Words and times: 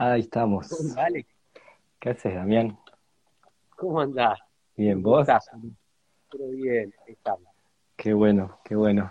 Ahí 0.00 0.20
estamos. 0.20 0.94
Vale. 0.94 1.26
¿Qué 1.98 2.10
haces, 2.10 2.32
Damián? 2.32 2.78
¿Cómo 3.74 4.00
andás? 4.00 4.38
Bien, 4.76 5.02
¿vos? 5.02 5.22
estás? 5.22 5.50
Pero 6.30 6.48
bien, 6.50 6.94
ahí 7.04 7.14
estamos. 7.14 7.48
Qué 7.96 8.12
bueno, 8.12 8.60
qué 8.64 8.76
bueno. 8.76 9.10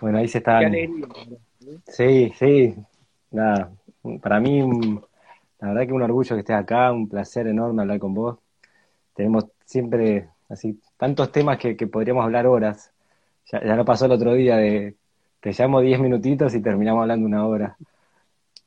Bueno, 0.00 0.16
ahí 0.16 0.28
se 0.28 0.38
están. 0.38 0.60
Qué 0.60 0.66
alegría. 0.66 1.06
¿no? 1.60 1.78
Sí, 1.86 2.32
sí. 2.38 2.74
Nada, 3.30 3.70
para 4.22 4.40
mí, 4.40 4.62
la 5.58 5.68
verdad 5.68 5.86
que 5.86 5.92
un 5.92 6.02
orgullo 6.02 6.34
que 6.34 6.40
estés 6.40 6.56
acá, 6.56 6.90
un 6.90 7.06
placer 7.06 7.48
enorme 7.48 7.82
hablar 7.82 7.98
con 7.98 8.14
vos. 8.14 8.38
Tenemos 9.12 9.44
siempre 9.66 10.30
así 10.48 10.80
tantos 10.96 11.30
temas 11.30 11.58
que, 11.58 11.76
que 11.76 11.86
podríamos 11.86 12.24
hablar 12.24 12.46
horas. 12.46 12.92
Ya, 13.52 13.62
ya 13.62 13.76
no 13.76 13.84
pasó 13.84 14.06
el 14.06 14.12
otro 14.12 14.32
día 14.32 14.56
de 14.56 14.94
te 15.40 15.52
llamo 15.52 15.82
10 15.82 16.00
minutitos 16.00 16.54
y 16.54 16.62
terminamos 16.62 17.02
hablando 17.02 17.26
una 17.26 17.46
hora. 17.46 17.76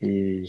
Y, 0.02 0.44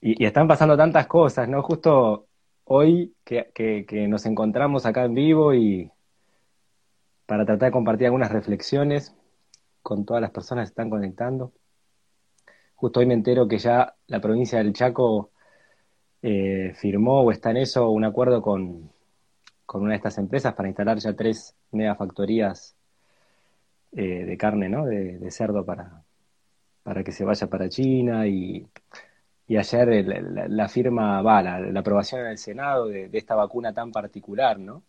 y, 0.00 0.24
están 0.24 0.46
pasando 0.46 0.76
tantas 0.76 1.06
cosas, 1.06 1.48
¿no? 1.48 1.62
Justo 1.62 2.28
hoy 2.64 3.14
que, 3.24 3.50
que, 3.52 4.08
nos 4.08 4.24
encontramos 4.26 4.86
acá 4.86 5.04
en 5.04 5.14
vivo 5.14 5.52
y 5.54 5.90
para 7.26 7.44
tratar 7.44 7.68
de 7.68 7.72
compartir 7.72 8.06
algunas 8.06 8.30
reflexiones 8.30 9.14
con 9.82 10.04
todas 10.04 10.22
las 10.22 10.30
personas 10.30 10.68
que 10.68 10.72
están 10.72 10.90
conectando. 10.90 11.52
Justo 12.76 13.00
hoy 13.00 13.06
me 13.06 13.14
entero 13.14 13.48
que 13.48 13.58
ya 13.58 13.94
la 14.06 14.20
provincia 14.20 14.58
del 14.58 14.72
Chaco 14.72 15.32
eh, 16.22 16.72
firmó 16.76 17.22
o 17.22 17.32
está 17.32 17.50
en 17.50 17.58
eso 17.58 17.90
un 17.90 18.04
acuerdo 18.04 18.42
con, 18.42 18.90
con 19.66 19.82
una 19.82 19.90
de 19.90 19.96
estas 19.96 20.18
empresas 20.18 20.54
para 20.54 20.68
instalar 20.68 20.98
ya 20.98 21.14
tres 21.14 21.56
megafactorías 21.72 22.76
eh, 23.92 24.24
de 24.24 24.36
carne, 24.38 24.68
¿no? 24.68 24.86
De 24.86 25.30
cerdo 25.30 25.64
para, 25.64 26.04
para 26.82 27.04
que 27.04 27.12
se 27.12 27.24
vaya 27.24 27.46
para 27.48 27.68
China 27.68 28.26
y, 28.26 28.66
y 29.46 29.56
ayer 29.56 30.06
la, 30.48 30.68
firma, 30.68 31.22
va, 31.22 31.42
la, 31.42 31.80
aprobación 31.80 32.20
en 32.22 32.28
el 32.28 32.38
Senado 32.38 32.86
de, 32.86 33.10
esta 33.12 33.34
vacuna 33.34 33.72
tan 33.74 33.90
particular, 33.92 34.58
¿no? 34.58 34.84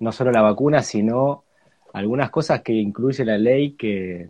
No 0.00 0.12
solo 0.12 0.32
la 0.32 0.42
vacuna, 0.42 0.82
sino 0.82 1.44
algunas 1.92 2.30
cosas 2.30 2.62
que 2.62 2.72
incluye 2.72 3.24
la 3.24 3.38
ley 3.38 3.76
que, 3.76 4.28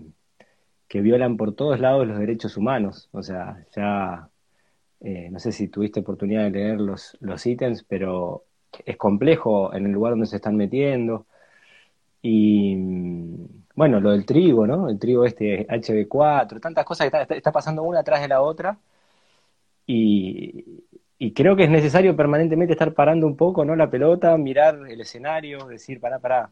que 0.88 1.00
violan 1.00 1.38
por 1.38 1.54
todos 1.54 1.80
lados 1.80 2.06
los 2.06 2.18
derechos 2.18 2.56
humanos. 2.58 3.08
O 3.12 3.22
sea, 3.22 3.64
ya, 3.74 4.28
eh, 5.00 5.30
no 5.30 5.38
sé 5.38 5.52
si 5.52 5.68
tuviste 5.68 6.00
oportunidad 6.00 6.44
de 6.44 6.50
leer 6.50 6.80
los, 6.80 7.16
los 7.20 7.46
ítems, 7.46 7.82
pero 7.84 8.44
es 8.84 8.96
complejo 8.98 9.74
en 9.74 9.86
el 9.86 9.92
lugar 9.92 10.12
donde 10.12 10.26
se 10.26 10.36
están 10.36 10.56
metiendo. 10.56 11.26
Y 12.20 12.76
bueno, 13.74 14.00
lo 14.00 14.10
del 14.12 14.26
trigo, 14.26 14.66
¿no? 14.66 14.88
El 14.88 14.98
trigo 14.98 15.24
este 15.24 15.66
HB4, 15.66 16.60
tantas 16.60 16.84
cosas 16.84 17.10
que 17.10 17.36
está, 17.36 17.52
pasando 17.52 17.82
una 17.82 18.00
atrás 18.00 18.20
de 18.20 18.28
la 18.28 18.42
otra. 18.42 18.78
Y, 19.86 20.84
creo 21.34 21.56
que 21.56 21.64
es 21.64 21.70
necesario 21.70 22.16
permanentemente 22.16 22.72
estar 22.72 22.94
parando 22.94 23.26
un 23.26 23.36
poco, 23.36 23.64
¿no? 23.64 23.76
La 23.76 23.90
pelota, 23.90 24.36
mirar 24.36 24.78
el 24.88 25.00
escenario, 25.00 25.66
decir, 25.66 26.00
pará, 26.00 26.18
pará, 26.18 26.50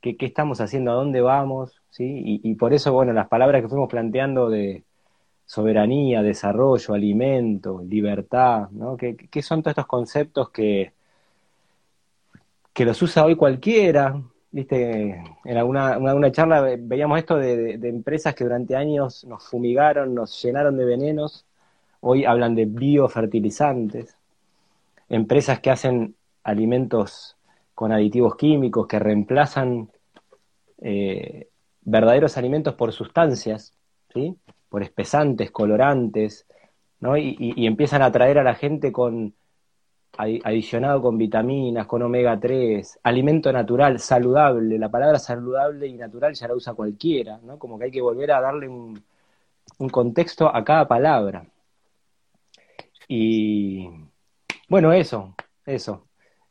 ¿qué, 0.00 0.16
qué 0.16 0.26
estamos 0.26 0.60
haciendo? 0.60 0.92
¿A 0.92 0.94
dónde 0.94 1.20
vamos? 1.20 1.82
¿Sí? 1.90 2.04
Y, 2.04 2.50
y 2.50 2.54
por 2.56 2.72
eso, 2.74 2.92
bueno, 2.92 3.12
las 3.12 3.28
palabras 3.28 3.62
que 3.62 3.68
fuimos 3.68 3.88
planteando 3.90 4.50
de 4.50 4.84
soberanía, 5.46 6.22
desarrollo, 6.22 6.94
alimento, 6.94 7.82
libertad, 7.86 8.70
¿no? 8.70 8.96
¿Qué, 8.96 9.16
qué 9.16 9.42
son 9.42 9.62
todos 9.62 9.72
estos 9.72 9.86
conceptos 9.86 10.50
que, 10.50 10.92
que 12.72 12.84
los 12.84 13.00
usa 13.02 13.24
hoy 13.24 13.36
cualquiera? 13.36 14.20
¿Viste? 14.52 15.22
En 15.44 15.56
alguna, 15.56 15.96
una, 15.98 16.30
charla 16.30 16.60
ve- 16.60 16.76
veíamos 16.78 17.18
esto 17.18 17.36
de, 17.36 17.78
de- 17.78 17.88
empresas 17.88 18.34
que 18.34 18.44
durante 18.44 18.76
años 18.76 19.24
nos 19.24 19.48
fumigaron, 19.48 20.14
nos 20.14 20.42
llenaron 20.42 20.76
de 20.76 20.84
venenos, 20.84 21.46
hoy 22.00 22.24
hablan 22.26 22.54
de 22.54 22.66
biofertilizantes, 22.66 24.16
empresas 25.08 25.60
que 25.60 25.70
hacen 25.70 26.16
alimentos 26.44 27.36
con 27.74 27.92
aditivos 27.92 28.36
químicos, 28.36 28.86
que 28.88 28.98
reemplazan 28.98 29.90
eh, 30.80 31.48
verdaderos 31.82 32.36
alimentos 32.38 32.74
por 32.74 32.92
sustancias, 32.92 33.74
¿sí? 34.14 34.36
Por 34.68 34.82
espesantes, 34.82 35.50
colorantes, 35.50 36.46
¿no? 37.00 37.16
Y, 37.16 37.36
y- 37.38 37.66
empiezan 37.66 38.02
a 38.02 38.06
atraer 38.06 38.38
a 38.38 38.44
la 38.44 38.54
gente 38.54 38.92
con 38.92 39.34
adicionado 40.16 41.00
con 41.00 41.16
vitaminas, 41.16 41.86
con 41.86 42.02
omega 42.02 42.38
3, 42.38 43.00
alimento 43.02 43.52
natural, 43.52 43.98
saludable. 43.98 44.78
La 44.78 44.90
palabra 44.90 45.18
saludable 45.18 45.86
y 45.86 45.94
natural 45.94 46.34
ya 46.34 46.48
la 46.48 46.54
usa 46.54 46.74
cualquiera, 46.74 47.38
¿no? 47.42 47.58
Como 47.58 47.78
que 47.78 47.86
hay 47.86 47.90
que 47.90 48.02
volver 48.02 48.32
a 48.32 48.40
darle 48.40 48.68
un, 48.68 49.02
un 49.78 49.88
contexto 49.88 50.54
a 50.54 50.64
cada 50.64 50.86
palabra. 50.86 51.44
Y 53.08 53.88
bueno, 54.68 54.92
eso, 54.92 55.34
eso. 55.66 56.06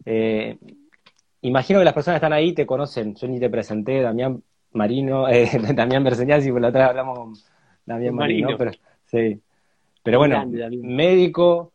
Eh, 0.06 0.58
imagino 1.42 1.80
que 1.80 1.86
las 1.86 1.94
personas 1.94 2.20
que 2.20 2.26
están 2.26 2.34
ahí 2.34 2.54
te 2.54 2.66
conocen. 2.66 3.16
Yo 3.16 3.28
ni 3.28 3.40
te 3.40 3.50
presenté, 3.50 4.02
Damián 4.02 4.44
Marino, 4.74 5.28
eh, 5.30 5.50
Damián 5.74 6.04
Berseñaz, 6.04 6.48
por 6.48 6.62
la 6.62 6.70
otra 6.70 6.88
hablamos 6.88 7.18
con 7.18 7.34
Damián 7.86 8.16
Marino, 8.16 8.50
Marino. 8.50 8.58
pero 8.58 8.72
sí. 9.06 9.42
Pero 10.04 10.18
bueno, 10.18 10.36
Grande, 10.36 10.78
médico, 10.82 11.71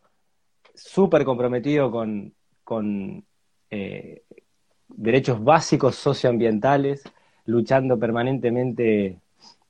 súper 0.77 1.25
comprometido 1.25 1.91
con, 1.91 2.33
con 2.63 3.25
eh, 3.71 4.23
derechos 4.89 5.43
básicos 5.43 5.95
socioambientales, 5.95 7.03
luchando 7.45 7.97
permanentemente 7.99 9.19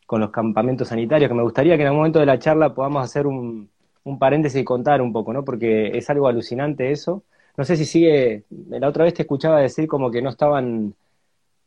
con 0.06 0.22
los 0.22 0.31
campamentos 0.31 0.90
sanitarios, 0.90 1.29
que 1.29 1.35
me 1.35 1.44
gustaría 1.44 1.75
que 1.75 1.81
en 1.84 1.88
algún 1.88 2.00
momento 2.00 2.19
de 2.19 2.25
la 2.25 2.40
charla 2.40 2.73
podamos 2.73 3.03
hacer 3.03 3.28
un, 3.28 3.69
un 4.03 4.19
paréntesis 4.19 4.62
y 4.62 4.63
contar 4.63 5.01
un 5.01 5.13
poco, 5.13 5.34
¿no? 5.34 5.44
Porque 5.45 5.97
es 5.97 6.09
algo 6.09 6.28
alucinante 6.28 6.91
eso. 6.91 7.24
No 7.57 7.66
sé 7.66 7.75
si 7.75 7.85
sigue, 7.85 8.45
la 8.69 8.88
otra 8.88 9.03
vez 9.06 9.13
te 9.16 9.24
escuchaba 9.24 9.59
decir 9.62 9.88
como 9.88 10.12
que 10.12 10.22
no 10.22 10.29
estaban, 10.29 10.95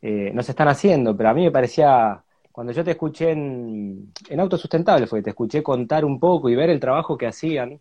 eh, 0.01 0.31
no 0.33 0.43
se 0.43 0.51
están 0.51 0.67
haciendo, 0.67 1.15
pero 1.15 1.29
a 1.29 1.33
mí 1.33 1.43
me 1.43 1.51
parecía, 1.51 2.23
cuando 2.51 2.73
yo 2.73 2.83
te 2.83 2.91
escuché 2.91 3.31
en, 3.31 4.11
en 4.29 4.39
Autosustentable, 4.39 5.07
fue, 5.07 5.21
te 5.21 5.31
escuché 5.31 5.63
contar 5.63 6.05
un 6.05 6.19
poco 6.19 6.49
y 6.49 6.55
ver 6.55 6.69
el 6.69 6.79
trabajo 6.79 7.17
que 7.17 7.27
hacían, 7.27 7.79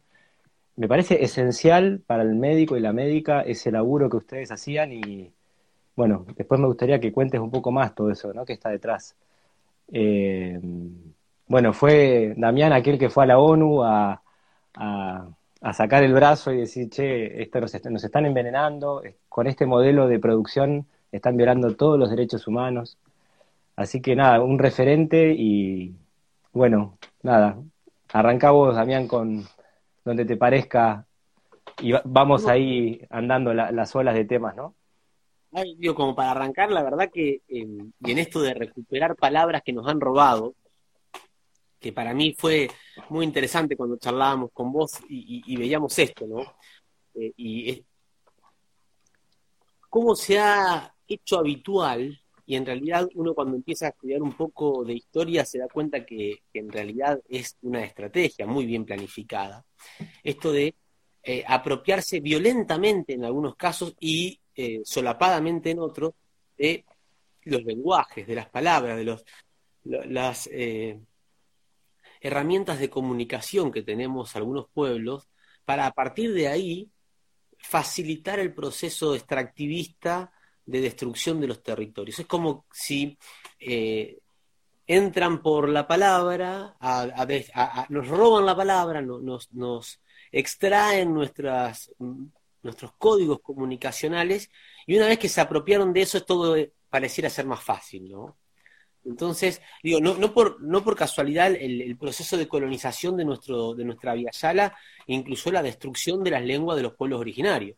me 0.81 0.89
parece 0.89 1.23
esencial 1.23 2.01
para 2.07 2.23
el 2.23 2.35
médico 2.37 2.77
y 2.77 2.81
la 2.81 2.93
médica 2.95 3.43
ese 3.43 3.71
laburo 3.71 4.09
que 4.09 4.17
ustedes 4.17 4.51
hacían 4.51 4.93
y, 4.95 5.31
bueno, 5.97 6.27
después 6.37 6.61
me 6.61 6.67
gustaría 6.69 7.01
que 7.01 7.13
cuentes 7.13 7.41
un 7.41 7.51
poco 7.51 7.73
más 7.73 7.95
todo 7.95 8.11
eso, 8.11 8.35
¿no? 8.35 8.45
Que 8.47 8.55
está 8.55 8.71
detrás. 8.71 9.17
Eh, 9.93 10.61
bueno, 11.49 11.73
fue 11.75 12.35
Damián 12.37 12.73
aquel 12.73 12.99
que 12.99 13.11
fue 13.11 13.25
a 13.25 13.27
la 13.29 13.39
ONU 13.39 13.83
a, 13.85 14.23
a- 14.75 15.29
sacar 15.75 16.03
el 16.05 16.15
brazo 16.15 16.53
y 16.53 16.59
decir, 16.61 16.89
che, 16.91 17.43
esto 17.43 17.61
nos, 17.61 17.75
est- 17.75 17.87
nos 17.87 18.05
están 18.05 18.27
envenenando, 18.27 19.03
con 19.29 19.47
este 19.47 19.67
modelo 19.67 20.09
de 20.09 20.19
producción 20.19 20.87
están 21.13 21.37
violando 21.37 21.77
todos 21.77 21.99
los 21.99 22.11
derechos 22.11 22.47
humanos. 22.47 22.99
Así 23.77 24.01
que 24.03 24.17
nada, 24.17 24.43
un 24.43 24.59
referente 24.59 25.35
y 25.37 25.95
bueno, 26.53 26.99
nada, 27.23 27.59
arrancá 28.13 28.51
vos, 28.53 28.77
Damián, 28.77 29.09
con 29.09 29.45
donde 30.05 30.25
te 30.25 30.37
parezca 30.37 31.07
y 31.81 31.93
va- 31.93 32.03
vamos 32.05 32.47
ahí 32.47 33.01
andando 33.11 33.53
la- 33.55 33.71
las 33.73 33.95
olas 33.95 34.15
de 34.15 34.25
temas, 34.25 34.55
¿no? 34.57 34.75
Ay, 35.53 35.75
digo, 35.77 35.95
como 35.95 36.15
para 36.15 36.31
arrancar, 36.31 36.71
la 36.71 36.83
verdad 36.83 37.11
que, 37.13 37.43
eh, 37.49 37.67
y 38.01 38.11
en 38.11 38.19
esto 38.19 38.41
de 38.41 38.55
recuperar 38.55 39.17
palabras 39.17 39.63
que 39.65 39.73
nos 39.73 39.87
han 39.89 40.01
robado, 40.01 40.55
que 41.81 41.93
para 41.93 42.13
mí 42.15 42.35
fue 42.39 42.69
muy 43.09 43.25
interesante 43.25 43.77
cuando 43.77 43.97
charlábamos 43.97 44.51
con 44.53 44.71
vos 44.73 45.01
y, 45.09 45.43
y- 45.47 45.55
y 45.55 45.57
veíamos 45.57 45.99
esto, 45.99 46.27
¿no? 46.27 46.41
Eh, 47.15 47.33
y 47.37 47.71
es- 47.71 47.83
cómo 49.89 50.15
se 50.15 50.39
ha 50.39 50.95
hecho 51.09 51.39
habitual, 51.39 52.20
y 52.51 52.57
en 52.57 52.67
realidad 52.67 53.09
uno 53.15 53.33
cuando 53.33 53.55
empieza 53.55 53.87
a 53.87 53.89
estudiar 53.91 54.21
un 54.21 54.33
poco 54.33 54.85
de 54.85 54.95
historia 54.95 55.45
se 55.45 55.61
da 55.61 55.69
cuenta 55.69 56.05
que, 56.05 56.43
que 56.53 56.59
en 56.59 56.69
realidad 56.69 57.21
es 57.29 57.57
una 57.63 57.85
estrategia 57.85 58.45
muy 58.45 58.67
bien 58.67 58.85
planificada, 58.85 59.65
esto 60.25 60.51
de 60.51 60.75
eh, 61.23 61.45
apropiarse 61.47 62.19
violentamente 62.19 63.13
en 63.13 63.25
algunos 63.25 63.55
casos 63.55 63.95
y 64.01 64.41
eh, 64.57 64.81
solapadamente 64.83 65.71
en 65.71 65.79
otros 65.79 66.15
de 66.59 66.85
los 67.45 67.63
lenguajes, 67.63 68.27
de 68.27 68.35
las 68.35 68.49
palabras, 68.49 68.97
de 68.99 69.17
las 70.09 70.49
eh, 70.51 70.99
herramientas 72.21 72.81
de 72.81 72.91
comunicación 72.91 73.71
que 73.71 73.83
tenemos 73.85 74.35
algunos 74.35 74.69
pueblos, 74.71 75.29
para 75.65 75.87
a 75.87 75.93
partir 75.93 76.35
de 76.35 76.49
ahí 76.49 76.91
facilitar 77.59 78.41
el 78.41 78.53
proceso 78.53 79.15
extractivista 79.15 80.33
de 80.71 80.81
destrucción 80.81 81.41
de 81.41 81.49
los 81.49 81.63
territorios. 81.63 82.19
Es 82.19 82.27
como 82.27 82.65
si 82.73 83.19
eh, 83.59 84.19
entran 84.87 85.43
por 85.43 85.69
la 85.69 85.87
palabra, 85.87 86.77
nos 87.89 88.09
roban 88.09 88.47
la 88.47 88.57
palabra, 88.57 89.03
no- 89.03 89.19
nos, 89.19 89.53
nos 89.53 90.01
extraen 90.33 91.13
nuestras, 91.13 91.93
nuestros 92.63 92.93
códigos 92.99 93.41
comunicacionales 93.41 94.51
y 94.87 94.97
una 94.97 95.07
vez 95.09 95.19
que 95.19 95.29
se 95.29 95.41
apropiaron 95.41 95.93
de 95.93 96.03
eso, 96.03 96.23
todo 96.23 96.57
eh, 96.57 96.73
pareciera 96.89 97.29
ser 97.31 97.47
más 97.47 97.63
fácil, 97.63 98.11
¿no? 98.11 98.37
Entonces, 99.05 99.63
digo, 99.83 99.99
no, 100.01 100.15
no, 100.15 100.33
por, 100.35 100.61
no 100.63 100.85
por 100.85 100.95
casualidad 100.95 101.53
el, 101.55 101.97
proceso 101.97 102.37
de 102.37 102.47
colonización 102.47 103.17
de, 103.17 103.25
nuestro, 103.25 103.75
de 103.75 103.85
nuestra 103.85 104.13
Via 104.13 104.31
Yala 104.31 104.77
incluyó 105.07 105.51
la 105.53 105.63
destrucción 105.63 106.23
de 106.23 106.33
las 106.33 106.45
lenguas 106.45 106.77
de 106.77 106.83
los 106.83 106.95
pueblos 106.95 107.19
originarios, 107.21 107.77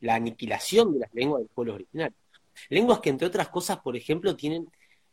la 0.00 0.14
aniquilación 0.14 0.92
de 0.92 1.00
las 1.00 1.12
lenguas 1.12 1.40
de 1.40 1.44
los 1.46 1.52
pueblos 1.52 1.74
originarios. 1.74 2.20
Lenguas 2.68 3.00
que, 3.00 3.10
entre 3.10 3.26
otras 3.26 3.48
cosas, 3.48 3.78
por 3.78 3.96
ejemplo, 3.96 4.36
tienen 4.36 4.68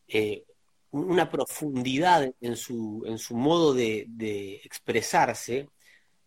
eh, 0.07 0.43
una 0.91 1.29
profundidad 1.29 2.31
en 2.41 2.55
su, 2.55 3.03
en 3.05 3.17
su 3.17 3.35
modo 3.35 3.73
de, 3.73 4.05
de, 4.07 4.55
expresarse 4.63 5.69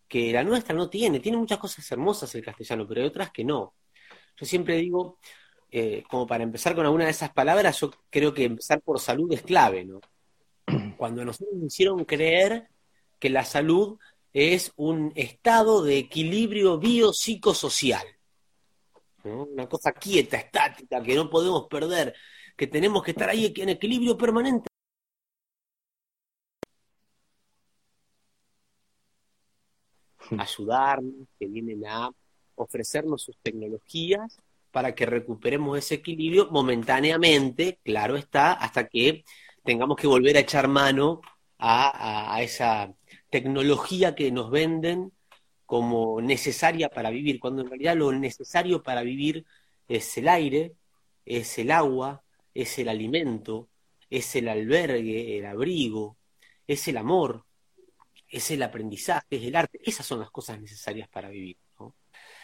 que 0.07 0.31
la 0.31 0.43
nuestra 0.43 0.75
no 0.75 0.89
tiene. 0.89 1.19
Tiene 1.19 1.37
muchas 1.37 1.57
cosas 1.57 1.89
hermosas 1.91 2.33
el 2.35 2.43
castellano, 2.43 2.87
pero 2.87 3.01
hay 3.01 3.07
otras 3.07 3.31
que 3.31 3.43
no. 3.43 3.73
Yo 4.37 4.45
siempre 4.45 4.77
digo, 4.77 5.19
eh, 5.71 6.03
como 6.09 6.27
para 6.27 6.43
empezar 6.43 6.75
con 6.75 6.85
alguna 6.85 7.05
de 7.05 7.11
esas 7.11 7.31
palabras, 7.31 7.79
yo 7.79 7.91
creo 8.09 8.33
que 8.33 8.43
empezar 8.43 8.81
por 8.81 8.99
salud 8.99 9.31
es 9.31 9.41
clave, 9.41 9.85
¿no? 9.85 10.01
Cuando 10.97 11.23
nosotros 11.23 11.55
nos 11.55 11.73
hicieron 11.73 12.03
creer 12.03 12.67
que 13.19 13.29
la 13.29 13.45
salud 13.45 13.97
es 14.33 14.73
un 14.75 15.13
estado 15.15 15.83
de 15.83 15.97
equilibrio 15.97 16.77
biopsicosocial, 16.77 18.05
¿no? 19.23 19.43
una 19.45 19.67
cosa 19.67 19.91
quieta, 19.93 20.37
estática, 20.37 21.01
que 21.01 21.15
no 21.15 21.29
podemos 21.29 21.67
perder, 21.67 22.13
que 22.55 22.67
tenemos 22.67 23.03
que 23.03 23.11
estar 23.11 23.29
ahí 23.29 23.53
en 23.57 23.69
equilibrio 23.69 24.17
permanente. 24.17 24.67
ayudarnos, 30.37 31.27
que 31.39 31.47
vienen 31.47 31.85
a 31.85 32.09
ofrecernos 32.55 33.23
sus 33.23 33.37
tecnologías 33.39 34.37
para 34.71 34.95
que 34.95 35.05
recuperemos 35.05 35.77
ese 35.77 35.95
equilibrio 35.95 36.49
momentáneamente, 36.51 37.79
claro 37.83 38.15
está, 38.15 38.53
hasta 38.53 38.87
que 38.87 39.23
tengamos 39.63 39.97
que 39.97 40.07
volver 40.07 40.37
a 40.37 40.41
echar 40.41 40.67
mano 40.67 41.21
a, 41.59 42.41
esa 42.41 42.93
tecnología 43.29 44.15
que 44.15 44.31
nos 44.31 44.49
venden 44.49 45.11
como 45.71 46.19
necesaria 46.19 46.89
para 46.89 47.09
vivir, 47.11 47.39
cuando 47.39 47.61
en 47.61 47.69
realidad 47.69 47.95
lo 47.95 48.11
necesario 48.11 48.83
para 48.83 49.03
vivir 49.03 49.45
es 49.87 50.17
el 50.17 50.27
aire, 50.27 50.75
es 51.25 51.57
el 51.59 51.71
agua, 51.71 52.25
es 52.53 52.77
el 52.77 52.89
alimento, 52.89 53.69
es 54.09 54.35
el 54.35 54.49
albergue, 54.49 55.37
el 55.37 55.45
abrigo, 55.45 56.17
es 56.67 56.89
el 56.89 56.97
amor, 56.97 57.45
es 58.27 58.51
el 58.51 58.63
aprendizaje, 58.63 59.27
es 59.29 59.43
el 59.43 59.55
arte. 59.55 59.79
Esas 59.81 60.05
son 60.05 60.19
las 60.19 60.29
cosas 60.29 60.59
necesarias 60.59 61.07
para 61.07 61.29
vivir. 61.29 61.55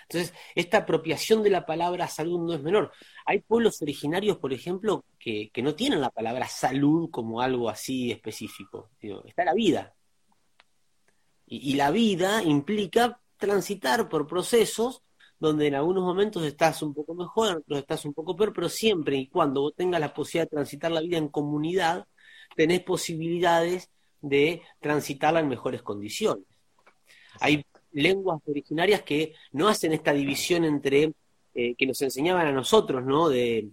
Entonces, 0.03 0.33
esta 0.55 0.77
apropiación 0.77 1.43
de 1.43 1.49
la 1.49 1.65
palabra 1.65 2.07
salud 2.07 2.39
no 2.39 2.53
es 2.53 2.61
menor. 2.61 2.93
Hay 3.25 3.39
pueblos 3.39 3.81
originarios, 3.81 4.37
por 4.37 4.53
ejemplo, 4.53 5.03
que, 5.19 5.51
no 5.61 5.75
tienen 5.75 5.99
la 5.99 6.11
palabra 6.11 6.47
salud 6.47 7.09
como 7.11 7.41
algo 7.41 7.69
así 7.69 8.09
específico. 8.09 8.89
está 9.25 9.43
la 9.43 9.53
vida. 9.53 9.96
Y, 11.49 11.75
la 11.75 11.91
vida 11.91 12.43
implica 12.43 13.19
transitar 13.37 14.09
por 14.09 14.27
procesos 14.27 15.01
donde 15.39 15.67
en 15.67 15.75
algunos 15.75 16.03
momentos 16.03 16.43
estás 16.43 16.81
un 16.81 16.93
poco 16.93 17.13
mejor, 17.13 17.49
en 17.49 17.57
otros 17.57 17.79
estás 17.79 18.05
un 18.05 18.13
poco 18.13 18.35
peor, 18.35 18.53
pero 18.53 18.69
siempre 18.69 19.15
y 19.17 19.27
cuando 19.27 19.61
vos 19.61 19.73
tengas 19.75 20.01
la 20.01 20.13
posibilidad 20.13 20.45
de 20.45 20.55
transitar 20.55 20.91
la 20.91 21.01
vida 21.01 21.17
en 21.17 21.29
comunidad, 21.29 22.05
tenés 22.55 22.81
posibilidades 22.81 23.89
de 24.19 24.61
transitarla 24.79 25.39
en 25.39 25.47
mejores 25.47 25.83
condiciones. 25.83 26.43
Hay 27.39 27.63
lenguas 27.91 28.41
originarias 28.45 29.03
que 29.03 29.35
no 29.51 29.67
hacen 29.67 29.93
esta 29.93 30.11
división 30.11 30.65
entre 30.65 31.13
eh, 31.53 31.75
que 31.75 31.87
nos 31.87 32.01
enseñaban 32.01 32.47
a 32.47 32.51
nosotros, 32.51 33.03
¿no? 33.05 33.29
De 33.29 33.69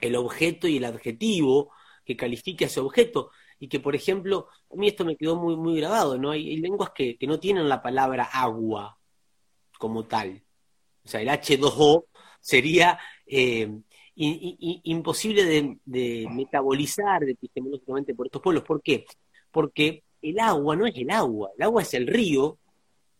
el 0.00 0.16
objeto 0.16 0.68
y 0.68 0.76
el 0.78 0.84
adjetivo 0.84 1.72
que 2.04 2.16
califique 2.16 2.64
a 2.64 2.68
ese 2.68 2.80
objeto 2.80 3.30
y 3.60 3.68
que, 3.68 3.78
por 3.78 3.94
ejemplo, 3.94 4.48
a 4.72 4.76
mí 4.76 4.88
esto 4.88 5.04
me 5.04 5.16
quedó 5.16 5.36
muy, 5.36 5.54
muy 5.54 5.78
grabado, 5.78 6.18
¿no? 6.18 6.30
Hay, 6.30 6.56
lenguas 6.56 6.90
que, 6.94 7.16
no 7.28 7.38
tienen 7.38 7.68
la 7.68 7.82
palabra 7.82 8.24
agua 8.24 8.98
como 9.78 10.06
tal. 10.06 10.42
O 11.04 11.08
sea, 11.08 11.20
el 11.20 11.28
H2O 11.28 12.06
sería 12.40 12.98
eh, 13.26 13.70
imposible 14.14 15.44
de, 15.44 15.78
de, 15.84 16.26
metabolizar 16.30 17.22
epistemológicamente 17.28 18.14
por 18.14 18.26
estos 18.26 18.40
pueblos. 18.40 18.64
¿Por 18.64 18.82
qué? 18.82 19.04
Porque 19.50 20.04
el 20.22 20.40
agua 20.40 20.74
no 20.74 20.86
es 20.86 20.96
el 20.96 21.10
agua, 21.10 21.50
el 21.56 21.62
agua 21.62 21.82
es 21.82 21.92
el 21.94 22.06
río 22.06 22.58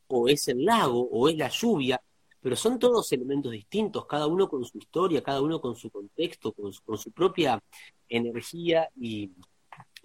o 0.08 0.28
es 0.28 0.48
el 0.48 0.64
lago, 0.64 1.06
o 1.10 1.28
es 1.28 1.36
la 1.36 1.48
lluvia, 1.48 2.00
pero 2.40 2.56
son 2.56 2.78
todos 2.78 3.12
elementos 3.12 3.52
distintos, 3.52 4.06
cada 4.06 4.26
uno 4.26 4.48
con 4.48 4.64
su 4.64 4.78
historia, 4.78 5.22
cada 5.22 5.42
uno 5.42 5.60
con 5.60 5.76
su 5.76 5.90
contexto, 5.90 6.52
con 6.52 6.72
su, 6.72 7.12
propia 7.12 7.62
energía 8.08 8.88
y, 8.96 9.30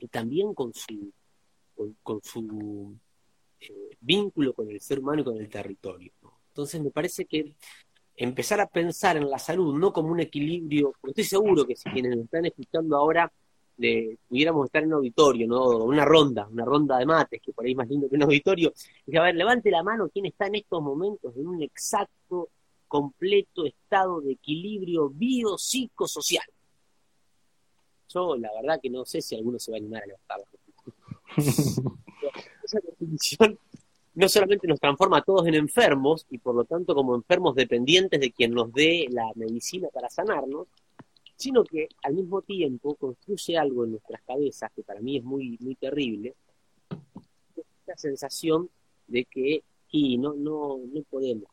también 0.10 0.54
con 0.54 0.74
su, 0.74 1.12
con, 2.04 2.22
su 2.24 2.96
eh, 3.60 3.98
vínculo 4.00 4.54
con 4.54 4.70
el 4.70 4.80
ser 4.80 5.00
humano 5.00 5.22
y 5.22 5.26
con 5.26 5.38
el 5.38 5.50
territorio. 5.50 6.12
Entonces 6.50 6.82
me 6.82 6.92
parece 6.92 7.26
que 7.26 7.56
empezar 8.16 8.62
a 8.62 8.68
pensar 8.68 9.18
en 9.18 9.30
la 9.30 9.40
salud 9.40 9.78
no 9.78 9.92
como 9.92 10.12
un 10.12 10.20
equilibrio, 10.20 10.94
porque 11.02 11.22
estoy 11.22 11.24
seguro 11.40 11.66
que 11.66 11.76
si 11.76 11.90
quienes 11.90 12.16
nos 12.16 12.26
están 12.26 12.46
escuchando 12.46 12.96
ahora 12.96 13.32
de, 13.78 14.18
pudiéramos 14.30 14.68
estar 14.68 14.84
en 14.84 14.90
un 14.90 14.94
auditorio, 14.96 15.48
¿no? 15.48 15.84
Una 15.84 16.06
ronda, 16.06 16.48
una 16.50 16.64
ronda 16.64 16.98
de 16.98 17.06
mates, 17.06 17.42
que 17.42 17.52
por 17.52 17.66
ahí 17.66 17.72
es 17.72 17.78
más 17.78 17.90
lindo 17.90 18.08
que 18.10 18.16
un 18.16 18.24
auditorio. 18.24 18.72
Y 19.06 19.18
a 19.18 19.24
ver, 19.24 19.36
levante 19.36 19.70
la 19.70 19.84
mano 19.84 20.10
quién 20.10 20.26
está 20.28 20.48
en 20.48 20.56
estos 20.56 20.82
momentos 20.82 21.36
en 21.36 21.48
un 21.48 21.62
exacto, 21.62 22.50
completo 22.88 23.66
estado 23.66 24.22
de 24.22 24.34
equilibrio 24.34 25.10
biopsicosocial. 25.10 26.46
Yo, 28.16 28.38
la 28.38 28.50
verdad, 28.54 28.80
que 28.82 28.90
no 28.90 29.04
sé 29.04 29.22
si 29.22 29.36
alguno 29.36 29.60
se 29.60 29.72
va 29.72 29.78
a 29.78 29.80
animar 29.80 30.04
a 30.04 30.08
levantar 30.08 30.40
Esa 32.64 32.80
definición 32.80 33.60
no 34.14 34.30
solamente 34.30 34.68
nos 34.68 34.80
transforma 34.80 35.18
a 35.18 35.22
todos 35.22 35.46
en 35.48 35.56
enfermos, 35.56 36.26
y 36.30 36.38
por 36.38 36.56
lo 36.56 36.64
tanto 36.64 36.96
como 36.96 37.14
enfermos 37.16 37.54
dependientes 37.56 38.22
de 38.22 38.32
quien 38.32 38.54
nos 38.54 38.72
dé 38.72 39.08
la 39.10 39.30
medicina 39.36 39.90
para 39.94 40.10
sanarnos, 40.10 40.68
sino 41.36 41.66
que 41.66 41.90
al 42.02 42.14
mismo 42.14 42.42
tiempo 42.42 42.96
construye 42.96 43.58
algo 43.58 43.84
en 43.84 43.92
nuestras 43.92 44.22
cabezas 44.22 44.72
que 44.74 44.84
para 44.84 45.02
mí 45.02 45.18
es 45.18 45.24
muy, 45.26 45.58
muy 45.60 45.76
terrible, 45.76 46.34
esta 47.82 47.98
sensación 47.98 48.70
de 49.08 49.26
que 49.26 49.64
y 49.92 50.18
no, 50.18 50.34
no, 50.34 50.78
no 50.78 51.02
podemos 51.04 51.50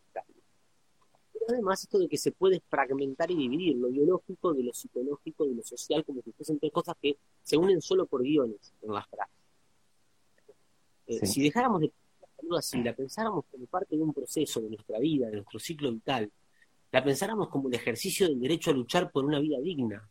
además 1.52 1.82
esto 1.82 1.98
de 1.98 2.08
que 2.08 2.18
se 2.18 2.32
puede 2.32 2.60
fragmentar 2.68 3.30
y 3.30 3.36
dividir 3.36 3.76
lo 3.76 3.88
biológico 3.88 4.52
de 4.52 4.64
lo 4.64 4.72
psicológico, 4.72 5.46
de 5.46 5.54
lo 5.54 5.62
social, 5.62 6.04
como 6.04 6.22
si 6.22 6.32
fuesen 6.32 6.58
tres 6.58 6.72
cosas 6.72 6.94
que 7.00 7.16
se 7.42 7.56
unen 7.56 7.80
solo 7.80 8.06
por 8.06 8.22
guiones 8.22 8.74
en 8.82 8.92
las 8.92 9.06
frases. 9.08 9.34
Eh, 11.06 11.26
si 11.26 11.42
dejáramos 11.42 11.80
de 11.80 11.92
pensar 12.36 12.58
así, 12.58 12.82
la 12.82 12.94
pensáramos 12.94 13.44
como 13.50 13.66
parte 13.66 13.96
de 13.96 14.02
un 14.02 14.12
proceso 14.12 14.60
de 14.60 14.70
nuestra 14.70 14.98
vida, 14.98 15.28
de 15.28 15.36
nuestro 15.36 15.58
ciclo 15.58 15.92
vital, 15.92 16.30
la 16.90 17.02
pensáramos 17.02 17.48
como 17.48 17.68
el 17.68 17.74
ejercicio 17.74 18.28
del 18.28 18.38
derecho 18.38 18.70
a 18.70 18.74
luchar 18.74 19.10
por 19.10 19.24
una 19.24 19.40
vida 19.40 19.58
digna, 19.60 20.08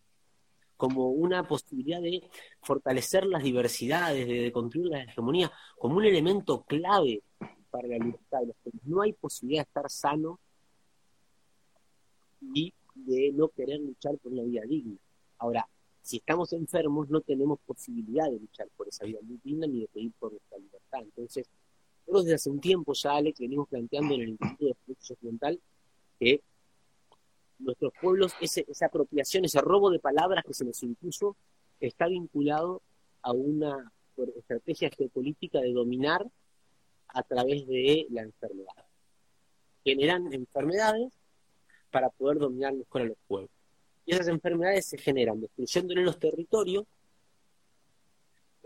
como 0.75 1.10
una 1.10 1.48
posibilidad 1.48 2.01
de 2.01 2.24
fortalecer 2.62 3.25
las 3.27 3.43
diversidades, 3.43 4.27
de, 4.27 4.51
construir 4.51 4.88
la 4.88 5.03
hegemonía, 5.03 5.51
como 5.77 5.98
un 5.98 6.05
elemento 6.05 6.63
clave 6.63 7.21
para 7.69 7.88
la 7.88 7.98
libertad. 7.98 8.39
No 8.83 9.01
hay 9.03 9.13
posibilidad 9.13 9.63
de 9.63 9.67
estar 9.67 9.89
sano 9.91 10.39
y 12.41 12.74
de 12.95 13.31
no 13.33 13.50
querer 13.50 13.79
luchar 13.79 14.17
por 14.17 14.31
una 14.31 14.43
vida 14.43 14.62
digna. 14.67 14.98
Ahora, 15.38 15.67
si 16.01 16.17
estamos 16.17 16.51
enfermos, 16.53 17.10
no 17.10 17.21
tenemos 17.21 17.60
posibilidad 17.65 18.25
de 18.25 18.39
luchar 18.39 18.67
por 18.75 18.88
esa 18.88 19.05
vida 19.05 19.19
digna 19.43 19.67
ni 19.67 19.81
de 19.81 19.88
pedir 19.88 20.12
por 20.19 20.31
nuestra 20.31 20.57
libertad. 20.57 21.00
Entonces, 21.01 21.48
nosotros 22.00 22.25
desde 22.25 22.36
hace 22.36 22.50
un 22.50 22.60
tiempo 22.60 22.93
ya, 22.93 23.15
Alex, 23.15 23.39
venimos 23.39 23.67
planteando 23.69 24.15
en 24.15 24.21
el 24.21 24.29
Instituto 24.29 24.65
de 24.65 24.75
Derecho 24.88 25.15
Mental 25.21 25.60
que 26.19 26.41
nuestros 27.60 27.93
pueblos, 28.01 28.33
esa 28.41 28.86
apropiación, 28.88 29.45
ese 29.45 29.62
robo 29.62 29.91
de 29.91 30.00
palabras 30.00 30.43
que 30.43 30.53
se 30.53 30.65
nos 30.65 30.81
impuso, 30.81 31.36
está 31.79 32.07
vinculado 32.07 32.81
a 33.21 33.31
una 33.31 33.91
estrategia 34.38 34.89
geopolítica 34.89 35.60
de 35.60 35.71
dominar 35.71 36.25
a 37.07 37.24
través 37.24 37.67
de 37.67 38.07
la 38.10 38.24
enfermedad. 38.24 38.86
Generan 39.83 40.31
enfermedades 40.33 41.13
para 41.91 42.10
poder 42.10 42.39
dominar 42.39 42.74
mejor 42.74 43.01
a 43.01 43.05
los 43.05 43.17
pueblos. 43.27 43.51
Y 44.05 44.13
esas 44.13 44.27
enfermedades 44.27 44.86
se 44.88 44.98
generan 44.98 45.39
destruyéndole 45.41 46.03
los 46.03 46.17
territorios, 46.17 46.86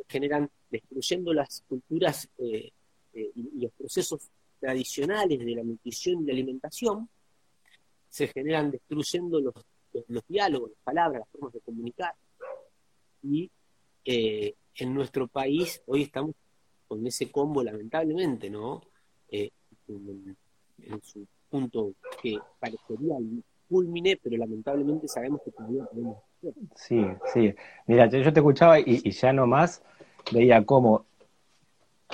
generan 0.07 0.49
destruyendo 0.69 1.33
las 1.33 1.63
culturas 1.67 2.29
eh, 2.37 2.71
eh, 3.13 3.31
y 3.35 3.61
los 3.61 3.71
procesos 3.73 4.29
tradicionales 4.59 5.39
de 5.39 5.55
la 5.55 5.63
nutrición 5.63 6.21
y 6.21 6.25
la 6.27 6.33
alimentación, 6.33 7.09
se 8.09 8.27
generan 8.27 8.71
destruyendo 8.71 9.41
los, 9.41 9.53
los, 10.07 10.23
diálogos, 10.27 10.69
las 10.71 10.79
palabras, 10.83 11.19
las 11.19 11.29
formas 11.29 11.53
de 11.53 11.59
comunicar. 11.59 12.13
Y 13.21 13.51
eh, 14.05 14.55
en 14.75 14.93
nuestro 14.93 15.27
país 15.27 15.81
hoy 15.85 16.03
estamos 16.03 16.35
con 16.87 17.05
ese 17.05 17.31
combo, 17.31 17.63
lamentablemente, 17.63 18.49
¿no? 18.49 18.81
Eh, 19.29 19.49
en, 19.87 21.01
su 21.03 21.27
punto 21.49 21.93
que 22.21 22.37
parecería 22.59 23.17
el 23.17 23.43
culmine, 23.69 24.19
pero 24.21 24.37
lamentablemente 24.37 25.07
sabemos 25.07 25.41
que 25.43 25.51
todavía 25.51 25.85
tenemos 25.85 26.17
Sí, 26.75 27.03
sí. 27.33 27.55
Mira, 27.87 28.07
yo 28.07 28.31
te 28.31 28.39
escuchaba 28.39 28.79
y, 28.79 29.01
y 29.03 29.11
ya 29.11 29.33
nomás 29.33 29.81
veía 30.31 30.63
cómo 30.63 31.05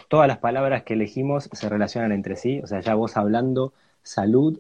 todas 0.08 0.28
las 0.28 0.38
palabras 0.38 0.84
que 0.84 0.94
elegimos 0.94 1.50
se 1.52 1.70
relacionan 1.70 2.12
entre 2.12 2.36
sí. 2.36 2.62
O 2.64 2.68
sea, 2.68 2.80
ya 2.80 2.96
vos 2.96 3.18
hablando 3.18 3.74
salud 4.04 4.60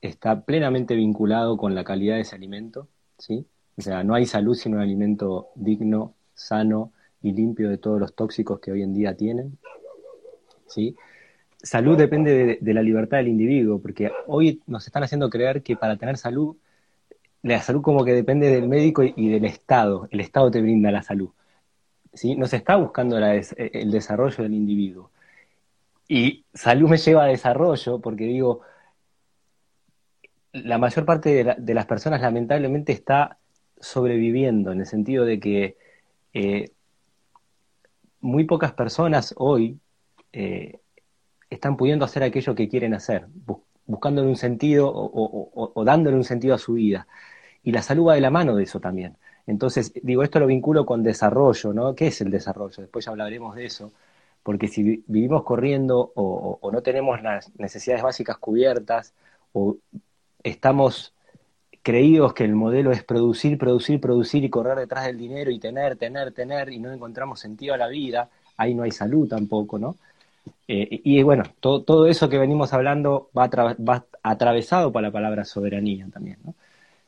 está 0.00 0.42
plenamente 0.42 0.94
vinculado 0.94 1.56
con 1.56 1.74
la 1.74 1.84
calidad 1.84 2.16
de 2.16 2.22
ese 2.22 2.36
alimento, 2.36 2.88
¿sí? 3.18 3.46
O 3.76 3.82
sea, 3.82 4.04
no 4.04 4.14
hay 4.14 4.26
salud 4.26 4.54
sin 4.54 4.74
un 4.74 4.80
alimento 4.80 5.48
digno, 5.54 6.14
sano 6.34 6.92
y 7.22 7.32
limpio 7.32 7.68
de 7.68 7.78
todos 7.78 7.98
los 7.98 8.14
tóxicos 8.14 8.60
que 8.60 8.70
hoy 8.70 8.82
en 8.82 8.94
día 8.94 9.16
tienen, 9.16 9.58
¿sí? 10.66 10.96
Salud 11.62 11.96
depende 11.98 12.58
de, 12.60 12.74
la 12.74 12.82
libertad 12.82 13.18
del 13.18 13.28
individuo, 13.28 13.80
porque 13.80 14.12
hoy 14.26 14.62
nos 14.66 14.86
están 14.86 15.02
haciendo 15.02 15.28
creer 15.28 15.62
que 15.62 15.76
para 15.76 15.96
tener 15.96 16.16
salud, 16.16 16.56
la 17.42 17.60
salud 17.62 17.82
como 17.82 18.04
que 18.04 18.12
depende 18.12 18.48
del 18.48 18.68
médico 18.68 19.02
y, 19.02 19.28
del 19.28 19.44
Estado, 19.44 20.08
el 20.10 20.20
Estado 20.20 20.50
te 20.50 20.60
brinda 20.60 20.90
la 20.92 21.02
salud, 21.02 21.30
¿sí? 22.12 22.36
Nos 22.36 22.52
está 22.52 22.76
buscando 22.76 23.18
el 23.18 23.90
desarrollo 23.90 24.42
del 24.42 24.54
individuo. 24.54 25.10
Y 26.08 26.44
salud 26.54 26.88
me 26.88 26.96
lleva 26.96 27.24
a 27.24 27.26
desarrollo, 27.26 28.00
porque 28.00 28.24
digo, 28.24 28.62
la 30.52 30.78
mayor 30.78 31.04
parte 31.04 31.44
de, 31.58 31.74
las 31.74 31.86
personas 31.86 32.20
lamentablemente 32.20 32.92
está 32.92 33.38
sobreviviendo, 33.80 34.72
en 34.72 34.80
el 34.80 34.86
sentido 34.86 35.24
de 35.24 35.40
que 35.40 35.76
eh, 36.32 36.70
muy 38.20 38.44
pocas 38.44 38.72
personas 38.72 39.34
hoy 39.36 39.78
eh, 40.32 40.80
están 41.50 41.76
pudiendo 41.76 42.04
hacer 42.04 42.22
aquello 42.22 42.54
que 42.54 42.68
quieren 42.68 42.94
hacer, 42.94 43.26
buscándole 43.86 44.28
un 44.28 44.36
sentido 44.36 44.90
o, 44.92 45.84
dándole 45.84 46.16
un 46.16 46.24
sentido 46.24 46.54
a 46.54 46.58
su 46.58 46.74
vida. 46.74 47.06
Y 47.62 47.72
la 47.72 47.82
salud 47.82 48.08
va 48.08 48.14
de 48.14 48.20
la 48.20 48.30
mano 48.30 48.54
de 48.56 48.64
eso 48.64 48.80
también. 48.80 49.16
Entonces, 49.46 49.92
digo, 50.02 50.22
esto 50.22 50.40
lo 50.40 50.46
vinculo 50.46 50.84
con 50.84 51.02
desarrollo, 51.02 51.72
¿no? 51.72 51.94
¿Qué 51.94 52.08
es 52.08 52.20
el 52.20 52.30
desarrollo? 52.30 52.82
Después 52.82 53.04
ya 53.04 53.10
hablaremos 53.10 53.56
de 53.56 53.66
eso, 53.66 53.92
porque 54.42 54.68
si 54.68 55.02
vivimos 55.06 55.42
corriendo 55.42 56.12
o 56.14 56.70
no 56.72 56.82
tenemos 56.82 57.22
las 57.22 57.50
necesidades 57.58 58.02
básicas 58.02 58.36
cubiertas, 58.38 59.14
o 59.52 59.78
estamos 60.42 61.14
creídos 61.82 62.34
que 62.34 62.44
el 62.44 62.54
modelo 62.54 62.92
es 62.92 63.02
producir, 63.02 63.56
producir, 63.56 64.00
producir 64.00 64.44
y 64.44 64.50
correr 64.50 64.76
detrás 64.78 65.06
del 65.06 65.16
dinero 65.16 65.50
y 65.50 65.58
tener, 65.58 65.96
tener, 65.96 66.32
tener 66.32 66.70
y 66.70 66.78
no 66.78 66.92
encontramos 66.92 67.40
sentido 67.40 67.74
a 67.74 67.78
la 67.78 67.88
vida, 67.88 68.28
ahí 68.56 68.74
no 68.74 68.82
hay 68.82 68.90
salud 68.90 69.28
tampoco, 69.28 69.78
¿no? 69.78 69.96
Eh, 70.66 71.00
y 71.04 71.22
bueno, 71.22 71.44
todo, 71.60 72.06
eso 72.06 72.28
que 72.28 72.38
venimos 72.38 72.72
hablando 72.72 73.30
va, 73.36 73.48
va, 73.48 74.04
atravesado 74.22 74.92
por 74.92 75.02
la 75.02 75.10
palabra 75.10 75.44
soberanía 75.44 76.06
también, 76.12 76.38
¿no? 76.44 76.54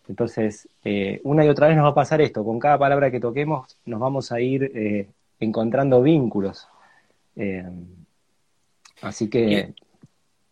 Entonces, 0.08 0.68
eh, 0.84 1.20
una 1.22 1.44
y 1.44 1.48
otra 1.48 1.68
vez 1.68 1.76
nos 1.76 1.84
va 1.84 1.90
a 1.90 1.94
pasar 1.94 2.20
esto, 2.20 2.44
con 2.44 2.58
cada 2.58 2.78
palabra 2.78 3.10
que 3.10 3.20
toquemos 3.20 3.78
nos 3.84 4.00
vamos 4.00 4.32
a 4.32 4.40
ir 4.40 4.64
eh, 4.74 5.08
encontrando 5.38 6.02
vínculos. 6.02 6.66
así 9.02 9.28
que... 9.30 9.72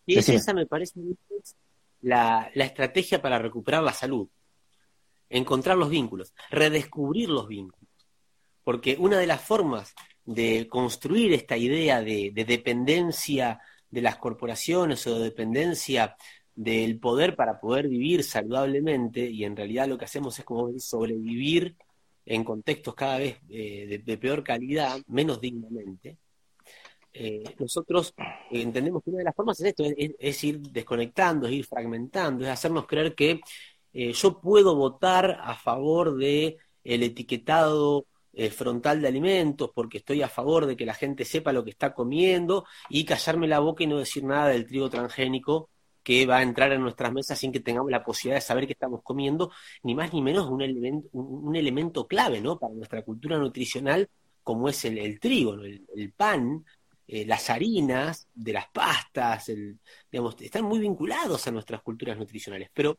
Y, 0.07 0.19
esa 0.19 0.55
me 0.55 0.65
parece 0.65 1.01
la, 2.03 2.51
estrategia 2.55 3.21
para 3.21 3.39
recuperar 3.39 3.83
la 3.83 3.93
salud. 3.93 4.29
Encontrar 5.29 5.77
los 5.77 5.91
vínculos, 5.91 6.33
redescubrir 6.51 7.29
los 7.29 7.49
vínculos. 7.49 7.89
Porque 8.65 8.97
una 8.99 9.19
de 9.19 9.27
las 9.27 9.41
formas 9.41 9.95
de 10.29 10.69
construir 10.69 11.33
esta 11.33 11.57
idea 11.57 12.03
de, 12.03 12.33
dependencia 12.47 13.61
de 13.91 14.03
las 14.03 14.17
corporaciones 14.17 15.07
o 15.07 15.19
de 15.19 15.25
dependencia 15.25 16.17
del 16.55 16.99
poder 16.99 17.35
para 17.35 17.59
poder 17.59 17.89
vivir 17.89 18.23
saludablemente, 18.23 19.21
y 19.27 19.45
en 19.45 19.57
realidad 19.57 19.89
lo 19.89 19.97
que 19.97 20.05
hacemos 20.05 20.39
es 20.39 20.45
como 20.45 20.79
sobrevivir 20.79 21.77
en 22.27 22.45
contextos 22.45 22.95
cada 22.95 23.19
vez 23.19 23.39
eh, 23.49 24.03
de, 24.05 24.19
peor 24.19 24.45
calidad, 24.45 25.01
menos 25.07 25.41
dignamente, 25.41 26.19
eh, 27.15 27.43
nosotros 27.59 28.15
entendemos 28.51 29.03
que 29.03 29.11
una 29.11 29.21
de 29.21 29.25
las 29.25 29.35
formas 29.35 29.59
es 29.61 29.69
esto, 29.69 29.83
es, 29.87 30.45
ir 30.45 30.61
desconectando, 30.61 31.47
es 31.47 31.55
ir 31.55 31.65
fragmentando, 31.65 32.45
es 32.45 32.51
hacernos 32.51 32.87
creer 32.87 33.15
que 33.15 33.41
eh, 33.95 34.13
yo 34.13 34.43
puedo 34.43 34.77
votar 34.77 35.39
a 35.43 35.55
favor 35.55 36.19
de 36.19 36.59
el 36.85 37.03
etiquetado 37.03 38.07
eh, 38.33 38.51
frontal 38.51 39.01
de 39.01 39.09
alimentos 39.09 39.71
porque 39.75 39.99
estoy 39.99 40.23
a 40.23 40.29
favor 40.29 40.67
de 40.67 40.77
que 40.77 40.87
la 40.87 40.95
gente 40.95 41.25
sepa 41.25 41.53
lo 41.53 41.65
que 41.65 41.71
está 41.71 41.95
comiendo 41.95 42.65
y 42.89 43.05
callarme 43.05 43.49
la 43.49 43.61
boca 43.61 43.85
y 43.85 43.87
no 43.87 43.99
decir 43.99 44.25
nada 44.25 44.49
del 44.49 44.67
trigo 44.67 44.91
transgénico 44.91 45.71
que 46.03 46.25
va 46.27 46.39
a 46.39 46.43
entrar 46.43 46.73
en 46.73 46.81
nuestras 46.81 47.13
mesas 47.13 47.39
sin 47.39 47.53
que 47.53 47.61
tengamos 47.61 47.91
la 47.91 48.03
posibilidad 48.03 48.39
de 48.39 48.47
saber 48.47 48.67
qué 48.67 48.73
estamos 48.73 49.03
comiendo, 49.03 49.51
ni 49.83 49.95
más 49.95 50.13
ni 50.13 50.23
menos 50.23 50.49
un 50.49 50.63
elemento, 50.63 51.09
un, 51.13 51.55
elemento 51.55 52.07
clave 52.07 52.41
¿no? 52.41 52.59
para 52.59 52.75
nuestra 52.75 53.03
cultura 53.03 53.37
nutricional 53.39 54.09
como 54.43 54.71
es 54.71 54.83
el, 54.87 55.21
trigo, 55.21 55.55
el, 55.63 56.13
pan, 56.17 56.65
eh, 57.07 57.27
las 57.27 57.51
harinas, 57.51 58.27
de 58.35 58.55
las 58.55 58.69
pastas, 58.71 59.53
digamos, 60.11 60.41
están 60.41 60.65
muy 60.65 60.79
vinculados 60.79 61.47
a 61.47 61.51
nuestras 61.51 61.83
culturas 61.83 62.17
nutricionales. 62.17 62.71
Pero 62.73 62.99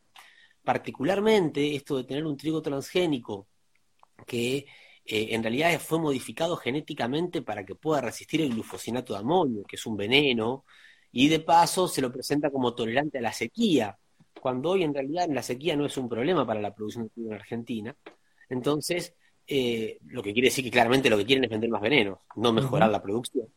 particularmente 0.62 1.74
esto 1.74 1.96
de 1.96 2.04
tener 2.04 2.24
un 2.24 2.36
trigo 2.36 2.62
transgénico 2.62 3.48
que 4.24 4.66
eh, 5.10 5.34
en 5.34 5.42
realidad 5.42 5.80
fue 5.80 5.98
modificado 5.98 6.56
genéticamente 6.56 7.42
para 7.42 7.66
que 7.66 7.74
pueda 7.74 8.00
resistir 8.00 8.42
el 8.42 8.50
glufosinato 8.50 9.12
de 9.12 9.18
amonio, 9.18 9.64
que 9.64 9.76
es 9.76 9.84
un 9.86 9.96
veneno, 9.96 10.64
y 11.10 11.28
de 11.28 11.40
paso 11.40 11.88
se 11.88 12.00
lo 12.00 12.12
presenta 12.12 12.50
como 12.50 12.74
tolerante 12.74 13.18
a 13.18 13.22
la 13.22 13.32
sequía, 13.32 13.98
cuando 14.40 14.70
hoy 14.70 14.84
en 14.84 14.94
realidad 14.94 15.28
la 15.28 15.42
sequía 15.42 15.76
no 15.76 15.86
es 15.86 15.96
un 15.96 16.08
problema 16.08 16.46
para 16.46 16.60
la 16.60 16.72
producción 16.72 17.04
de 17.04 17.10
trigo 17.10 17.30
en 17.30 17.34
Argentina. 17.34 17.96
Entonces, 18.48 19.14
eh, 19.46 19.98
lo 20.06 20.22
que 20.22 20.32
quiere 20.32 20.46
decir 20.48 20.64
que 20.64 20.70
claramente 20.70 21.10
lo 21.10 21.18
que 21.18 21.26
quieren 21.26 21.44
es 21.44 21.50
vender 21.50 21.70
más 21.70 21.82
venenos, 21.82 22.20
no 22.36 22.52
mejorar 22.52 22.90
la 22.90 23.02
producción 23.02 23.48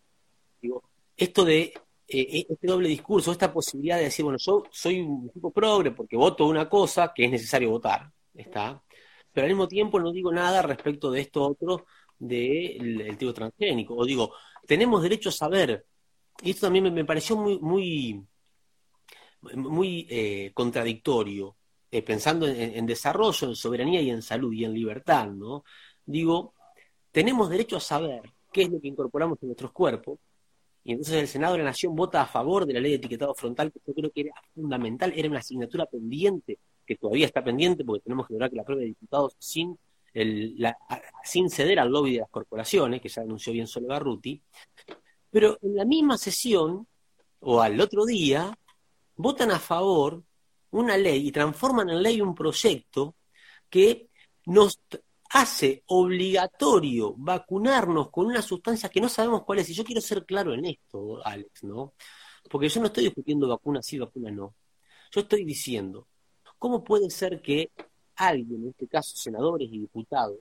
esto 1.18 1.46
de 1.46 1.74
eh, 2.08 2.46
este 2.50 2.68
doble 2.68 2.90
discurso, 2.90 3.32
esta 3.32 3.52
posibilidad 3.52 3.98
de 3.98 4.06
decir, 4.06 4.24
bueno, 4.24 4.38
yo 4.40 4.64
soy 4.72 5.02
un 5.02 5.30
tipo 5.30 5.52
progre 5.52 5.92
porque 5.92 6.18
voto 6.18 6.48
una 6.48 6.68
cosa 6.70 7.12
que 7.14 7.26
es 7.26 7.32
necesario 7.32 7.70
votar, 7.70 8.10
¿está? 8.34 8.82
Pero 9.34 9.46
al 9.46 9.52
mismo 9.52 9.68
tiempo 9.68 10.00
no 10.00 10.12
digo 10.12 10.32
nada 10.32 10.62
respecto 10.62 11.12
de 11.12 11.22
esto 11.22 11.44
otro 11.44 11.86
del 12.20 13.18
tipo 13.18 13.34
transgénico. 13.34 13.96
O 13.96 14.06
digo, 14.06 14.34
tenemos 14.68 15.02
derecho 15.02 15.30
a 15.30 15.32
saber, 15.32 15.86
y 16.42 16.52
esto 16.52 16.68
también 16.68 16.94
me, 16.94 17.06
pareció 17.06 17.36
muy, 17.36 18.24
muy, 19.56 20.08
eh, 20.10 20.52
contradictorio, 20.54 21.58
pensando 22.06 22.48
en, 22.48 22.78
en, 22.78 22.86
desarrollo, 22.86 23.50
en 23.50 23.56
soberanía 23.56 24.02
y 24.02 24.10
en 24.10 24.22
salud 24.22 24.54
y 24.54 24.63
en 24.66 24.74
libertad, 24.74 25.28
¿no? 25.28 25.63
Digo, 26.06 26.54
tenemos 27.12 27.50
derecho 27.50 27.78
a 27.78 27.80
saber 27.80 28.22
qué 28.52 28.63
es 28.63 28.70
lo 28.70 28.80
que 28.80 28.88
incorporamos 28.88 29.38
en 29.42 29.50
nuestros 29.50 29.72
cuerpos, 29.72 30.20
y 30.84 30.92
entonces 30.92 31.16
el 31.16 31.28
Senado 31.28 31.54
de 31.54 31.60
la 31.60 31.66
Nación 31.66 31.96
vota 31.96 32.22
a 32.22 32.25
favor 32.25 32.66
de 32.66 32.74
la 32.74 32.80
ley 32.80 32.92
de 32.92 32.98
etiquetado 32.98 33.34
frontal, 33.34 33.72
que 33.72 33.80
yo 33.86 33.94
creo 33.94 34.12
que 34.12 34.22
era 34.22 34.34
fundamental, 34.54 35.13
era 35.16 35.30
una 35.30 35.40
asignatura 35.40 35.86
pendiente, 35.86 36.60
que 36.86 36.96
todavía 36.96 37.25
está 37.25 37.44
pendiente 37.44 37.84
porque 37.84 38.04
tenemos 38.04 38.28
que 38.28 38.34
lograr 38.34 38.50
que 38.50 38.56
la 38.58 38.63
prueba 38.63 38.82
de 38.82 38.88
diputados 38.88 39.36
sin, 39.40 39.78
sin 41.24 41.50
ceder 41.50 41.80
al 41.80 41.90
lobby 41.90 42.13
de 42.13 42.20
las 42.20 42.30
corporaciones, 42.30 43.02
que 43.02 43.10
ya 43.10 43.22
anunció 43.22 43.54
bien 43.54 43.68
Solo 43.68 43.88
Garruti, 43.88 44.42
pero 45.30 45.58
en 45.62 45.75
la 45.75 45.86
misma 45.86 46.18
sesión, 46.18 46.88
o 47.40 47.62
al 47.62 47.80
otro 47.82 48.06
día, 48.06 48.58
votan 49.16 49.52
a 49.52 49.60
favor 49.60 50.24
una 50.72 50.98
ley 50.98 51.28
y 51.28 51.32
transforman 51.32 51.90
en 51.90 52.04
ley 52.04 52.22
un 52.22 52.36
proyecto 52.36 53.16
que 53.70 54.10
nos 54.46 54.80
hace 55.32 55.84
obligatorio 55.88 57.16
vacunarnos 57.18 58.12
con 58.12 58.28
una 58.28 58.42
sustancia 58.42 58.90
que 58.90 59.02
no 59.02 59.10
sabemos 59.10 59.44
cuál 59.44 59.60
es. 59.60 59.70
Y 59.70 59.74
yo 59.74 59.84
quiero 59.84 60.02
ser 60.02 60.25
claro 60.25 60.54
en 60.54 60.66
esto, 60.66 61.25
Alex, 61.25 61.63
¿no? 61.63 61.94
Porque 62.50 62.70
yo 62.70 62.80
no 62.82 62.88
estoy 62.88 63.06
discutiendo 63.06 63.48
vacuna 63.48 63.82
sí, 63.82 63.98
vacuna 63.98 64.30
no. 64.30 64.56
Yo 65.12 65.22
estoy 65.22 65.44
diciendo, 65.44 66.08
¿cómo 66.63 66.82
puede 66.82 67.10
ser 67.10 67.41
que 67.41 67.72
alguien, 68.15 68.62
en 68.63 68.70
este 68.70 68.88
caso 68.88 69.17
senadores 69.17 69.67
y 69.70 69.79
diputados, 69.79 70.38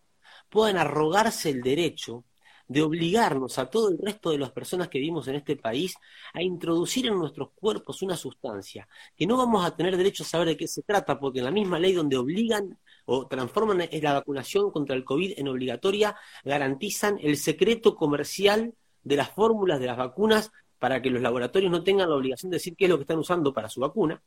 puedan 0.48 0.76
arrogarse 0.76 1.50
el 1.50 1.62
derecho 1.62 2.22
de 2.68 2.80
obligarnos 2.80 3.58
a 3.58 3.68
todo 3.68 3.88
el 3.88 3.98
resto 3.98 4.30
de 4.30 4.38
las 4.38 4.52
personas 4.52 4.86
que 4.86 5.00
vivimos 5.00 5.26
en 5.26 5.34
este 5.34 5.56
país 5.56 5.96
a 6.32 6.40
introducir 6.40 7.08
en 7.08 7.18
nuestros 7.18 7.48
cuerpos 7.56 8.02
una 8.02 8.16
sustancia 8.16 8.86
que 9.16 9.26
no 9.26 9.36
vamos 9.36 9.66
a 9.66 9.74
tener 9.74 9.96
derecho 9.96 10.22
a 10.22 10.26
saber 10.26 10.46
de 10.46 10.56
qué 10.56 10.68
se 10.68 10.82
trata, 10.82 11.18
porque 11.18 11.40
en 11.40 11.46
la 11.46 11.50
misma 11.50 11.80
ley 11.80 11.92
donde 11.92 12.16
obligan 12.16 12.78
o 13.04 13.26
transforman 13.26 13.88
la 13.90 14.12
vacunación 14.12 14.70
contra 14.70 14.94
el 14.94 15.04
COVID 15.04 15.40
en 15.40 15.48
obligatoria, 15.48 16.14
garantizan 16.44 17.18
el 17.20 17.36
secreto 17.36 17.96
comercial 17.96 18.74
de 19.02 19.16
las 19.16 19.30
fórmulas 19.30 19.80
de 19.80 19.86
las 19.86 19.96
vacunas 19.96 20.52
para 20.78 21.02
que 21.02 21.10
los 21.10 21.20
laboratorios 21.20 21.72
no 21.72 21.82
tengan 21.82 22.08
la 22.08 22.14
obligación 22.14 22.50
de 22.50 22.58
decir 22.58 22.76
qué 22.76 22.84
es 22.84 22.90
lo 22.90 22.98
que 22.98 23.02
están 23.02 23.18
usando 23.18 23.52
para 23.52 23.68
su 23.68 23.80
vacuna. 23.80 24.22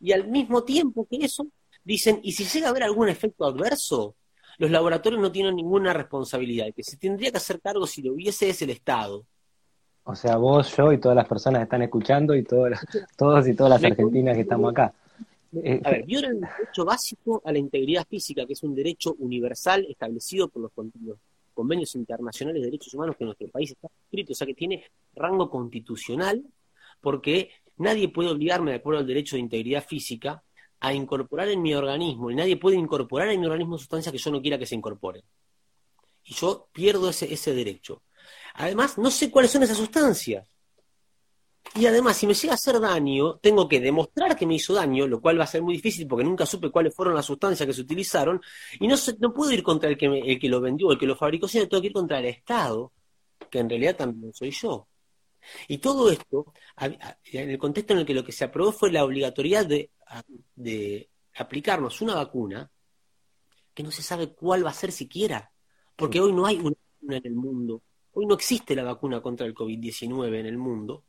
Y 0.00 0.12
al 0.12 0.28
mismo 0.28 0.64
tiempo 0.64 1.06
que 1.08 1.16
eso, 1.24 1.46
dicen, 1.82 2.20
¿y 2.22 2.32
si 2.32 2.44
llega 2.44 2.68
a 2.68 2.70
haber 2.70 2.84
algún 2.84 3.08
efecto 3.08 3.44
adverso? 3.44 4.14
Los 4.58 4.70
laboratorios 4.70 5.20
no 5.20 5.32
tienen 5.32 5.56
ninguna 5.56 5.92
responsabilidad, 5.92 6.66
que 6.74 6.84
se 6.84 6.96
tendría 6.96 7.30
que 7.30 7.38
hacer 7.38 7.60
cargo 7.60 7.86
si 7.86 8.02
lo 8.02 8.12
hubiese 8.12 8.48
es 8.48 8.62
el 8.62 8.70
Estado. 8.70 9.24
O 10.04 10.14
sea, 10.14 10.36
vos, 10.36 10.76
yo 10.76 10.92
y 10.92 10.98
todas 10.98 11.16
las 11.16 11.26
personas 11.26 11.60
que 11.60 11.64
están 11.64 11.82
escuchando 11.82 12.34
y 12.34 12.44
todos 12.44 12.70
y 13.48 13.54
todas 13.54 13.70
las 13.70 13.84
argentinas 13.84 14.34
que 14.34 14.42
estamos 14.42 14.70
acá. 14.70 14.92
eh, 15.54 15.80
a 15.82 15.90
ver, 15.90 16.04
violan 16.04 16.32
el 16.32 16.40
derecho 16.40 16.84
básico 16.84 17.42
a 17.44 17.50
la 17.50 17.58
integridad 17.58 18.06
física, 18.06 18.44
que 18.46 18.52
es 18.52 18.62
un 18.62 18.74
derecho 18.74 19.14
universal 19.18 19.86
establecido 19.88 20.48
por 20.48 20.62
los, 20.62 20.72
convenios 21.54 21.94
internacionales 21.94 22.60
de 22.60 22.66
derechos 22.66 22.92
humanos 22.94 23.16
que 23.16 23.24
nuestro 23.24 23.48
país 23.48 23.70
está 23.70 23.88
escrito, 24.04 24.32
o 24.32 24.34
sea 24.34 24.46
que 24.46 24.54
tiene 24.54 24.84
rango 25.14 25.48
constitucional, 25.48 26.44
porque 27.00 27.50
nadie 27.76 28.08
puede 28.08 28.30
obligarme, 28.30 28.72
de 28.72 28.78
acuerdo 28.78 29.00
al 29.00 29.06
derecho 29.06 29.36
de 29.36 29.40
integridad 29.40 29.84
física, 29.84 30.42
a 30.80 30.92
incorporar 30.92 31.48
en 31.48 31.62
mi 31.62 31.74
organismo, 31.74 32.30
y 32.30 32.34
nadie 32.34 32.56
puede 32.56 32.76
incorporar 32.76 33.28
en 33.28 33.40
mi 33.40 33.46
organismo 33.46 33.78
sustancias 33.78 34.12
que 34.12 34.18
yo 34.18 34.30
no 34.30 34.42
quiera 34.42 34.58
que 34.58 34.66
se 34.66 34.74
incorporen. 34.74 35.22
Y 36.24 36.34
yo 36.34 36.68
pierdo 36.72 37.08
ese, 37.08 37.32
ese 37.32 37.54
derecho. 37.54 38.02
Además, 38.54 38.98
no 38.98 39.10
sé 39.10 39.30
cuáles 39.30 39.50
son 39.50 39.62
esas 39.62 39.76
sustancias. 39.76 40.48
Y 41.74 41.86
además, 41.86 42.16
si 42.16 42.26
me 42.26 42.34
llega 42.34 42.52
a 42.52 42.54
hacer 42.54 42.78
daño, 42.78 43.38
tengo 43.38 43.68
que 43.68 43.80
demostrar 43.80 44.36
que 44.36 44.46
me 44.46 44.54
hizo 44.54 44.74
daño, 44.74 45.08
lo 45.08 45.20
cual 45.20 45.40
va 45.40 45.44
a 45.44 45.48
ser 45.48 45.62
muy 45.62 45.74
difícil 45.74 46.06
porque 46.06 46.24
nunca 46.24 46.46
supe 46.46 46.70
cuáles 46.70 46.94
fueron 46.94 47.14
las 47.14 47.26
sustancias 47.26 47.66
que 47.66 47.72
se 47.72 47.80
utilizaron. 47.80 48.40
Y 48.78 48.86
no, 48.86 48.94
no 49.18 49.32
puedo 49.32 49.50
ir 49.50 49.62
contra 49.62 49.88
el 49.88 49.96
que, 49.96 50.06
el 50.06 50.38
que 50.38 50.48
lo 50.48 50.60
vendió, 50.60 50.92
el 50.92 50.98
que 50.98 51.06
lo 51.06 51.16
fabricó, 51.16 51.48
sino 51.48 51.66
tengo 51.66 51.80
que 51.80 51.88
ir 51.88 51.92
contra 51.92 52.20
el 52.20 52.26
Estado, 52.26 52.92
que 53.50 53.58
en 53.58 53.68
realidad 53.68 53.96
también 53.96 54.32
soy 54.32 54.50
yo. 54.50 54.86
Y 55.68 55.78
todo 55.78 56.10
esto, 56.10 56.52
en 56.78 57.50
el 57.50 57.58
contexto 57.58 57.92
en 57.92 58.00
el 58.00 58.06
que 58.06 58.14
lo 58.14 58.24
que 58.24 58.32
se 58.32 58.44
aprobó 58.44 58.72
fue 58.72 58.90
la 58.90 59.04
obligatoriedad 59.04 59.66
de, 59.66 59.90
de 60.54 61.08
aplicarnos 61.36 62.00
una 62.00 62.14
vacuna 62.14 62.70
que 63.72 63.82
no 63.82 63.90
se 63.90 64.02
sabe 64.02 64.32
cuál 64.32 64.64
va 64.64 64.70
a 64.70 64.74
ser 64.74 64.92
siquiera, 64.92 65.52
porque 65.96 66.20
hoy 66.20 66.32
no 66.32 66.46
hay 66.46 66.56
una 66.56 66.76
vacuna 66.92 67.16
en 67.16 67.26
el 67.26 67.34
mundo, 67.34 67.82
hoy 68.12 68.26
no 68.26 68.34
existe 68.34 68.74
la 68.74 68.84
vacuna 68.84 69.20
contra 69.20 69.46
el 69.46 69.54
COVID-19 69.54 70.38
en 70.38 70.46
el 70.46 70.58
mundo, 70.58 71.04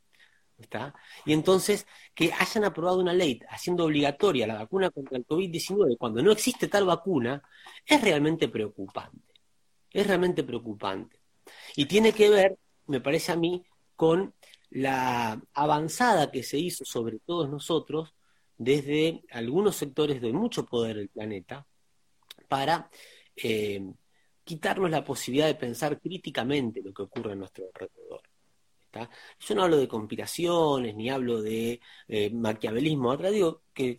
¿Está? 0.58 0.94
Y 1.26 1.34
entonces, 1.34 1.86
que 2.14 2.32
hayan 2.32 2.64
aprobado 2.64 2.98
una 2.98 3.12
ley 3.12 3.40
haciendo 3.50 3.84
obligatoria 3.84 4.46
la 4.46 4.54
vacuna 4.54 4.90
contra 4.90 5.18
el 5.18 5.26
COVID-19 5.26 5.98
cuando 5.98 6.22
no 6.22 6.32
existe 6.32 6.68
tal 6.68 6.86
vacuna, 6.86 7.42
es 7.84 8.00
realmente 8.00 8.48
preocupante. 8.48 9.34
Es 9.90 10.06
realmente 10.06 10.44
preocupante. 10.44 11.20
Y 11.76 11.84
tiene 11.86 12.12
que 12.12 12.30
ver, 12.30 12.58
me 12.86 13.00
parece 13.00 13.32
a 13.32 13.36
mí, 13.36 13.64
con 13.96 14.34
la 14.70 15.40
avanzada 15.54 16.30
que 16.30 16.42
se 16.42 16.58
hizo 16.58 16.84
sobre 16.84 17.18
todos 17.18 17.48
nosotros 17.48 18.14
desde 18.58 19.22
algunos 19.30 19.76
sectores 19.76 20.20
de 20.20 20.32
mucho 20.32 20.66
poder 20.66 20.96
del 20.96 21.08
planeta 21.08 21.66
para 22.48 22.90
eh, 23.36 23.82
quitarnos 24.44 24.90
la 24.90 25.04
posibilidad 25.04 25.46
de 25.46 25.54
pensar 25.56 26.00
críticamente 26.00 26.82
lo 26.82 26.92
que 26.92 27.02
ocurre 27.02 27.32
a 27.32 27.36
nuestro 27.36 27.64
alrededor. 27.66 28.22
Yo 29.40 29.54
no 29.54 29.62
hablo 29.64 29.76
de 29.76 29.88
conspiraciones, 29.88 30.94
ni 30.94 31.10
hablo 31.10 31.42
de 31.42 31.80
eh, 32.08 32.30
maquiavelismo, 32.30 33.10
otra 33.10 33.30
digo 33.30 33.62
que, 33.74 33.98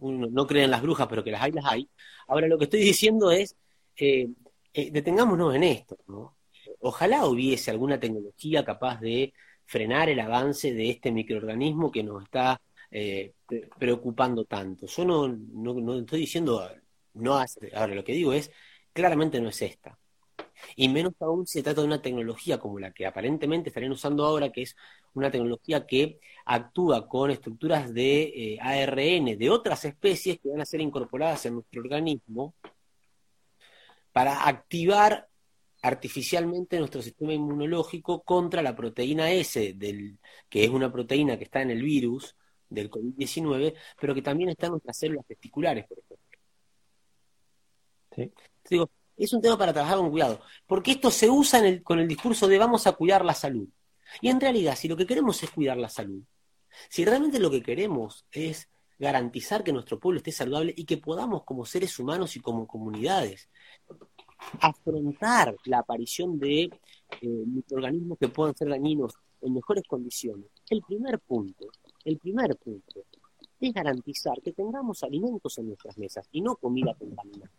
uno 0.00 0.28
no 0.30 0.46
cree 0.46 0.64
en 0.64 0.70
las 0.70 0.82
brujas, 0.82 1.08
pero 1.08 1.24
que 1.24 1.32
las 1.32 1.42
hay, 1.42 1.52
las 1.52 1.64
hay. 1.64 1.90
Ahora 2.28 2.46
lo 2.46 2.56
que 2.56 2.64
estoy 2.64 2.80
diciendo 2.80 3.32
es, 3.32 3.56
eh, 3.96 4.28
eh, 4.72 4.90
detengámonos 4.92 5.54
en 5.56 5.64
esto, 5.64 5.96
Ojalá 6.80 7.26
hubiese 7.26 7.70
alguna 7.70 7.98
tecnología 8.00 8.64
capaz 8.64 9.00
de 9.00 9.32
frenar 9.66 10.08
el 10.08 10.20
avance 10.20 10.72
de 10.72 10.90
este 10.90 11.12
microorganismo 11.12 11.90
que 11.90 12.02
nos 12.02 12.24
está 12.24 12.60
preocupando 13.78 14.44
tanto. 14.44 14.86
Yo 14.86 15.04
no, 15.04 15.28
no, 15.28 15.98
estoy 15.98 16.20
diciendo, 16.20 16.70
no 17.14 17.34
ahora 17.74 17.94
lo 17.94 18.04
que 18.04 18.12
digo 18.12 18.32
es, 18.32 18.50
claramente 18.92 19.40
no 19.40 19.48
es 19.48 19.60
esta. 19.62 19.98
Y 20.76 20.88
menos 20.88 21.14
aún 21.20 21.46
se 21.46 21.62
trata 21.62 21.80
de 21.82 21.86
una 21.86 22.02
tecnología 22.02 22.58
como 22.58 22.78
la 22.78 22.92
que 22.92 23.06
aparentemente 23.06 23.68
estarían 23.70 23.92
usando 23.92 24.24
ahora, 24.24 24.50
que 24.50 24.62
es 24.62 24.76
una 25.14 25.30
tecnología 25.30 25.86
que 25.86 26.20
actúa 26.44 27.08
con 27.08 27.30
estructuras 27.30 27.92
de 27.92 28.54
eh, 28.54 28.58
ARN 28.60 29.38
de 29.38 29.50
otras 29.50 29.84
especies 29.84 30.38
que 30.40 30.48
van 30.50 30.60
a 30.60 30.66
ser 30.66 30.80
incorporadas 30.80 31.46
en 31.46 31.54
nuestro 31.54 31.80
organismo 31.80 32.54
para 34.12 34.48
activar 34.48 35.27
artificialmente 35.82 36.78
nuestro 36.78 37.02
sistema 37.02 37.32
inmunológico 37.32 38.22
contra 38.22 38.62
la 38.62 38.74
proteína 38.74 39.30
S, 39.30 39.74
del, 39.74 40.18
que 40.48 40.64
es 40.64 40.70
una 40.70 40.92
proteína 40.92 41.38
que 41.38 41.44
está 41.44 41.62
en 41.62 41.70
el 41.70 41.82
virus 41.82 42.36
del 42.68 42.90
COVID-19, 42.90 43.74
pero 44.00 44.14
que 44.14 44.22
también 44.22 44.50
está 44.50 44.66
en 44.66 44.72
nuestras 44.72 44.98
células 44.98 45.26
testiculares, 45.26 45.86
por 45.86 45.98
ejemplo. 45.98 46.18
¿Sí? 48.14 48.32
Digo, 48.68 48.90
es 49.16 49.32
un 49.32 49.40
tema 49.40 49.56
para 49.56 49.72
trabajar 49.72 49.98
con 49.98 50.10
cuidado, 50.10 50.40
porque 50.66 50.92
esto 50.92 51.10
se 51.10 51.30
usa 51.30 51.60
con 51.82 51.98
el 51.98 52.08
discurso 52.08 52.46
de 52.48 52.58
vamos 52.58 52.86
a 52.86 52.92
cuidar 52.92 53.24
la 53.24 53.34
salud. 53.34 53.68
Y 54.20 54.28
en 54.28 54.40
realidad, 54.40 54.76
si 54.76 54.88
lo 54.88 54.96
que 54.96 55.06
queremos 55.06 55.42
es 55.42 55.50
cuidar 55.50 55.76
la 55.76 55.88
salud, 55.88 56.22
si 56.88 57.04
realmente 57.04 57.38
lo 57.38 57.50
que 57.50 57.62
queremos 57.62 58.26
es 58.30 58.68
garantizar 58.98 59.62
que 59.62 59.72
nuestro 59.72 59.98
pueblo 59.98 60.18
esté 60.18 60.32
saludable 60.32 60.74
y 60.76 60.84
que 60.84 60.98
podamos 60.98 61.44
como 61.44 61.64
seres 61.64 61.98
humanos 61.98 62.36
y 62.36 62.40
como 62.40 62.66
comunidades 62.66 63.48
afrontar 64.60 65.56
la 65.64 65.78
aparición 65.80 66.38
de 66.38 66.62
eh, 66.62 66.70
microorganismos 67.22 68.18
que 68.18 68.28
puedan 68.28 68.56
ser 68.56 68.68
dañinos 68.68 69.14
en 69.40 69.54
mejores 69.54 69.84
condiciones, 69.86 70.46
el 70.70 70.82
primer 70.82 71.18
punto, 71.20 71.66
el 72.04 72.18
primer 72.18 72.56
punto 72.56 73.04
es 73.60 73.72
garantizar 73.72 74.40
que 74.42 74.52
tengamos 74.52 75.02
alimentos 75.02 75.58
en 75.58 75.68
nuestras 75.68 75.98
mesas 75.98 76.28
y 76.32 76.40
no 76.40 76.56
comida 76.56 76.94
contaminada. 76.94 77.50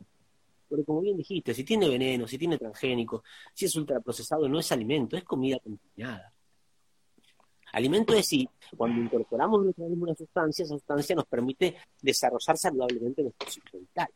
Porque 0.67 0.85
como 0.85 1.01
bien 1.01 1.17
dijiste, 1.17 1.53
si 1.53 1.63
tiene 1.63 1.89
veneno, 1.89 2.27
si 2.27 2.37
tiene 2.37 2.57
transgénicos, 2.57 3.23
si 3.53 3.65
es 3.65 3.75
ultraprocesado, 3.75 4.47
no 4.47 4.59
es 4.59 4.71
alimento, 4.71 5.17
es 5.17 5.23
comida 5.23 5.57
contaminada. 5.59 6.31
Alimento 7.73 8.13
es 8.13 8.27
si 8.27 8.47
cuando 8.75 9.01
incorporamos 9.01 9.63
nuestra 9.63 9.85
una 9.85 10.15
sustancia, 10.15 10.63
esa 10.63 10.75
sustancia 10.75 11.15
nos 11.15 11.25
permite 11.25 11.75
desarrollar 12.01 12.57
saludablemente 12.57 13.23
nuestro 13.23 13.49
ciclo 13.49 13.79
vital, 13.79 14.07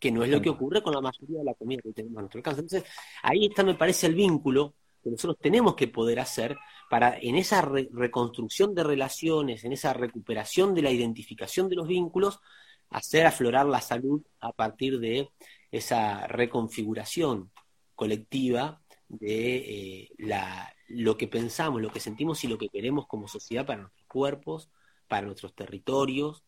que 0.00 0.10
no 0.10 0.24
es 0.24 0.30
lo 0.30 0.40
que 0.40 0.48
ocurre 0.48 0.82
con 0.82 0.94
la 0.94 1.00
mayoría 1.00 1.38
de 1.38 1.44
la 1.44 1.54
comida 1.54 1.82
que 1.82 1.92
tenemos 1.92 2.18
a 2.18 2.20
nuestro 2.22 2.38
alcance. 2.38 2.60
Entonces, 2.62 2.90
ahí 3.22 3.46
está, 3.46 3.62
me 3.62 3.74
parece, 3.74 4.06
el 4.06 4.14
vínculo 4.14 4.74
que 5.02 5.10
nosotros 5.10 5.38
tenemos 5.40 5.74
que 5.76 5.88
poder 5.88 6.20
hacer 6.20 6.56
para 6.88 7.18
en 7.18 7.36
esa 7.36 7.62
reconstrucción 7.62 8.74
de 8.74 8.82
relaciones, 8.82 9.64
en 9.64 9.72
esa 9.72 9.92
recuperación 9.92 10.74
de 10.74 10.82
la 10.82 10.90
identificación 10.90 11.68
de 11.68 11.76
los 11.76 11.86
vínculos, 11.86 12.40
hacer 12.88 13.26
aflorar 13.26 13.66
la 13.66 13.80
salud 13.80 14.22
a 14.40 14.52
partir 14.52 14.98
de 14.98 15.28
esa 15.70 16.26
reconfiguración 16.26 17.50
colectiva 17.94 18.82
de 19.08 19.56
eh, 19.56 20.08
la, 20.18 20.74
lo 20.88 21.16
que 21.16 21.28
pensamos, 21.28 21.80
lo 21.80 21.92
que 21.92 22.00
sentimos 22.00 22.42
y 22.44 22.48
lo 22.48 22.58
que 22.58 22.68
queremos 22.68 23.06
como 23.06 23.28
sociedad 23.28 23.66
para 23.66 23.82
nuestros 23.82 24.06
cuerpos, 24.06 24.70
para 25.08 25.26
nuestros 25.26 25.54
territorios. 25.54 26.44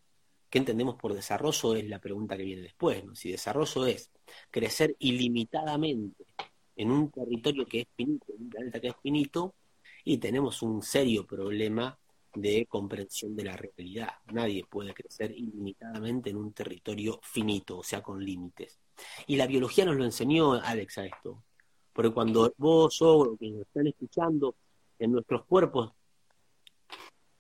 ¿Qué 0.53 0.59
entendemos 0.59 0.97
por 0.97 1.15
desarrollo? 1.15 1.75
Es 1.77 1.89
la 1.89 1.99
pregunta 1.99 2.37
que 2.37 2.45
viene 2.45 2.61
después. 2.61 3.03
¿no? 3.03 3.15
Si 3.15 3.31
desarrollo 3.31 3.87
es 3.87 4.11
crecer 4.51 4.95
ilimitadamente 4.99 6.27
en 6.77 6.91
un 6.91 7.11
territorio 7.11 7.65
que 7.65 7.81
es 7.81 7.87
finito, 7.97 8.35
en 8.35 8.43
un 8.43 8.51
planeta 8.51 8.79
que 8.79 8.89
es 8.89 8.97
finito, 9.03 9.55
y 10.05 10.19
tenemos 10.19 10.61
un 10.61 10.83
serio 10.83 11.27
problema 11.27 11.99
de 12.35 12.67
comprensión 12.67 13.35
de 13.35 13.45
la 13.45 13.57
realidad. 13.57 14.11
Nadie 14.31 14.67
puede 14.69 14.93
crecer 14.93 15.31
ilimitadamente 15.31 16.29
en 16.29 16.37
un 16.37 16.53
territorio 16.53 17.19
finito, 17.23 17.79
o 17.79 17.83
sea, 17.83 18.03
con 18.03 18.23
límites. 18.23 18.79
Y 19.27 19.37
la 19.37 19.47
biología 19.47 19.87
nos 19.87 19.97
lo 19.97 20.05
enseñó, 20.05 20.53
Alex, 20.53 20.99
a 20.99 21.07
esto. 21.07 21.45
Porque 21.95 22.13
cuando 22.13 22.53
vos, 22.59 23.01
o 23.01 23.39
quienes 23.39 23.61
nos 23.61 23.67
están 23.69 23.87
escuchando, 23.87 24.55
en 24.99 25.13
nuestros 25.13 25.47
cuerpos, 25.47 25.93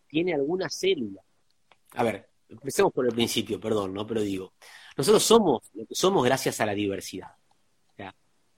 tiene 0.08 0.32
alguna 0.32 0.70
célula. 0.70 1.20
A 1.90 2.04
ver, 2.04 2.31
empecemos 2.52 2.92
por 2.92 3.06
el 3.06 3.12
principio, 3.14 3.60
perdón, 3.60 3.94
¿no? 3.94 4.06
Pero 4.06 4.20
digo, 4.22 4.54
nosotros 4.96 5.22
somos 5.22 5.70
lo 5.74 5.86
que 5.86 5.94
somos 5.94 6.24
gracias 6.24 6.60
a 6.60 6.66
la 6.66 6.74
diversidad. 6.74 7.28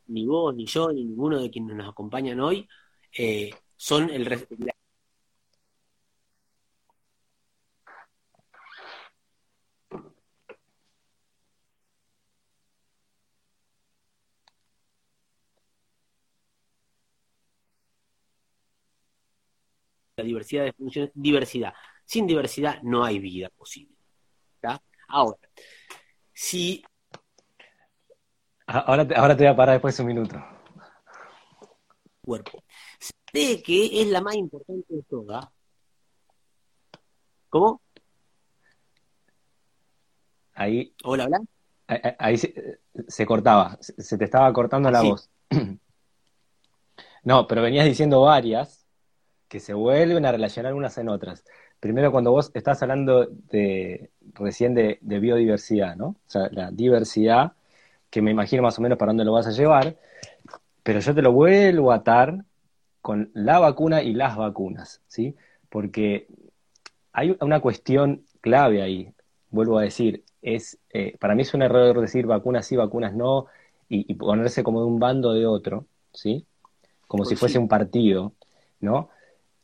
Ni 0.07 0.27
vos, 0.27 0.55
ni 0.55 0.67
yo, 0.67 0.93
ni 0.93 1.05
ninguno 1.05 1.41
de 1.41 1.51
quienes 1.51 1.77
nos 1.77 1.89
acompañan 1.89 2.39
hoy 2.41 2.69
eh, 3.17 3.51
son 3.77 4.11
el, 4.11 4.25
la 20.17 20.25
diversidad 20.25 20.65
de 20.65 20.73
funciones, 20.73 21.11
diversidad. 21.15 21.73
Sin 22.05 22.27
diversidad 22.27 22.83
no 22.83 23.05
hay 23.05 23.19
vida 23.19 23.49
posible. 23.51 23.95
Ahora, 25.09 25.39
si... 26.33 26.83
Ahora 28.67 29.07
te, 29.07 29.15
ahora 29.15 29.37
te 29.37 29.45
voy 29.45 29.53
a 29.53 29.57
parar 29.57 29.75
después 29.75 29.97
de 29.97 30.03
un 30.03 30.07
minuto. 30.07 30.43
Cuerpo. 32.23 32.65
Sé 32.99 33.63
que 33.63 34.01
es 34.01 34.09
la 34.09 34.21
más 34.23 34.35
importante 34.35 34.95
de 34.95 35.03
todas. 35.03 35.47
¿Cómo? 37.51 37.83
Ahí. 40.55 40.95
Hola, 41.05 41.27
hola. 41.27 41.41
Ahí, 42.19 42.39
se, 42.39 43.27
cortaba, 43.27 43.77
se, 43.81 44.17
te 44.17 44.25
estaba 44.25 44.53
cortando 44.53 44.91
la 44.91 45.03
voz. 45.03 45.31
No, 47.27 47.47
pero 47.47 47.63
venías 47.63 47.87
diciendo 47.87 48.21
varias 48.21 48.87
que 49.49 49.59
se 49.59 49.73
vuelven 49.73 50.27
a 50.27 50.33
relacionar 50.33 50.75
unas 50.75 50.99
en 50.99 51.09
otras. 51.09 51.43
Primero, 51.85 52.11
cuando 52.11 52.31
vos 52.31 52.51
estás 52.55 52.81
hablando 52.83 53.27
de 53.51 54.09
recién 54.33 54.75
de, 54.75 54.99
biodiversidad, 55.03 55.97
¿no? 55.97 56.07
O 56.07 56.17
sea, 56.25 56.49
la 56.51 56.71
diversidad, 56.71 57.53
que 58.09 58.23
me 58.23 58.31
imagino 58.31 58.63
más 58.63 58.79
o 58.79 58.81
menos 58.81 58.97
para 58.97 59.11
dónde 59.11 59.27
lo 59.27 59.35
vas 59.35 59.49
a 59.49 59.51
llevar, 59.51 59.95
pero 60.83 61.01
yo 61.01 61.15
te 61.15 61.21
lo 61.21 61.33
vuelvo 61.33 61.93
a 61.93 61.97
atar 61.97 62.43
con 63.03 63.31
la 63.35 63.59
vacuna 63.59 64.03
y 64.03 64.15
las 64.15 64.35
vacunas, 64.35 65.03
¿sí? 65.09 65.37
Porque 65.69 66.27
hay 67.13 67.37
una 67.43 67.61
cuestión 67.61 68.23
clave 68.41 68.81
ahí, 68.81 69.13
vuelvo 69.51 69.77
a 69.77 69.83
decir, 69.83 70.25
es, 70.41 70.79
eh, 70.89 71.19
para 71.21 71.35
mí 71.35 71.43
es 71.43 71.53
un 71.53 71.61
error 71.61 72.01
decir 72.01 72.25
vacunas 72.25 72.65
sí, 72.65 72.77
vacunas 72.77 73.13
no, 73.13 73.45
y, 73.91 74.15
ponerse 74.15 74.65
como 74.65 74.81
de 74.81 74.87
un 74.87 74.99
bando 74.99 75.35
de 75.35 75.45
otro, 75.45 75.85
¿sí? 76.15 76.47
Como 77.07 77.25
pues 77.25 77.29
si 77.29 77.37
fuese 77.37 77.59
un 77.59 77.69
partido, 77.69 78.33
¿no? 78.81 79.11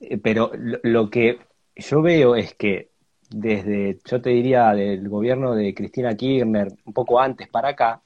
Eh, 0.00 0.18
pero 0.18 0.52
lo, 0.82 1.08
que 1.08 1.38
yo 1.80 2.02
veo 2.02 2.36
es 2.36 2.54
que 2.54 2.90
desde, 3.30 3.98
yo 4.04 4.20
te 4.20 4.30
diría, 4.30 4.72
del 4.72 5.08
gobierno 5.08 5.54
de 5.54 5.74
Cristina 5.74 6.16
Kirchner, 6.16 6.72
un 6.84 6.92
poco 6.92 7.20
antes 7.20 7.48
para 7.48 7.70
acá, 7.70 8.02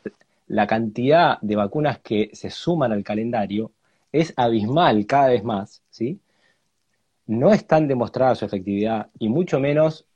la 0.48 0.66
cantidad 0.66 1.38
de 1.40 1.56
vacunas 1.56 1.98
que 2.00 2.30
se 2.34 2.50
suman 2.50 2.92
al 2.92 3.02
calendario 3.02 3.72
es 4.12 4.32
abismal 4.36 5.06
cada 5.06 5.28
vez 5.28 5.42
más, 5.42 5.82
¿sí? 5.90 6.20
No 7.26 7.52
están 7.52 7.88
demostrada 7.88 8.34
su 8.34 8.44
efectividad 8.44 9.08
y 9.18 9.28
mucho 9.28 9.58
menos 9.60 10.06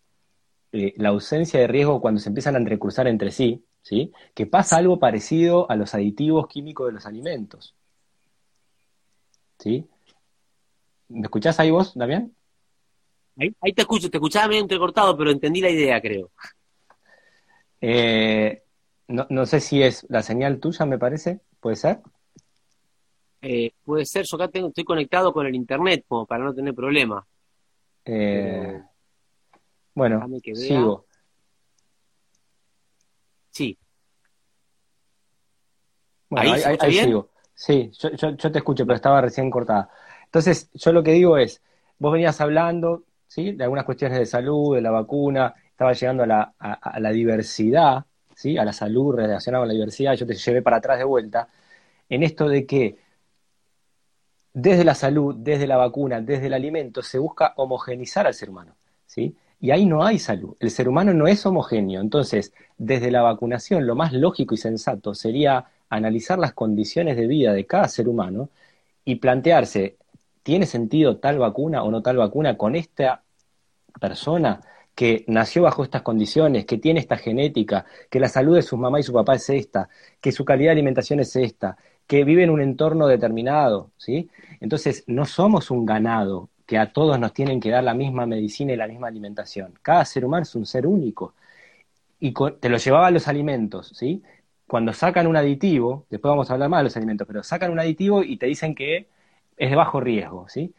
eh, 0.73 0.93
la 0.97 1.09
ausencia 1.09 1.59
de 1.59 1.67
riesgo 1.67 2.01
cuando 2.01 2.21
se 2.21 2.29
empiezan 2.29 2.55
a 2.57 2.59
entrecruzar 2.59 3.09
entre 3.09 3.31
sí, 3.31 3.65
¿sí? 3.83 4.13
Que 4.35 4.47
pasa 4.47 4.77
algo 4.77 4.99
parecido 4.99 5.71
a 5.71 5.77
los 5.77 5.95
aditivos 5.95 6.47
químicos 6.49 6.89
de 6.89 6.93
los 6.93 7.07
alimentos, 7.07 7.75
¿sí? 9.59 9.87
¿Me 11.09 11.23
escuchás 11.23 11.59
ahí 11.59 11.71
vos, 11.71 11.95
Damián? 11.95 12.35
Ahí, 13.39 13.55
ahí 13.61 13.73
te 13.73 13.83
escucho, 13.83 14.11
te 14.11 14.17
escuchaba 14.17 14.49
medio 14.49 14.63
entrecortado, 14.63 15.17
pero 15.17 15.31
entendí 15.31 15.61
la 15.61 15.71
idea, 15.71 16.01
creo. 16.01 16.31
Eh, 17.81 18.63
no, 19.07 19.27
no, 19.31 19.47
sé 19.47 19.61
si 19.61 19.83
es 19.83 20.05
la 20.09 20.23
señal 20.23 20.59
tuya, 20.59 20.85
me 20.85 20.99
parece, 20.99 21.41
¿puede 21.61 21.77
ser? 21.77 22.01
Eh, 23.41 23.71
puede 23.85 24.05
ser, 24.05 24.27
yo 24.29 24.37
acá 24.37 24.49
tengo, 24.49 24.69
estoy 24.69 24.85
conectado 24.85 25.33
con 25.33 25.47
el 25.47 25.55
internet 25.55 26.05
como 26.09 26.27
para 26.27 26.45
no 26.45 26.53
tener 26.53 26.75
problema. 26.75 27.25
Eh, 28.05 28.83
bueno, 29.95 30.27
sigo. 30.55 31.07
Sí. 33.51 33.79
Bueno, 36.29 36.53
ahí, 36.53 36.63
ahí, 36.81 36.93
sigo. 36.93 37.31
Sí, 37.55 37.91
yo, 37.99 38.11
yo, 38.11 38.53
te 38.53 38.59
escucho, 38.59 38.85
pero 38.85 38.97
estaba 38.97 39.21
recién 39.21 39.51
cortada. 39.51 39.91
Entonces, 40.25 40.71
yo 40.75 40.93
lo 40.93 41.03
que 41.03 41.13
digo 41.13 41.39
es, 41.39 41.63
vos 41.99 42.13
venías 42.13 42.41
hablando, 42.41 43.05
De 43.37 43.63
algunas 43.63 43.85
cuestiones 43.85 44.19
de 44.19 44.27
salud, 44.27 44.75
de 44.75 44.81
la 44.81 44.91
vacuna, 44.91 45.55
estaba 45.71 45.93
llegando 45.93 46.23
a 46.25 46.27
la, 46.27 46.55
a, 46.59 46.99
la 46.99 47.11
diversidad, 47.11 48.05
¿sí? 48.35 48.59
A 48.59 48.65
la 48.65 48.73
salud 48.73 49.15
relacionada 49.15 49.63
con 49.63 49.69
la 49.69 49.75
diversidad, 49.75 50.15
yo 50.15 50.27
te 50.27 50.35
llevé 50.35 50.63
para 50.63 50.79
atrás 50.79 50.99
de 50.99 51.05
vuelta, 51.05 51.49
en 52.09 52.23
esto 52.23 52.49
de 52.49 52.67
que 52.67 52.97
desde 54.53 54.85
la 54.85 54.95
salud, 54.95 55.37
desde 55.39 55.67
la 55.67 55.77
vacuna, 55.77 56.21
desde 56.21 56.47
el 56.47 56.55
alimento, 56.55 57.03
se 57.03 57.19
busca 57.19 57.53
homogenizar 57.57 58.27
al 58.27 58.35
ser 58.35 58.51
humano, 58.51 58.75
¿sí? 59.07 59.37
Y 59.61 59.71
ahí 59.71 59.87
no 59.87 60.05
hay 60.05 60.19
salud. 60.19 60.57
El 60.61 60.71
ser 60.71 60.89
humano 60.89 61.13
no 61.15 61.27
es 61.27 61.45
homogéneo. 61.47 62.01
Entonces, 62.01 62.53
desde 62.77 63.11
la 63.11 63.23
vacunación, 63.23 63.87
lo 63.87 63.95
más 63.95 64.13
lógico 64.13 64.55
y 64.55 64.59
sensato 64.59 65.15
sería 65.15 65.67
analizar 65.89 66.39
las 66.39 66.53
condiciones 66.55 67.17
de 67.17 67.27
vida 67.27 67.53
de 67.53 67.67
cada 67.67 67.89
ser 67.89 68.09
humano 68.09 68.51
y 69.05 69.17
plantearse 69.17 69.97
¿tiene 70.49 70.65
sentido 70.65 71.19
tal 71.19 71.39
vacuna 71.39 71.83
o 71.83 71.91
no 71.91 72.01
tal 72.01 72.17
vacuna 72.17 72.57
con 72.57 72.75
esta 72.75 73.23
persona 74.01 74.63
que 74.95 75.27
nació 75.27 75.65
bajo 75.65 75.85
estas 75.85 76.01
condiciones, 76.01 76.65
que 76.65 76.79
tiene 76.79 77.01
esta 77.01 77.19
genética, 77.19 77.85
que 78.09 78.19
la 78.19 78.31
salud 78.31 78.55
de 78.55 78.63
su 78.63 78.79
mamá 78.79 78.99
y 78.99 79.03
su 79.03 79.13
papá 79.13 79.35
es 79.35 79.51
esta, 79.51 79.91
que 80.23 80.33
su 80.33 80.47
calidad 80.47 80.69
de 80.69 80.73
alimentación 80.81 81.21
es 81.21 81.37
esta, 81.37 81.77
que 82.07 82.25
vive 82.25 82.45
en 82.45 82.49
un 82.49 82.63
entorno 82.63 83.07
determinado, 83.07 83.91
¿sí? 83.99 84.31
Entonces, 84.59 85.05
no 85.07 85.27
somos 85.27 85.71
un 85.71 85.85
ganado 85.85 86.49
que 86.65 86.79
a 86.79 86.95
todos 86.95 87.21
nos 87.21 87.35
tienen 87.35 87.61
que 87.61 87.69
dar 87.69 87.85
la 87.85 87.93
misma 87.93 88.25
medicina 88.25 88.73
y 88.73 88.77
la 88.77 88.89
misma 88.89 89.09
alimentación. 89.09 89.75
Cada 89.83 90.07
ser 90.07 90.25
humano 90.25 90.45
es 90.45 90.55
un 90.55 90.65
ser 90.65 90.87
único. 90.87 91.35
Y 92.21 92.33
te 92.59 92.71
lo 92.71 92.79
llevaba 92.79 93.09
a 93.09 93.11
los 93.11 93.29
alimentos, 93.29 93.93
¿sí? 93.95 94.23
Cuando 94.67 94.95
sacan 94.95 95.27
un 95.27 95.37
aditivo, 95.37 96.07
después 96.09 96.31
vamos 96.31 96.49
a 96.49 96.55
hablar 96.55 96.71
más 96.71 96.81
de 96.81 96.85
los 96.85 96.97
alimentos, 96.97 97.27
pero 97.27 97.43
sacan 97.43 97.71
un 97.71 97.81
aditivo 97.81 98.23
y 98.23 98.39
te 98.39 98.47
dicen 98.47 98.75
que 98.75 99.09
es 99.59 99.71
de 99.71 99.77
bajo 99.77 100.01
riesgo, 100.01 100.49
¿sí? 100.49 100.75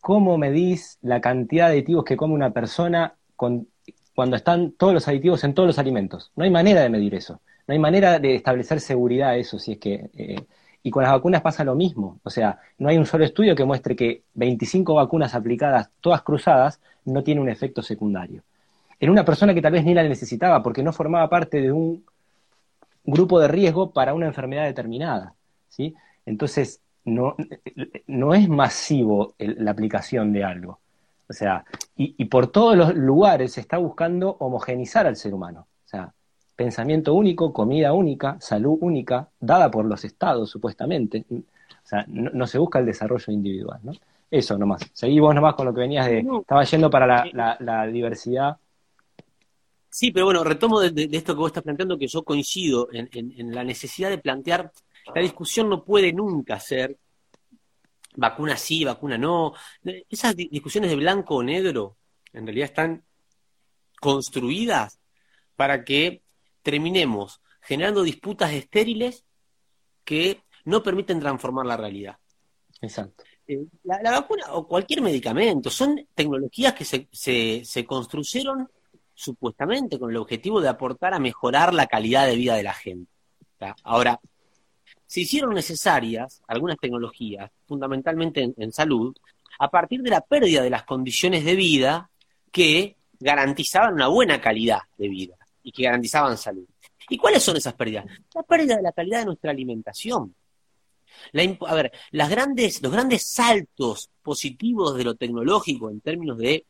¿Cómo 0.00 0.36
medís 0.38 0.98
la 1.02 1.20
cantidad 1.20 1.66
de 1.68 1.74
aditivos 1.74 2.04
que 2.04 2.16
come 2.16 2.34
una 2.34 2.50
persona 2.50 3.14
cuando 3.36 4.36
están 4.36 4.72
todos 4.72 4.92
los 4.92 5.06
aditivos 5.06 5.44
en 5.44 5.54
todos 5.54 5.66
los 5.68 5.78
alimentos? 5.78 6.32
No 6.34 6.44
hay 6.44 6.50
manera 6.50 6.80
de 6.80 6.88
medir 6.88 7.14
eso. 7.14 7.40
No 7.66 7.72
hay 7.72 7.78
manera 7.78 8.18
de 8.18 8.34
establecer 8.34 8.80
seguridad 8.80 9.30
a 9.30 9.36
eso, 9.36 9.58
si 9.58 9.72
es 9.72 9.78
que... 9.78 10.10
Eh, 10.14 10.44
y 10.84 10.90
con 10.90 11.04
las 11.04 11.12
vacunas 11.12 11.42
pasa 11.42 11.62
lo 11.62 11.76
mismo. 11.76 12.18
O 12.24 12.30
sea, 12.30 12.58
no 12.78 12.88
hay 12.88 12.98
un 12.98 13.06
solo 13.06 13.24
estudio 13.24 13.54
que 13.54 13.64
muestre 13.64 13.94
que 13.94 14.24
25 14.34 14.94
vacunas 14.94 15.34
aplicadas, 15.34 15.90
todas 16.00 16.22
cruzadas, 16.22 16.80
no 17.04 17.22
tiene 17.22 17.40
un 17.40 17.48
efecto 17.48 17.82
secundario. 17.82 18.42
En 18.98 19.10
una 19.10 19.24
persona 19.24 19.54
que 19.54 19.62
tal 19.62 19.72
vez 19.72 19.84
ni 19.84 19.94
la 19.94 20.02
necesitaba 20.02 20.60
porque 20.62 20.82
no 20.82 20.92
formaba 20.92 21.28
parte 21.30 21.60
de 21.60 21.70
un 21.70 22.04
grupo 23.04 23.38
de 23.38 23.48
riesgo 23.48 23.92
para 23.92 24.14
una 24.14 24.26
enfermedad 24.26 24.64
determinada. 24.64 25.34
¿sí? 25.68 25.94
Entonces, 26.26 26.80
no, 27.04 27.36
no 28.06 28.34
es 28.34 28.48
masivo 28.48 29.34
la 29.38 29.70
aplicación 29.70 30.32
de 30.32 30.44
algo. 30.44 30.80
O 31.28 31.32
sea, 31.32 31.64
y, 31.96 32.24
por 32.26 32.48
todos 32.48 32.76
los 32.76 32.94
lugares 32.94 33.52
se 33.52 33.60
está 33.60 33.78
buscando 33.78 34.36
homogenizar 34.40 35.06
al 35.06 35.16
ser 35.16 35.32
humano. 35.32 35.66
O 35.84 35.88
sea, 35.88 36.12
pensamiento 36.54 37.14
único, 37.14 37.52
comida 37.52 37.92
única, 37.92 38.36
salud 38.40 38.76
única, 38.80 39.28
dada 39.40 39.70
por 39.70 39.84
los 39.86 40.04
estados, 40.04 40.50
supuestamente. 40.50 41.24
O 41.30 41.86
sea, 41.86 42.04
no, 42.06 42.46
se 42.46 42.58
busca 42.58 42.80
el 42.80 42.86
desarrollo 42.86 43.32
individual, 43.32 43.80
¿no? 43.82 43.92
Eso 44.30 44.58
nomás. 44.58 44.82
Seguí 44.92 45.20
vos 45.20 45.34
nomás 45.34 45.54
con 45.54 45.66
lo 45.66 45.74
que 45.74 45.80
venías 45.80 46.06
de... 46.06 46.18
Estaba 46.20 46.64
yendo 46.64 46.90
para 46.90 47.24
la, 47.32 47.86
diversidad. 47.86 48.56
Sí, 49.88 50.10
pero 50.10 50.26
bueno, 50.26 50.44
retomo 50.44 50.80
de, 50.80 51.08
esto 51.12 51.34
que 51.34 51.38
vos 51.38 51.48
estás 51.48 51.62
planteando, 51.62 51.98
que 51.98 52.08
yo 52.08 52.22
coincido 52.22 52.88
en 52.92 53.54
la 53.54 53.64
necesidad 53.64 54.10
de 54.10 54.18
plantear 54.18 54.70
la 55.14 55.22
discusión 55.22 55.68
no 55.68 55.84
puede 55.84 56.12
nunca 56.12 56.58
ser 56.60 56.98
vacuna 58.14 58.56
sí, 58.56 58.84
vacuna 58.84 59.18
no. 59.18 59.54
Esas 60.08 60.36
discusiones 60.36 60.90
de 60.90 60.96
blanco 60.96 61.36
o 61.36 61.42
negro 61.42 61.96
en 62.32 62.46
realidad 62.46 62.66
están 62.66 63.04
construidas 64.00 64.98
para 65.56 65.84
que 65.84 66.22
terminemos 66.62 67.40
generando 67.60 68.02
disputas 68.02 68.52
estériles 68.52 69.24
que 70.04 70.42
no 70.64 70.82
permiten 70.82 71.20
transformar 71.20 71.66
la 71.66 71.76
realidad. 71.76 72.18
Exacto. 72.80 73.24
Eh, 73.46 73.64
la, 73.84 74.10
vacuna 74.10 74.44
o 74.52 74.66
cualquier 74.66 75.02
medicamento 75.02 75.70
son 75.70 76.06
tecnologías 76.14 76.74
que 76.74 76.84
se, 76.84 77.08
se, 77.12 77.62
se 77.64 77.84
construyeron 77.84 78.68
supuestamente 79.14 79.98
con 79.98 80.10
el 80.10 80.16
objetivo 80.16 80.60
de 80.60 80.68
aportar 80.68 81.14
a 81.14 81.18
mejorar 81.18 81.74
la 81.74 81.86
calidad 81.86 82.26
de 82.26 82.36
vida 82.36 82.56
de 82.56 82.62
la 82.62 82.74
gente. 82.74 83.10
Ahora, 83.84 84.20
se 85.12 85.20
hicieron 85.20 85.52
necesarias 85.52 86.40
algunas 86.48 86.78
tecnologías, 86.78 87.50
fundamentalmente 87.66 88.54
en, 88.56 88.72
salud, 88.72 89.14
a 89.58 89.70
partir 89.70 90.00
de 90.00 90.08
la 90.08 90.22
pérdida 90.22 90.62
de 90.62 90.70
las 90.70 90.84
condiciones 90.84 91.44
de 91.44 91.54
vida 91.54 92.10
que 92.50 92.96
garantizaban 93.20 93.92
una 93.92 94.08
buena 94.08 94.40
calidad 94.40 94.78
de 94.96 95.08
vida 95.10 95.34
y 95.62 95.70
que 95.70 95.82
garantizaban 95.82 96.38
salud. 96.38 96.64
¿Y 97.10 97.18
cuáles 97.18 97.42
son 97.42 97.58
esas 97.58 97.74
pérdidas? 97.74 98.06
La 98.34 98.42
pérdida 98.42 98.76
de 98.76 98.82
la 98.84 98.92
calidad 98.92 99.18
de 99.18 99.26
nuestra 99.26 99.50
alimentación. 99.50 100.34
a 101.66 101.74
ver, 101.74 101.92
los 102.12 102.30
grandes 102.30 103.26
saltos 103.26 104.08
positivos 104.22 104.96
de 104.96 105.04
lo 105.04 105.14
tecnológico 105.14 105.90
en 105.90 106.00
términos 106.00 106.38
de 106.38 106.64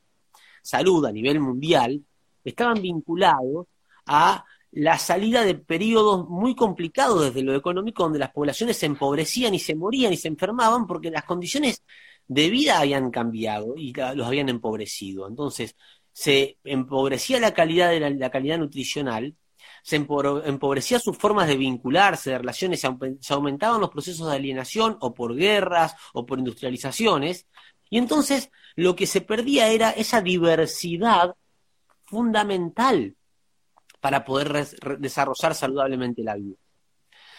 salud 0.63 1.07
a 1.07 1.13
nivel 1.13 1.39
mundial 1.39 2.03
estaban 2.43 2.83
vinculados 2.83 3.69
a 4.05 4.45
la 4.73 4.99
salida 4.99 5.45
de 5.45 5.55
periodos 5.55 6.29
muy 6.29 6.55
complicados 6.55 7.23
desde 7.23 7.43
lo 7.43 7.55
económico, 7.55 8.05
donde 8.05 8.19
las 8.19 8.31
poblaciones 8.31 8.79
se 8.79 8.87
empobrecían 8.87 9.55
y 9.55 9.59
se 9.59 9.75
morían 9.75 10.13
y 10.13 10.17
se 10.17 10.29
enfermaban 10.29 10.87
porque 10.87 11.11
las 11.11 11.25
condiciones 11.25 11.85
de 12.27 12.49
vida 12.49 12.81
habían 12.81 13.11
cambiado 13.11 13.75
y 13.77 13.93
los 13.93 14.27
habían 14.27 14.49
empobrecido. 14.49 15.29
Entonces, 15.29 15.77
se 16.13 16.57
empobrecía 16.65 17.39
la 17.39 17.53
calidad 17.53 17.91
de 17.91 18.01
la, 18.01 18.31
calidad 18.31 18.59
nutricional, 18.59 19.37
se 19.83 19.97
empobrecía 19.97 20.99
sus 20.99 21.19
formas 21.19 21.49
de 21.49 21.57
vincularse, 21.57 22.31
de 22.31 22.39
relaciones, 22.39 22.81
se 22.81 23.35
aumentaban 23.35 23.81
los 23.81 23.91
procesos 23.91 24.29
de 24.29 24.37
alienación 24.37 24.97
o 25.01 25.13
por 25.13 25.35
guerras 25.35 25.95
o 26.15 26.25
por 26.25 26.39
industrializaciones, 26.39 27.47
y 27.91 27.99
entonces 27.99 28.51
lo 28.75 28.97
que 28.97 29.07
se 29.07 29.21
perdía 29.21 29.69
era 29.69 29.91
esa 29.91 30.23
diversidad 30.23 31.35
fundamental 32.05 33.17
para 34.03 34.25
poder 34.25 34.67
desarrollar 34.99 35.55
saludablemente 35.55 36.25
la 36.25 36.35
vida. 36.35 36.57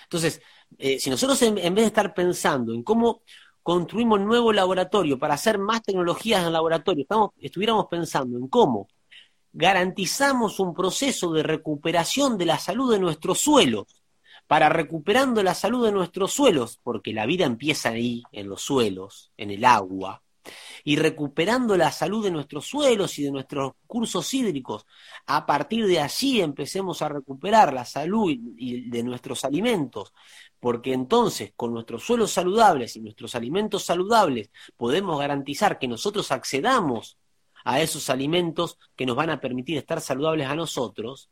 Entonces, 0.03 0.41
eh, 0.77 0.97
si 0.97 1.09
nosotros 1.09 1.41
en, 1.41 1.55
vez 1.55 1.73
de 1.75 1.85
estar 1.87 2.13
pensando 2.13 2.73
en 2.73 2.83
cómo, 2.83 3.21
construimos 3.61 4.21
nuevo 4.21 4.53
laboratorio 4.53 5.19
para 5.19 5.33
hacer 5.33 5.57
más 5.57 5.83
tecnologías 5.83 6.39
en 6.39 6.47
el 6.47 6.53
laboratorio, 6.53 7.05
estuviéramos 7.37 7.87
pensando 7.87 8.37
en 8.37 8.47
cómo 8.47 8.87
garantizamos 9.51 10.61
un 10.61 10.73
proceso 10.73 11.33
de 11.33 11.43
recuperación 11.43 12.37
de 12.37 12.45
la 12.45 12.57
salud 12.57 12.93
de 12.93 12.99
nuestros 12.99 13.39
suelos, 13.39 14.01
para 14.47 14.69
recuperando 14.69 15.43
la 15.43 15.53
salud 15.53 15.85
de 15.85 15.91
nuestros 15.91 16.31
suelos, 16.31 16.79
porque 16.81 17.11
la 17.11 17.25
vida 17.25 17.43
empieza 17.43 17.89
ahí, 17.89 18.23
en 18.31 18.47
los 18.47 18.61
suelos, 18.61 19.33
en 19.35 19.51
el 19.51 19.65
agua, 19.65 20.22
y 20.83 20.95
recuperando 20.95 21.77
la 21.77 21.91
salud 21.91 22.23
de 22.23 22.31
nuestros 22.31 22.65
suelos 22.65 23.17
y 23.19 23.23
de 23.23 23.31
nuestros 23.31 23.73
cursos 23.87 24.33
hídricos, 24.33 24.85
a 25.25 25.45
partir 25.45 25.87
de 25.87 25.99
allí 25.99 26.41
empecemos 26.41 27.01
a 27.01 27.09
recuperar 27.09 27.73
la 27.73 27.85
salud 27.85 28.35
de 28.35 29.03
nuestros 29.03 29.45
alimentos, 29.45 30.13
porque 30.59 30.93
entonces 30.93 31.53
con 31.55 31.73
nuestros 31.73 32.03
suelos 32.03 32.31
saludables 32.31 32.95
y 32.95 33.01
nuestros 33.01 33.35
alimentos 33.35 33.83
saludables 33.83 34.49
podemos 34.77 35.19
garantizar 35.19 35.79
que 35.79 35.87
nosotros 35.87 36.31
accedamos 36.31 37.17
a 37.65 37.81
esos 37.81 38.09
alimentos 38.09 38.77
que 38.95 39.05
nos 39.05 39.15
van 39.15 39.29
a 39.29 39.39
permitir 39.39 39.77
estar 39.77 40.01
saludables 40.01 40.47
a 40.47 40.55
nosotros, 40.55 41.29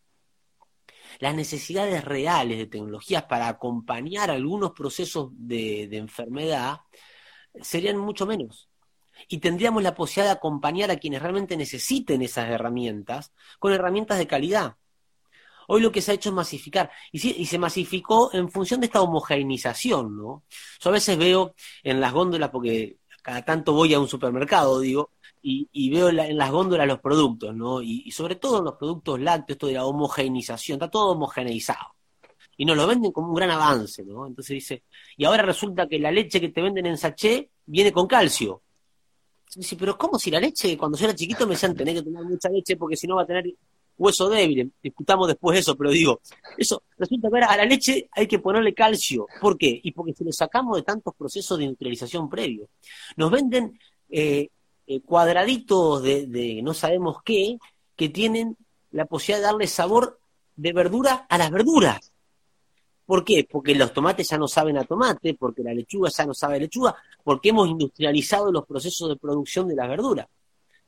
las 1.20 1.36
necesidades 1.36 2.06
reales 2.06 2.58
de 2.58 2.68
tecnologías 2.68 3.24
para 3.24 3.48
acompañar 3.48 4.32
algunos 4.32 4.72
procesos 4.72 5.30
de, 5.34 5.84
enfermedad 5.98 6.80
serían 7.62 7.98
mucho 7.98 8.26
menos 8.26 8.71
y 9.28 9.40
tendríamos 9.40 9.84
la 9.84 9.96
posibilidad 9.96 10.34
de 10.34 10.38
acompañar 10.38 10.92
a 10.92 10.98
quienes 10.98 11.22
realmente 11.22 11.58
necesiten 11.58 12.22
esas 12.22 12.50
herramientas 12.50 13.34
con 13.60 13.74
herramientas 13.74 14.18
de 14.18 14.28
calidad. 14.28 14.76
Hoy 15.68 15.82
lo 15.82 15.92
que 15.92 16.02
se 16.02 16.12
ha 16.12 16.16
hecho 16.16 16.30
es 16.30 16.36
masificar, 16.36 16.92
y, 17.12 17.46
se 17.46 17.58
masificó 17.58 18.34
en 18.34 18.50
función 18.50 18.82
de 18.82 18.88
esta 18.88 19.02
homogeneización, 19.02 20.18
¿no? 20.18 20.44
Yo 20.82 20.90
a 20.90 20.94
veces 20.94 21.18
veo 21.18 21.56
en 21.84 22.02
las 22.02 22.12
góndolas, 22.12 22.50
porque 22.50 22.98
cada 23.22 23.46
tanto 23.46 23.74
voy 23.74 23.94
a 23.94 24.00
un 24.00 24.08
supermercado, 24.08 24.80
digo, 24.82 25.12
y, 25.42 25.90
veo 25.90 26.10
en, 26.10 26.38
las 26.38 26.52
góndolas 26.52 26.88
los 26.88 27.00
productos, 27.00 27.56
¿no? 27.56 27.82
Y, 27.82 28.12
sobre 28.12 28.36
todo 28.36 28.60
en 28.60 28.66
los 28.66 28.76
productos 28.76 29.20
lácteos, 29.20 29.56
esto 29.56 29.68
de 29.68 29.74
la 29.74 29.86
homogeneización, 29.86 30.76
está 30.76 30.90
todo 30.90 31.12
homogeneizado. 31.12 31.96
Y 32.58 32.66
nos 32.66 32.76
lo 32.78 32.86
venden 32.86 33.12
como 33.12 33.30
un 33.30 33.36
gran 33.36 33.52
avance, 33.52 34.04
¿no? 34.04 34.28
Entonces 34.28 34.56
dice, 34.56 34.84
y 35.18 35.26
ahora 35.26 35.44
resulta 35.44 35.88
que 35.88 36.00
la 36.00 36.12
leche 36.12 36.42
que 36.42 36.50
te 36.50 36.62
venden 36.62 36.86
en 36.86 36.98
sachet 36.98 37.50
viene 37.66 37.92
con 37.92 38.08
calcio. 38.08 38.62
Dice, 39.56 39.76
pero 39.76 39.98
¿cómo 39.98 40.18
si 40.18 40.32
la 40.32 40.40
leche, 40.40 40.78
cuando 40.78 40.98
yo 40.98 41.06
era 41.06 41.16
chiquito 41.16 41.46
me 41.46 41.54
decían 41.54 41.76
tener 41.76 41.96
que 41.96 42.04
tomar 42.04 42.24
mucha 42.24 42.50
leche 42.50 42.78
porque 42.78 42.96
si 42.96 43.06
no 43.06 43.18
va 43.18 43.24
a 43.24 43.26
tener 43.26 43.46
hueso 43.98 44.30
débil? 44.30 44.72
Discutamos 44.82 45.28
después 45.28 45.60
eso, 45.60 45.76
pero 45.76 45.92
digo, 45.92 46.22
eso, 46.58 46.84
resulta 46.98 47.30
que 47.30 47.38
a 47.40 47.58
la 47.58 47.66
leche 47.66 48.10
hay 48.12 48.28
que 48.28 48.40
ponerle 48.40 48.74
calcio. 48.74 49.28
¿Por 49.42 49.58
qué? 49.58 49.80
Y 49.84 49.92
porque 49.92 50.14
se 50.14 50.24
lo 50.24 50.32
sacamos 50.32 50.78
de 50.78 50.84
tantos 50.84 51.14
procesos 51.16 51.58
de 51.58 51.66
industrialización 51.66 52.30
previos. 52.30 52.70
Nos 53.18 53.30
venden 53.30 53.78
eh, 54.10 54.50
eh, 54.88 55.02
cuadraditos 55.02 56.02
de 56.02 56.62
no 56.64 56.74
sabemos 56.74 57.18
qué 57.24 57.58
que 57.96 58.10
tienen 58.10 58.58
la 58.92 59.06
posibilidad 59.06 59.40
de 59.40 59.52
darle 59.52 59.68
sabor 59.68 60.20
de 60.56 60.74
verdura 60.74 61.26
a 61.30 61.38
las 61.38 61.52
verduras. 61.52 62.11
¿Por 63.12 63.26
qué? 63.26 63.46
Porque 63.52 63.76
los 63.76 63.92
tomates 63.92 64.30
ya 64.30 64.38
no 64.38 64.48
saben 64.48 64.78
a 64.78 64.86
tomate, 64.86 65.34
porque 65.34 65.62
la 65.62 65.74
lechuga 65.74 66.10
ya 66.10 66.26
no 66.26 66.34
sabe 66.34 66.56
a 66.56 66.60
lechuga, 66.60 66.96
porque 67.22 67.50
hemos 67.50 67.68
industrializado 67.68 68.54
los 68.54 68.66
procesos 68.66 69.10
de 69.10 69.18
producción 69.18 69.68
de 69.68 69.76
las 69.76 69.90
verduras. 69.90 70.28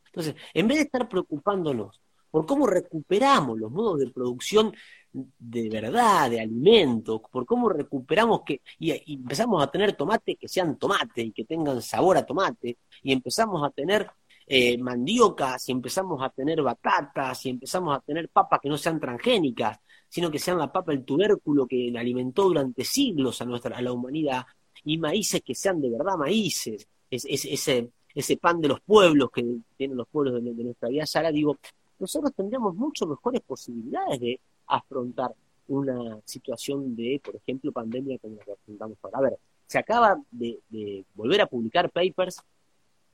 Entonces, 0.06 0.34
en 0.54 0.66
vez 0.70 0.78
de 0.78 0.84
estar 0.84 1.10
preocupándonos 1.10 2.00
por 2.32 2.46
cómo 2.46 2.66
recuperamos 2.66 3.60
los 3.60 3.70
modos 3.70 4.00
de 4.00 4.08
producción 4.08 4.74
de 5.12 5.70
verdad, 5.70 6.32
de 6.32 6.40
alimentos, 6.40 7.20
por 7.30 7.46
cómo 7.46 7.68
recuperamos 7.68 8.44
que, 8.46 8.62
y, 8.80 9.16
empezamos 9.16 9.62
a 9.62 9.70
tener 9.70 9.92
tomates 9.92 10.38
que 10.40 10.48
sean 10.48 10.78
tomates 10.78 11.26
y 11.26 11.34
que 11.34 11.44
tengan 11.44 11.82
sabor 11.82 12.16
a 12.16 12.26
tomate, 12.26 12.78
y 13.02 13.12
empezamos 13.12 13.68
a 13.68 13.70
tener 13.70 14.10
eh, 14.48 14.78
mandiocas, 14.78 15.68
y 15.68 15.74
empezamos 15.74 16.24
a 16.24 16.30
tener 16.30 16.62
batatas, 16.62 17.46
y 17.46 17.50
empezamos 17.50 17.98
a 17.98 18.00
tener 18.00 18.30
papas 18.30 18.62
que 18.62 18.70
no 18.70 18.78
sean 18.78 18.98
transgénicas, 18.98 19.78
sino 20.14 20.30
que 20.30 20.38
sean 20.38 20.60
la 20.60 20.72
papa, 20.72 20.94
el 20.94 21.04
tubérculo 21.04 21.66
que 21.66 21.92
alimentó 21.98 22.44
durante 22.44 22.86
siglos 22.86 23.42
a, 23.42 23.46
nuestra, 23.46 23.76
a 23.76 23.82
la 23.82 23.92
humanidad, 23.92 24.46
y 24.84 25.00
maíces 25.00 25.42
que 25.42 25.56
sean 25.56 25.82
de 25.82 25.90
verdad 25.90 26.16
maíces, 26.18 26.88
ese, 27.10 27.90
ese 28.14 28.38
pan 28.38 28.62
de 28.62 28.68
los 28.68 28.82
pueblos 28.82 29.32
que 29.32 29.44
tienen 29.76 29.98
los 29.98 30.08
pueblos 30.08 30.44
de, 30.44 30.64
nuestra 30.64 30.90
vida 30.90 31.08
Sara, 31.08 31.32
digo, 31.32 31.58
nosotros 31.98 32.32
tendríamos 32.36 32.76
mucho 32.76 33.08
mejores 33.08 33.42
posibilidades 33.42 34.20
de 34.20 34.40
afrontar 34.68 35.34
una 35.70 36.20
situación 36.26 36.96
de, 36.96 37.20
por 37.24 37.36
ejemplo, 37.36 37.72
pandemia 37.72 38.20
como 38.20 38.36
la 38.36 38.46
que 38.46 38.52
afrontamos 38.52 39.00
ahora. 39.02 39.18
A 39.18 39.22
ver, 39.22 39.40
se 39.66 39.80
acaba 39.80 40.22
de, 40.30 40.60
de 40.70 41.06
volver 41.16 41.42
a 41.42 41.48
publicar 41.48 41.90
papers 41.90 42.40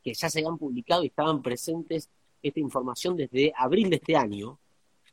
que 0.03 0.13
ya 0.13 0.29
se 0.29 0.39
habían 0.39 0.57
publicado 0.57 1.05
y 1.05 1.07
estaban 1.07 1.41
presentes 1.41 2.09
esta 2.43 2.59
información 2.59 3.15
desde 3.15 3.53
abril 3.55 3.89
de 3.89 3.95
este 3.95 4.17
año. 4.17 4.59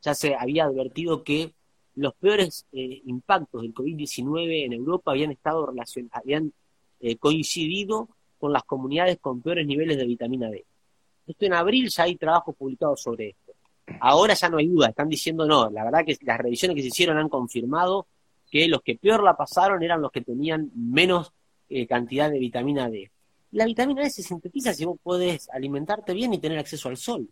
Ya 0.02 0.14
se 0.14 0.34
había 0.34 0.64
advertido 0.64 1.22
que 1.22 1.54
los 1.96 2.14
peores 2.14 2.66
eh, 2.72 3.02
impactos 3.06 3.62
del 3.62 3.74
COVID-19 3.74 4.66
en 4.66 4.72
Europa 4.74 5.10
habían 5.10 5.32
estado 5.32 5.72
habían 6.12 6.52
eh, 7.00 7.16
coincidido 7.16 8.08
con 8.38 8.52
las 8.52 8.64
comunidades 8.64 9.18
con 9.18 9.40
peores 9.40 9.66
niveles 9.66 9.96
de 9.96 10.06
vitamina 10.06 10.50
D. 10.50 10.64
Esto 11.26 11.46
en 11.46 11.54
abril 11.54 11.88
ya 11.88 12.04
hay 12.04 12.16
trabajos 12.16 12.54
publicados 12.54 13.02
sobre 13.02 13.30
esto. 13.30 13.52
Ahora 14.00 14.34
ya 14.34 14.48
no 14.48 14.58
hay 14.58 14.68
duda, 14.68 14.88
están 14.88 15.08
diciendo 15.08 15.46
no, 15.46 15.70
la 15.70 15.84
verdad 15.84 16.04
que 16.04 16.16
las 16.20 16.38
revisiones 16.38 16.74
que 16.74 16.82
se 16.82 16.88
hicieron 16.88 17.16
han 17.18 17.28
confirmado 17.28 18.06
que 18.50 18.68
los 18.68 18.82
que 18.82 18.96
peor 18.96 19.22
la 19.22 19.36
pasaron 19.36 19.82
eran 19.82 20.02
los 20.02 20.12
que 20.12 20.20
tenían 20.20 20.70
menos 20.74 21.32
eh, 21.68 21.86
cantidad 21.86 22.30
de 22.30 22.38
vitamina 22.38 22.90
D. 22.90 23.10
La 23.52 23.64
vitamina 23.64 24.02
D 24.02 24.10
se 24.10 24.22
sintetiza 24.22 24.74
si 24.74 24.84
vos 24.84 24.98
podés 25.02 25.48
alimentarte 25.48 26.12
bien 26.12 26.34
y 26.34 26.38
tener 26.38 26.58
acceso 26.58 26.88
al 26.88 26.98
sol 26.98 27.28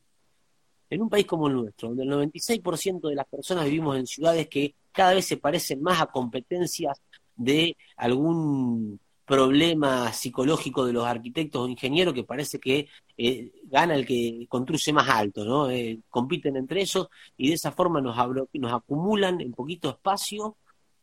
en 0.94 1.02
un 1.02 1.10
país 1.10 1.26
como 1.26 1.48
el 1.48 1.54
nuestro, 1.54 1.88
donde 1.88 2.04
el 2.04 2.10
96% 2.10 3.08
de 3.08 3.14
las 3.14 3.26
personas 3.26 3.64
vivimos 3.64 3.96
en 3.96 4.06
ciudades 4.06 4.48
que 4.48 4.74
cada 4.92 5.14
vez 5.14 5.26
se 5.26 5.36
parecen 5.36 5.82
más 5.82 6.00
a 6.00 6.06
competencias 6.06 7.00
de 7.36 7.76
algún 7.96 9.00
problema 9.24 10.12
psicológico 10.12 10.84
de 10.84 10.92
los 10.92 11.04
arquitectos 11.06 11.62
o 11.62 11.68
ingenieros 11.68 12.12
que 12.14 12.24
parece 12.24 12.58
que 12.58 12.88
eh, 13.16 13.52
gana 13.64 13.94
el 13.94 14.06
que 14.06 14.46
construye 14.48 14.92
más 14.92 15.08
alto, 15.08 15.44
¿no? 15.44 15.70
Eh, 15.70 16.00
compiten 16.10 16.56
entre 16.56 16.82
ellos 16.82 17.08
y 17.36 17.48
de 17.48 17.54
esa 17.54 17.72
forma 17.72 18.00
nos, 18.00 18.16
nos 18.52 18.72
acumulan 18.72 19.40
en 19.40 19.52
poquito 19.52 19.90
espacio 19.90 20.56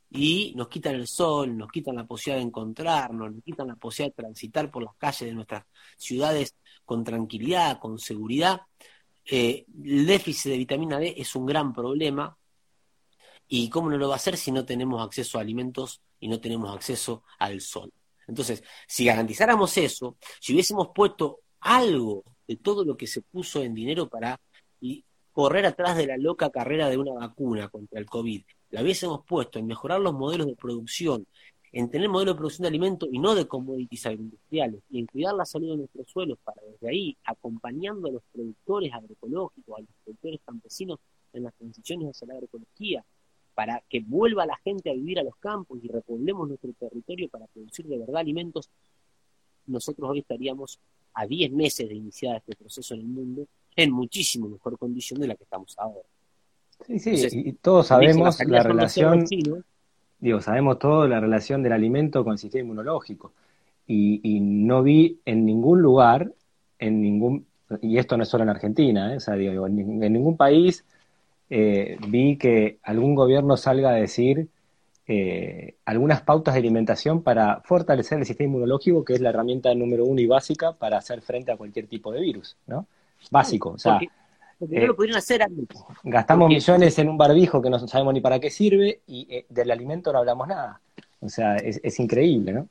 y 0.10 0.54
nos 0.56 0.68
quitan 0.68 0.96
el 0.96 1.08
sol, 1.08 1.58
nos 1.58 1.72
quitan 1.72 1.96
la 1.96 2.06
posibilidad 2.06 2.42
de 2.42 2.48
encontrarnos, 2.48 3.34
nos 3.34 3.44
quitan 3.44 3.68
la 3.68 3.76
posibilidad 3.76 4.16
de 4.16 4.24
transitar 4.24 4.70
por 4.70 4.84
las 4.84 4.96
calles 4.98 5.30
de 5.30 5.34
nuestras 5.34 5.64
ciudades 5.98 6.56
con 6.86 7.04
tranquilidad, 7.04 7.80
con 7.80 7.98
seguridad. 7.98 8.62
Eh, 9.26 9.66
el 9.84 10.06
déficit 10.06 10.52
de 10.52 10.58
vitamina 10.58 11.00
D 11.00 11.14
es 11.18 11.36
un 11.36 11.46
gran 11.46 11.74
problema. 11.74 12.38
¿Y 13.48 13.70
cómo 13.70 13.90
no 13.90 13.98
lo 13.98 14.08
va 14.08 14.16
a 14.16 14.18
hacer 14.18 14.38
si 14.38 14.52
no 14.52 14.66
tenemos 14.66 15.04
acceso 15.04 15.38
a 15.38 15.42
alimentos 15.42 16.02
y 16.20 16.28
no 16.30 16.40
tenemos 16.40 16.74
acceso 16.74 17.24
al 17.40 17.60
sol? 17.60 17.92
Entonces, 18.28 18.64
si 18.88 19.06
garantizáramos 19.06 19.78
eso, 19.78 20.18
si 20.40 20.54
hubiésemos 20.54 20.90
puesto 20.96 21.42
algo 21.60 22.24
de 22.48 22.56
todo 22.56 22.86
lo 22.86 22.96
que 22.96 23.08
se 23.08 23.22
puso 23.22 23.62
en 23.62 23.74
dinero 23.74 24.08
para 24.08 24.40
correr 25.32 25.66
atrás 25.66 25.98
de 25.98 26.08
la 26.08 26.18
loca 26.18 26.50
carrera 26.50 26.90
de 26.90 26.98
una 26.98 27.14
vacuna 27.14 27.70
contra 27.70 28.00
el 28.00 28.06
COVID, 28.06 28.44
lo 28.72 28.82
hubiésemos 28.82 29.26
puesto 29.26 29.60
en 29.60 29.68
mejorar 29.68 30.00
los 30.00 30.14
modelos 30.14 30.48
de 30.48 30.56
producción, 30.56 31.28
en 31.74 31.90
tener 31.90 32.10
modelos 32.10 32.36
de 32.36 32.38
producción 32.38 32.64
de 32.64 32.68
alimentos 32.68 33.10
y 33.12 33.20
no 33.20 33.34
de 33.34 33.48
commodities 33.48 34.06
agroindustriales, 34.06 34.82
y 34.90 35.00
en 35.00 35.06
cuidar 35.06 35.36
la 35.36 35.46
salud 35.46 35.72
de 35.72 35.78
nuestros 35.78 36.10
suelos 36.10 36.38
para 36.44 36.62
desde 36.64 36.90
ahí, 36.90 37.18
acompañando 37.24 38.10
a 38.10 38.12
los 38.12 38.24
productores 38.32 38.94
agroecológicos, 38.94 39.78
a 39.78 39.82
los 39.82 39.90
productores 40.04 40.40
campesinos 40.46 41.00
en 41.34 41.44
las 41.44 41.54
transiciones 41.54 42.10
hacia 42.10 42.28
la 42.28 42.34
agroecología, 42.34 43.06
para 43.54 43.82
que 43.90 44.02
vuelva 44.02 44.46
la 44.46 44.58
gente 44.58 44.90
a 44.90 44.94
vivir 44.94 45.20
a 45.20 45.24
los 45.24 45.36
campos 45.38 45.80
y 45.82 45.88
repoblemos 45.88 46.48
nuestro 46.48 46.74
territorio 46.74 47.30
para 47.30 47.48
producir 47.48 47.86
de 47.86 47.98
verdad 47.98 48.18
alimentos, 48.18 48.70
nosotros 49.68 50.10
hoy 50.10 50.20
estaríamos 50.20 50.80
a 51.14 51.26
10 51.26 51.52
meses 51.52 51.88
de 51.88 51.96
iniciar 51.96 52.38
este 52.38 52.56
proceso 52.56 52.94
en 52.94 53.02
el 53.02 53.08
mundo 53.08 53.48
en 53.76 53.92
muchísimo 53.92 54.50
mejor 54.50 54.78
condición 54.78 55.20
de 55.20 55.28
la 55.28 55.36
que 55.36 55.44
estamos 55.44 55.78
ahora. 55.78 56.08
Sí, 56.88 57.00
sí, 57.00 57.44
y 57.46 57.54
todos 57.54 57.88
sabemos 57.88 58.40
la 58.46 58.64
relación 58.64 59.26
digo, 60.22 60.40
sabemos 60.40 60.80
todo 60.80 61.08
la 61.08 61.20
relación 61.20 61.64
del 61.64 61.74
alimento 61.74 62.24
con 62.24 62.34
el 62.34 62.40
sistema 62.40 62.62
inmunológico. 62.62 63.34
Y, 63.88 64.40
no 64.40 64.84
vi 64.84 65.20
en 65.26 65.46
ningún 65.46 65.82
lugar, 65.82 66.32
en 66.80 67.02
ningún, 67.02 67.46
y 67.82 67.98
esto 67.98 68.16
no 68.16 68.24
es 68.24 68.30
solo 68.30 68.44
en 68.44 68.50
Argentina, 68.50 69.14
¿eh? 69.14 69.18
o 69.18 69.20
sea, 69.20 69.34
digo, 69.36 69.68
en, 69.68 70.00
ningún 70.00 70.38
país 70.38 70.86
eh, 71.50 71.98
vi 72.08 72.38
que 72.38 72.78
algún 72.84 73.16
gobierno 73.16 73.58
salga 73.58 73.90
a 73.90 73.94
decir 73.96 74.48
eh, 75.08 75.76
algunas 75.84 76.22
pautas 76.22 76.54
de 76.54 76.62
alimentación 76.62 77.22
para 77.22 77.60
fortalecer 77.66 78.20
el 78.20 78.26
sistema 78.26 78.48
inmunológico, 78.48 79.04
que 79.04 79.14
es 79.14 79.20
la 79.20 79.30
herramienta 79.30 79.76
número 79.76 80.06
uno 80.06 80.22
y 80.22 80.26
básica 80.28 80.72
para 80.72 80.98
hacer 80.98 81.20
frente 81.22 81.52
a 81.52 81.58
cualquier 81.58 81.88
tipo 81.88 82.14
de 82.14 82.22
virus, 82.22 82.56
¿no? 82.68 82.88
Básico, 83.30 83.72
o 83.72 83.78
sea, 83.78 84.00
lo 84.70 84.96
podrían 84.96 85.18
hacer 85.18 85.46
Gastamos 86.04 86.50
millones 86.50 86.98
en 87.00 87.10
un 87.10 87.18
barbijo 87.18 87.62
que 87.62 87.70
no 87.70 87.80
sabemos 87.88 88.14
ni 88.14 88.22
para 88.22 88.40
qué 88.40 88.50
sirve 88.50 89.02
y 89.08 89.28
eh, 89.30 89.46
del 89.50 89.72
alimento 89.72 90.12
no 90.12 90.20
hablamos 90.20 90.48
nada. 90.48 90.82
O 91.20 91.30
sea, 91.30 91.56
es, 91.58 92.00
increíble, 92.00 92.54
¿no? 92.54 92.68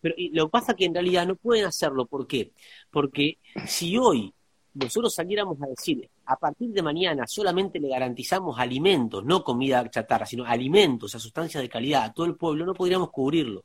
Pero 0.00 0.14
lo 0.32 0.46
que 0.46 0.50
pasa 0.50 0.72
es 0.72 0.78
que 0.78 0.84
en 0.84 0.94
realidad 0.94 1.26
no 1.26 1.36
pueden 1.36 1.64
hacerlo. 1.64 2.06
¿Por 2.06 2.26
qué? 2.26 2.52
Porque 2.90 3.38
si 3.66 3.96
hoy 3.96 4.32
nosotros 4.74 5.14
saliéramos 5.14 5.60
a 5.62 5.66
decir, 5.66 6.08
a 6.26 6.36
partir 6.36 6.70
de 6.70 6.82
mañana 6.82 7.26
solamente 7.26 7.80
le 7.80 7.88
garantizamos 7.88 8.58
alimentos, 8.58 9.24
no 9.24 9.42
comida 9.42 9.88
chatarra, 9.88 10.26
sino 10.26 10.44
alimentos, 10.44 11.14
a 11.14 11.18
sustancias 11.18 11.62
de 11.62 11.68
calidad 11.68 12.04
a 12.04 12.12
todo 12.12 12.26
el 12.26 12.36
pueblo, 12.36 12.66
no 12.66 12.74
podríamos 12.74 13.10
cubrirlo. 13.10 13.64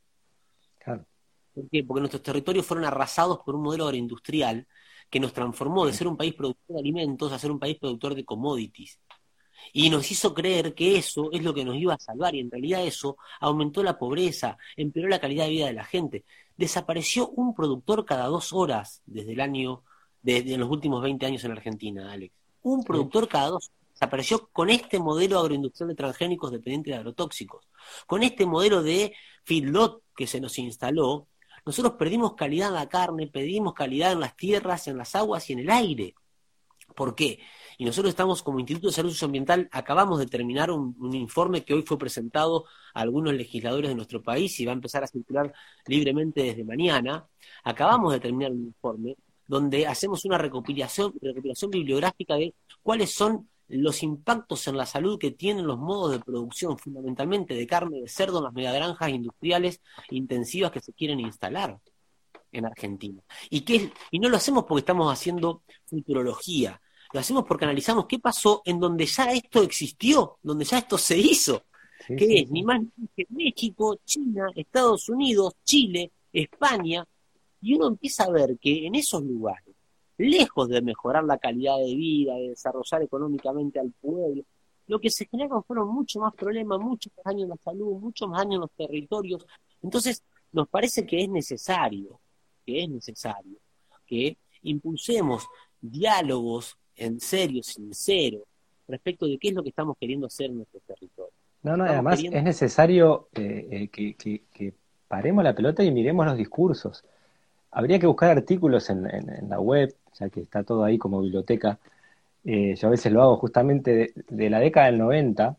Claro. 0.78 1.06
¿Por 1.54 1.70
qué? 1.70 1.84
Porque 1.84 2.00
nuestros 2.00 2.24
territorios 2.24 2.66
fueron 2.66 2.86
arrasados 2.86 3.40
por 3.46 3.56
un 3.56 3.64
modelo 3.64 3.86
agroindustrial 3.86 4.66
que 5.10 5.20
nos 5.20 5.34
transformó 5.34 5.86
de 5.86 5.94
ser 5.94 6.08
un 6.08 6.18
país 6.18 6.34
productor 6.34 6.76
de 6.76 6.80
alimentos 6.80 7.32
a 7.32 7.40
ser 7.40 7.52
un 7.52 7.60
país 7.60 7.78
productor 7.78 8.16
de 8.16 8.26
commodities. 8.26 9.00
Y 9.74 9.90
nos 9.90 10.10
hizo 10.12 10.34
creer 10.34 10.74
que 10.74 10.98
eso 10.98 11.30
es 11.32 11.44
lo 11.44 11.54
que 11.54 11.66
nos 11.66 11.76
iba 11.76 11.94
a 11.94 12.00
salvar, 12.00 12.36
y 12.36 12.40
en 12.40 12.52
realidad 12.52 12.84
eso 12.84 13.18
aumentó 13.40 13.84
la 13.84 13.98
pobreza, 13.98 14.58
empeoró 14.76 15.10
la 15.10 15.20
calidad 15.20 15.46
de 15.46 15.52
vida 15.52 15.68
de 15.68 15.74
la 15.74 15.84
gente. 15.84 16.24
Desapareció 16.58 17.30
un 17.30 17.54
productor 17.54 18.06
cada 18.06 18.28
dos 18.28 18.54
horas 18.54 19.02
desde 19.06 19.34
el 19.34 19.42
año, 19.42 19.84
desde 20.22 20.58
los 20.58 20.70
últimos 20.70 21.02
20 21.02 21.26
años 21.26 21.44
en 21.44 21.52
Argentina, 21.52 22.12
Alex. 22.12 22.34
Un 22.62 22.84
productor 22.84 23.28
cada 23.28 23.50
dos 23.50 23.72
desapareció 23.94 24.48
con 24.54 24.70
este 24.70 24.98
modelo 24.98 25.40
agroindustrial 25.40 25.90
de 25.90 25.96
transgénicos 25.96 26.52
dependientes 26.52 26.94
de 26.94 26.98
agrotóxicos. 26.98 27.68
Con 28.08 28.24
este 28.24 28.46
modelo 28.46 28.82
de 28.82 29.14
feedlot 29.44 30.04
que 30.16 30.26
se 30.26 30.40
nos 30.40 30.58
instaló, 30.58 31.28
nosotros 31.66 31.96
perdimos 31.98 32.36
calidad 32.36 32.70
en 32.70 32.76
la 32.76 32.90
carne, 32.90 33.28
perdimos 33.28 33.74
calidad 33.74 34.12
en 34.12 34.20
las 34.20 34.36
tierras, 34.36 34.88
en 34.88 34.98
las 34.98 35.16
aguas 35.16 35.50
y 35.50 35.54
en 35.54 35.60
el 35.60 35.70
aire. 35.70 36.16
¿Por 36.96 37.16
qué? 37.16 37.40
Y 37.78 37.86
nosotros 37.86 38.10
estamos 38.10 38.44
como 38.44 38.60
Instituto 38.60 38.88
de 38.88 38.94
Salud 38.94 39.12
Socioambiental, 39.12 39.70
acabamos 39.72 40.20
de 40.20 40.26
terminar 40.26 40.70
un, 40.70 40.96
informe 41.14 41.64
que 41.64 41.74
hoy 41.74 41.84
fue 41.84 41.98
presentado 41.98 42.66
a 42.94 43.02
algunos 43.02 43.34
legisladores 43.34 43.90
de 43.90 43.96
nuestro 43.96 44.22
país 44.22 44.60
y 44.60 44.66
va 44.66 44.72
a 44.72 44.76
empezar 44.76 45.04
a 45.04 45.08
circular 45.08 45.54
libremente 45.88 46.44
desde 46.44 46.64
mañana. 46.66 47.28
Acabamos 47.64 48.12
de 48.12 48.20
terminar 48.20 48.52
un 48.52 48.66
informe 48.66 49.16
donde 49.48 49.88
hacemos 49.88 50.26
una 50.26 50.38
recopilación, 50.38 51.14
recopilación 51.22 51.72
bibliográfica 51.72 52.36
de 52.36 52.54
cuáles 52.84 53.14
son 53.14 53.48
los 53.70 54.04
impactos 54.04 54.68
en 54.68 54.78
la 54.78 54.86
salud 54.86 55.20
que 55.20 55.32
tienen 55.32 55.68
los 55.68 55.78
modos 55.78 56.12
de 56.12 56.20
producción, 56.20 56.78
fundamentalmente 56.78 57.54
de 57.54 57.68
carne 57.68 58.02
de 58.02 58.08
cerdo 58.08 58.40
en 58.40 58.46
las 58.46 58.54
megagranjas 58.54 59.10
industriales 59.10 59.82
intensivas 60.10 60.72
que 60.72 60.82
se 60.82 60.94
quieren 60.94 61.20
instalar 61.20 61.80
en 62.52 62.66
Argentina. 62.66 63.22
Y, 63.50 63.62
que, 63.62 63.92
y 64.12 64.20
no 64.20 64.30
lo 64.30 64.38
hacemos 64.38 64.66
porque 64.66 64.80
estamos 64.80 65.12
haciendo 65.12 65.64
futurología, 65.86 66.82
lo 67.14 67.20
hacemos 67.20 67.44
porque 67.48 67.66
analizamos 67.66 68.06
qué 68.08 68.20
pasó 68.20 68.62
en 68.66 68.80
donde 68.80 69.06
ya 69.06 69.32
esto 69.32 69.64
existió, 69.64 70.38
donde 70.42 70.66
ya 70.66 70.80
esto 70.80 70.98
se 70.98 71.18
hizo, 71.18 71.64
que 72.08 72.40
es 72.40 72.50
ni 72.50 72.64
más 72.64 72.82
ni 72.82 73.08
que 73.16 73.26
México, 73.30 74.00
China, 74.06 74.48
Estados 74.56 75.10
Unidos, 75.10 75.56
Chile, 75.64 76.12
España, 76.34 77.06
y 77.62 77.74
uno 77.74 77.88
empieza 77.88 78.24
a 78.24 78.32
ver 78.32 78.58
que 78.60 78.86
en 78.86 78.96
esos 78.96 79.22
lugares, 79.24 79.69
lejos 80.20 80.70
de 80.70 80.82
mejorar 80.82 81.24
la 81.24 81.38
calidad 81.38 81.78
de 81.78 81.96
vida, 81.96 82.36
de 82.36 82.50
desarrollar 82.50 83.02
económicamente 83.02 83.80
al 83.80 83.92
pueblo, 84.00 84.44
lo 84.88 85.00
que 85.00 85.10
se 85.10 85.26
generaron 85.26 85.64
fueron 85.64 85.88
mucho 85.94 86.20
más 86.20 86.34
problemas, 86.34 86.80
muchos 86.80 87.14
más 87.18 87.26
daños 87.26 87.44
en 87.44 87.50
la 87.50 87.58
salud, 87.58 88.00
muchos 88.00 88.28
más 88.28 88.40
daños 88.40 88.56
en 88.56 88.62
los 88.62 88.72
territorios. 88.72 89.46
Entonces, 89.82 90.24
nos 90.52 90.68
parece 90.68 91.06
que 91.06 91.24
es 91.24 91.30
necesario, 91.30 92.20
que 92.66 92.84
es 92.84 92.90
necesario 92.90 93.58
que 94.10 94.38
impulsemos 94.64 95.48
diálogos 95.80 96.76
en 96.96 97.20
serio, 97.20 97.64
sincero, 97.64 98.40
respecto 98.88 99.28
de 99.28 99.38
qué 99.38 99.50
es 99.50 99.54
lo 99.54 99.64
que 99.64 99.70
estamos 99.70 99.96
queriendo 99.98 100.28
hacer 100.28 100.48
en 100.48 100.58
nuestro 100.58 100.80
territorio. 100.82 101.32
No, 101.62 101.78
no, 101.78 101.86
además 101.86 102.22
es 102.24 102.44
necesario 102.44 103.30
eh, 103.34 103.90
eh, 103.94 104.16
que, 104.16 104.74
paremos 105.08 105.44
la 105.44 105.56
pelota 105.56 105.84
y 105.84 105.92
miremos 105.92 106.26
los 106.26 106.38
discursos. 106.38 107.04
Habría 107.72 108.00
que 108.00 108.08
buscar 108.08 108.32
artículos 108.32 108.90
en, 108.90 109.04
la 109.50 109.60
web, 109.60 109.96
ya 110.20 110.30
que 110.30 110.42
está 110.42 110.64
todo 110.64 110.84
ahí 110.84 110.98
como 110.98 111.22
biblioteca. 111.22 111.80
Eh, 112.46 112.76
yo 112.76 112.88
a 112.88 112.92
veces 112.92 113.12
lo 113.12 113.22
hago 113.22 113.38
justamente 113.38 114.14
de, 114.28 114.50
la 114.50 114.60
década 114.60 114.88
del 114.88 114.98
90, 114.98 115.56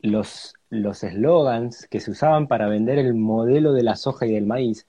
los 0.00 0.54
los 0.70 1.02
eslogans 1.02 1.86
que 1.88 2.00
se 2.00 2.10
usaban 2.10 2.46
para 2.46 2.68
vender 2.68 2.98
el 2.98 3.14
modelo 3.14 3.72
de 3.72 3.82
la 3.82 3.96
soja 3.96 4.26
y 4.26 4.32
del 4.32 4.46
maíz, 4.46 4.86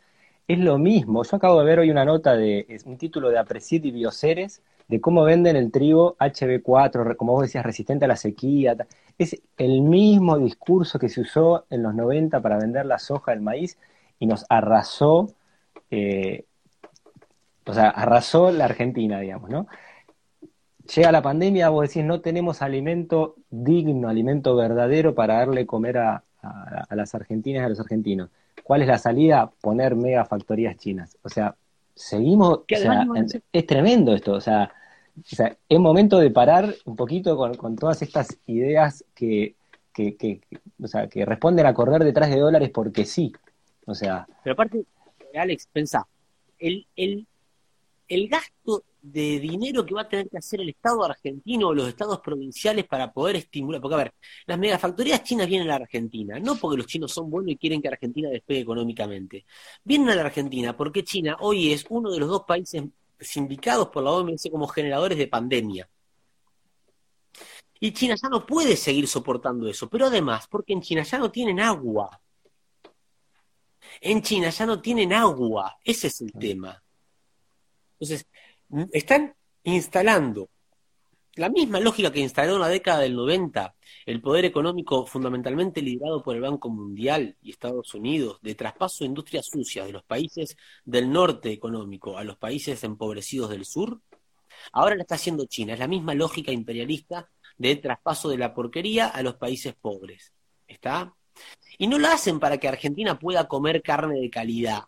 es 0.47 0.59
lo 0.59 0.77
mismo. 0.77 1.23
Yo 1.23 1.37
acabo 1.37 1.59
de 1.59 1.65
ver 1.65 1.79
hoy 1.79 1.91
una 1.91 2.05
nota 2.05 2.35
de 2.35 2.81
un 2.85 2.97
título 2.97 3.29
de 3.29 3.37
Aprecid 3.37 3.83
y 3.83 3.91
Bioceres 3.91 4.61
de 4.87 4.99
cómo 4.99 5.23
venden 5.23 5.55
el 5.55 5.71
trigo 5.71 6.17
HB4, 6.17 7.15
como 7.15 7.33
vos 7.33 7.43
decías, 7.43 7.63
resistente 7.63 8.05
a 8.05 8.07
la 8.07 8.15
sequía. 8.15 8.75
Es 9.19 9.39
el 9.57 9.81
mismo 9.81 10.39
discurso 10.39 10.97
que 10.97 11.09
se 11.09 11.21
usó 11.21 11.65
en 11.69 11.83
los 11.83 11.93
90 11.93 12.41
para 12.41 12.57
vender 12.57 12.87
la 12.87 12.97
soja, 12.97 13.31
el 13.31 13.41
maíz, 13.41 13.77
y 14.17 14.25
nos 14.25 14.45
arrasó, 14.49 15.29
eh, 15.91 16.45
o 17.65 17.73
sea, 17.73 17.89
arrasó 17.89 18.51
la 18.51 18.65
Argentina, 18.65 19.19
digamos, 19.19 19.49
¿no? 19.49 19.67
Llega 20.95 21.11
la 21.11 21.21
pandemia, 21.21 21.69
vos 21.69 21.87
decís, 21.87 22.03
no 22.03 22.19
tenemos 22.19 22.61
alimento 22.63 23.35
digno, 23.49 24.09
alimento 24.09 24.55
verdadero 24.55 25.13
para 25.13 25.35
darle 25.35 25.67
comer 25.67 25.99
a, 25.99 26.23
las 26.89 27.13
argentinas 27.13 27.61
y 27.61 27.65
a 27.65 27.69
los 27.69 27.79
argentinos. 27.79 28.29
¿Cuál 28.63 28.81
es 28.81 28.87
la 28.87 28.97
salida? 28.97 29.51
Poner 29.61 29.95
mega 29.95 30.25
factorías 30.25 30.77
chinas. 30.77 31.17
O 31.21 31.29
sea, 31.29 31.55
seguimos, 31.93 32.61
es 32.67 33.65
tremendo 33.67 34.15
esto, 34.15 34.33
o 34.33 34.41
sea, 34.41 34.71
o 35.17 35.35
sea, 35.35 35.55
es 35.67 35.79
momento 35.79 36.17
de 36.17 36.31
parar 36.31 36.73
un 36.85 36.95
poquito 36.95 37.35
con, 37.37 37.75
todas 37.75 38.01
estas 38.01 38.37
ideas 38.47 39.03
que, 39.13 39.55
que, 39.93 40.15
que, 40.15 40.41
o 40.81 40.87
sea, 40.87 41.07
que 41.07 41.25
responden 41.25 41.65
a 41.65 41.73
correr 41.73 42.03
detrás 42.03 42.29
de 42.29 42.39
dólares 42.39 42.71
porque 42.73 43.05
sí. 43.05 43.33
O 43.85 43.95
sea. 43.95 44.27
Pero 44.43 44.53
aparte, 44.53 44.85
Alex, 45.37 45.67
pensá, 45.71 46.07
el, 46.57 46.87
el, 46.95 47.27
el 48.07 48.27
gasto 48.27 48.83
de 49.01 49.39
dinero 49.39 49.85
que 49.85 49.93
va 49.93 50.01
a 50.01 50.09
tener 50.09 50.29
que 50.29 50.37
hacer 50.37 50.59
el 50.61 50.69
Estado 50.69 51.03
argentino 51.03 51.69
o 51.69 51.73
los 51.73 51.87
estados 51.87 52.19
provinciales 52.19 52.85
para 52.85 53.11
poder 53.11 53.37
estimular. 53.37 53.81
Porque, 53.81 53.95
a 53.95 53.97
ver, 53.99 54.13
las 54.45 54.59
megafactorías 54.59 55.23
chinas 55.23 55.47
vienen 55.47 55.67
a 55.69 55.77
la 55.77 55.83
Argentina, 55.83 56.39
no 56.39 56.55
porque 56.55 56.77
los 56.77 56.87
chinos 56.87 57.11
son 57.11 57.29
buenos 57.29 57.51
y 57.51 57.57
quieren 57.57 57.81
que 57.81 57.87
Argentina 57.87 58.29
despegue 58.29 58.61
económicamente. 58.61 59.45
Vienen 59.83 60.09
a 60.09 60.15
la 60.15 60.21
Argentina 60.23 60.75
porque 60.75 61.03
China 61.03 61.37
hoy 61.39 61.71
es 61.71 61.85
uno 61.89 62.11
de 62.11 62.19
los 62.19 62.29
dos 62.29 62.43
países 62.43 62.83
sindicados 63.19 63.89
por 63.89 64.03
la 64.03 64.11
OMS 64.11 64.49
como 64.51 64.67
generadores 64.67 65.17
de 65.17 65.27
pandemia. 65.27 65.89
Y 67.81 67.93
China 67.93 68.15
ya 68.21 68.27
no 68.27 68.45
puede 68.45 68.75
seguir 68.75 69.07
soportando 69.07 69.67
eso, 69.69 69.89
pero 69.89 70.07
además, 70.07 70.47
porque 70.49 70.73
en 70.73 70.81
China 70.81 71.03
ya 71.03 71.17
no 71.17 71.31
tienen 71.31 71.61
agua. 71.61 72.19
En 74.01 74.21
China 74.21 74.49
ya 74.49 74.65
no 74.65 74.81
tienen 74.81 75.13
agua, 75.13 75.77
ese 75.83 76.07
es 76.07 76.21
el 76.21 76.31
tema. 76.33 76.81
Entonces, 77.99 78.27
están 78.93 79.35
instalando 79.63 80.49
la 81.35 81.49
misma 81.49 81.79
lógica 81.79 82.11
que 82.11 82.19
instaló 82.19 82.55
en 82.55 82.61
la 82.61 82.67
década 82.67 82.99
del 82.99 83.15
90 83.15 83.75
el 84.05 84.21
poder 84.21 84.45
económico 84.45 85.05
fundamentalmente 85.05 85.81
liderado 85.81 86.21
por 86.21 86.35
el 86.35 86.41
Banco 86.41 86.69
Mundial 86.69 87.37
y 87.41 87.51
Estados 87.51 87.93
Unidos 87.93 88.39
de 88.41 88.55
traspaso 88.55 89.03
de 89.03 89.07
industrias 89.07 89.45
sucias 89.45 89.85
de 89.85 89.93
los 89.93 90.03
países 90.03 90.57
del 90.83 91.11
norte 91.11 91.51
económico 91.51 92.17
a 92.17 92.23
los 92.23 92.37
países 92.37 92.83
empobrecidos 92.83 93.49
del 93.49 93.65
sur, 93.65 94.01
ahora 94.73 94.95
la 94.95 95.03
está 95.03 95.15
haciendo 95.15 95.45
China. 95.45 95.73
Es 95.73 95.79
la 95.79 95.87
misma 95.87 96.13
lógica 96.13 96.51
imperialista 96.51 97.29
de 97.57 97.75
traspaso 97.77 98.29
de 98.29 98.37
la 98.37 98.53
porquería 98.53 99.07
a 99.07 99.21
los 99.21 99.35
países 99.35 99.75
pobres. 99.75 100.33
¿Está? 100.67 101.15
Y 101.77 101.87
no 101.87 101.97
lo 101.97 102.07
hacen 102.07 102.39
para 102.39 102.57
que 102.57 102.67
Argentina 102.67 103.17
pueda 103.17 103.47
comer 103.47 103.81
carne 103.81 104.19
de 104.19 104.29
calidad 104.29 104.83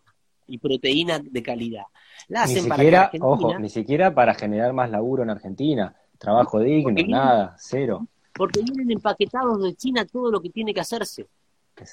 y 0.46 0.58
proteína 0.58 1.18
de 1.18 1.42
calidad. 1.42 1.84
La 2.28 2.44
hacen 2.44 2.68
para 2.68 2.82
que 2.82 2.96
Argentina... 2.96 3.26
Ojo, 3.26 3.58
ni 3.58 3.68
siquiera 3.68 4.14
para 4.14 4.34
generar 4.34 4.72
más 4.72 4.90
laburo 4.90 5.22
en 5.22 5.30
Argentina 5.30 5.96
Trabajo 6.22 6.60
digno, 6.60 6.94
nada, 7.08 7.56
cero. 7.58 8.06
Porque 8.32 8.62
vienen 8.62 8.92
empaquetados 8.92 9.60
de 9.60 9.74
China 9.74 10.06
todo 10.06 10.30
lo 10.30 10.40
que 10.40 10.50
tiene 10.50 10.72
que 10.72 10.78
hacerse. 10.78 11.26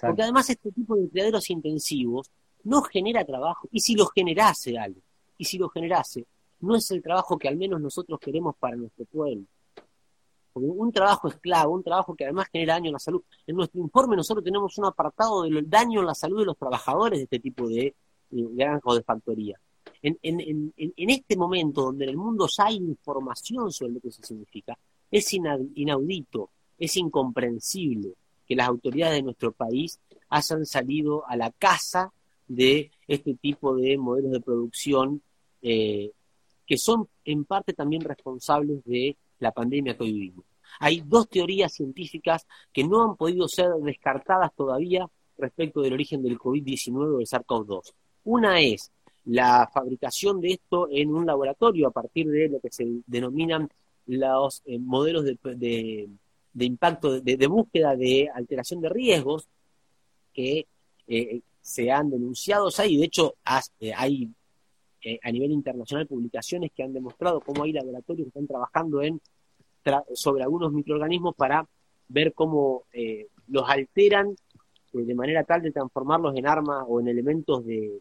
Porque 0.01 0.21
además 0.21 0.47
este 0.51 0.71
tipo 0.71 0.95
de 0.95 1.09
criaderos 1.09 1.49
intensivos 1.49 2.29
no 2.63 2.83
genera 2.83 3.25
trabajo. 3.25 3.67
Y 3.71 3.79
si 3.79 3.95
lo 3.95 4.05
generase 4.05 4.77
algo, 4.77 5.01
y 5.35 5.45
si 5.45 5.57
lo 5.57 5.67
generase, 5.69 6.27
no 6.59 6.75
es 6.75 6.91
el 6.91 7.01
trabajo 7.01 7.39
que 7.39 7.47
al 7.47 7.57
menos 7.57 7.81
nosotros 7.81 8.19
queremos 8.19 8.55
para 8.59 8.75
nuestro 8.75 9.05
pueblo. 9.05 9.45
Un 10.67 10.91
trabajo 10.91 11.27
esclavo, 11.27 11.73
un 11.73 11.83
trabajo 11.83 12.15
que 12.15 12.25
además 12.25 12.47
genera 12.51 12.73
daño 12.73 12.87
en 12.87 12.93
la 12.93 12.99
salud. 12.99 13.21
En 13.47 13.55
nuestro 13.55 13.79
informe 13.79 14.15
nosotros 14.15 14.43
tenemos 14.43 14.77
un 14.77 14.85
apartado 14.85 15.43
del 15.43 15.69
daño 15.69 16.01
en 16.01 16.05
la 16.05 16.15
salud 16.15 16.39
de 16.39 16.45
los 16.45 16.57
trabajadores 16.57 17.19
de 17.19 17.23
este 17.23 17.39
tipo 17.39 17.67
de, 17.67 17.95
de 18.29 18.47
granja 18.55 18.81
o 18.83 18.95
de 18.95 19.03
factoría 19.03 19.59
en, 20.01 20.73
este 20.97 21.35
momento 21.35 21.83
donde 21.83 22.05
en 22.05 22.11
el 22.11 22.17
mundo 22.17 22.47
ya 22.47 22.65
hay 22.65 22.77
información 22.77 23.71
sobre 23.71 23.93
lo 23.93 23.99
que 23.99 24.09
eso 24.09 24.23
significa, 24.23 24.77
es 25.11 25.33
inaudito, 25.33 26.49
es 26.77 26.95
incomprensible 26.97 28.13
que 28.47 28.55
las 28.55 28.67
autoridades 28.67 29.17
de 29.17 29.23
nuestro 29.23 29.51
país 29.51 29.99
hayan 30.29 30.65
salido 30.65 31.27
a 31.27 31.35
la 31.35 31.51
casa 31.51 32.11
de 32.47 32.91
este 33.07 33.35
tipo 33.35 33.75
de 33.75 33.97
modelos 33.97 34.31
de 34.31 34.41
producción 34.41 35.21
eh, 35.61 36.11
que 36.65 36.77
son 36.77 37.07
en 37.25 37.45
parte 37.45 37.73
también 37.73 38.03
responsables 38.03 38.83
de 38.85 39.17
la 39.39 39.51
pandemia 39.51 39.97
que 39.97 40.03
hoy 40.03 40.13
vivimos. 40.13 40.45
Hay 40.79 41.01
dos 41.05 41.29
teorías 41.29 41.73
científicas 41.73 42.47
que 42.71 42.83
no 42.83 43.03
han 43.03 43.15
podido 43.15 43.47
ser 43.47 43.69
descartadas 43.81 44.53
todavía 44.55 45.05
respecto 45.37 45.81
del 45.81 45.93
origen 45.93 46.23
del 46.23 46.37
COVID-19 46.37 47.15
o 47.15 47.17
del 47.17 47.27
SARS-CoV-2. 47.27 47.93
Una 48.23 48.59
es 48.61 48.91
la 49.25 49.69
fabricación 49.73 50.39
de 50.41 50.53
esto 50.53 50.87
en 50.89 51.13
un 51.13 51.25
laboratorio 51.25 51.87
a 51.87 51.91
partir 51.91 52.27
de 52.27 52.49
lo 52.49 52.59
que 52.59 52.71
se 52.71 52.85
denominan 53.05 53.69
los 54.07 54.63
eh, 54.65 54.79
modelos 54.79 55.23
de, 55.23 56.09
impacto, 56.59 57.21
de, 57.21 57.47
búsqueda 57.47 57.95
de 57.95 58.29
alteración 58.33 58.81
de 58.81 58.89
riesgos 58.89 59.47
que 60.33 60.65
eh, 61.07 61.41
se 61.61 61.91
han 61.91 62.09
denunciado 62.09 62.69
ahí. 62.77 62.97
De 62.97 63.05
hecho, 63.05 63.35
eh, 63.79 63.93
hay 63.95 64.29
a 65.23 65.31
nivel 65.31 65.51
internacional 65.51 66.07
publicaciones 66.07 66.71
que 66.75 66.83
han 66.83 66.91
demostrado 66.91 67.39
cómo 67.39 67.63
hay 67.63 67.71
laboratorios 67.71 68.25
que 68.25 68.29
están 68.29 68.47
trabajando 68.47 69.01
en 69.01 69.21
sobre 70.13 70.43
algunos 70.43 70.71
microorganismos 70.71 71.35
para 71.35 71.67
ver 72.07 72.33
cómo 72.33 72.83
los 73.47 73.69
alteran 73.69 74.35
de 74.91 75.15
manera 75.15 75.43
tal 75.43 75.61
de 75.61 75.71
transformarlos 75.71 76.35
en 76.35 76.47
armas 76.47 76.83
o 76.87 76.99
en 76.99 77.07
elementos 77.07 77.65
de, 77.65 77.99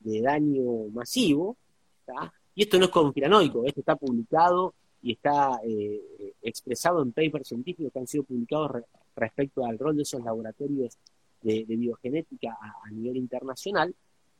de 0.00 0.20
daño 0.20 0.88
masivo. 0.92 1.56
Y 2.54 2.62
esto 2.62 2.78
no 2.78 2.84
es 2.84 2.90
conspiranoico, 2.90 3.64
esto 3.64 3.80
está 3.80 3.96
publicado 3.96 4.74
y 5.02 5.12
está 5.12 5.60
eh, 5.64 6.00
expresado 6.42 7.02
en 7.02 7.12
papers 7.12 7.48
científicos 7.48 7.92
que 7.92 7.98
han 7.98 8.06
sido 8.06 8.24
publicados 8.24 8.82
respecto 9.16 9.64
al 9.64 9.78
rol 9.78 9.96
de 9.96 10.02
esos 10.02 10.22
laboratorios 10.22 10.96
de, 11.42 11.64
biogenética 11.68 12.56
a, 12.60 12.90
nivel 12.90 13.16
internacional. 13.16 13.94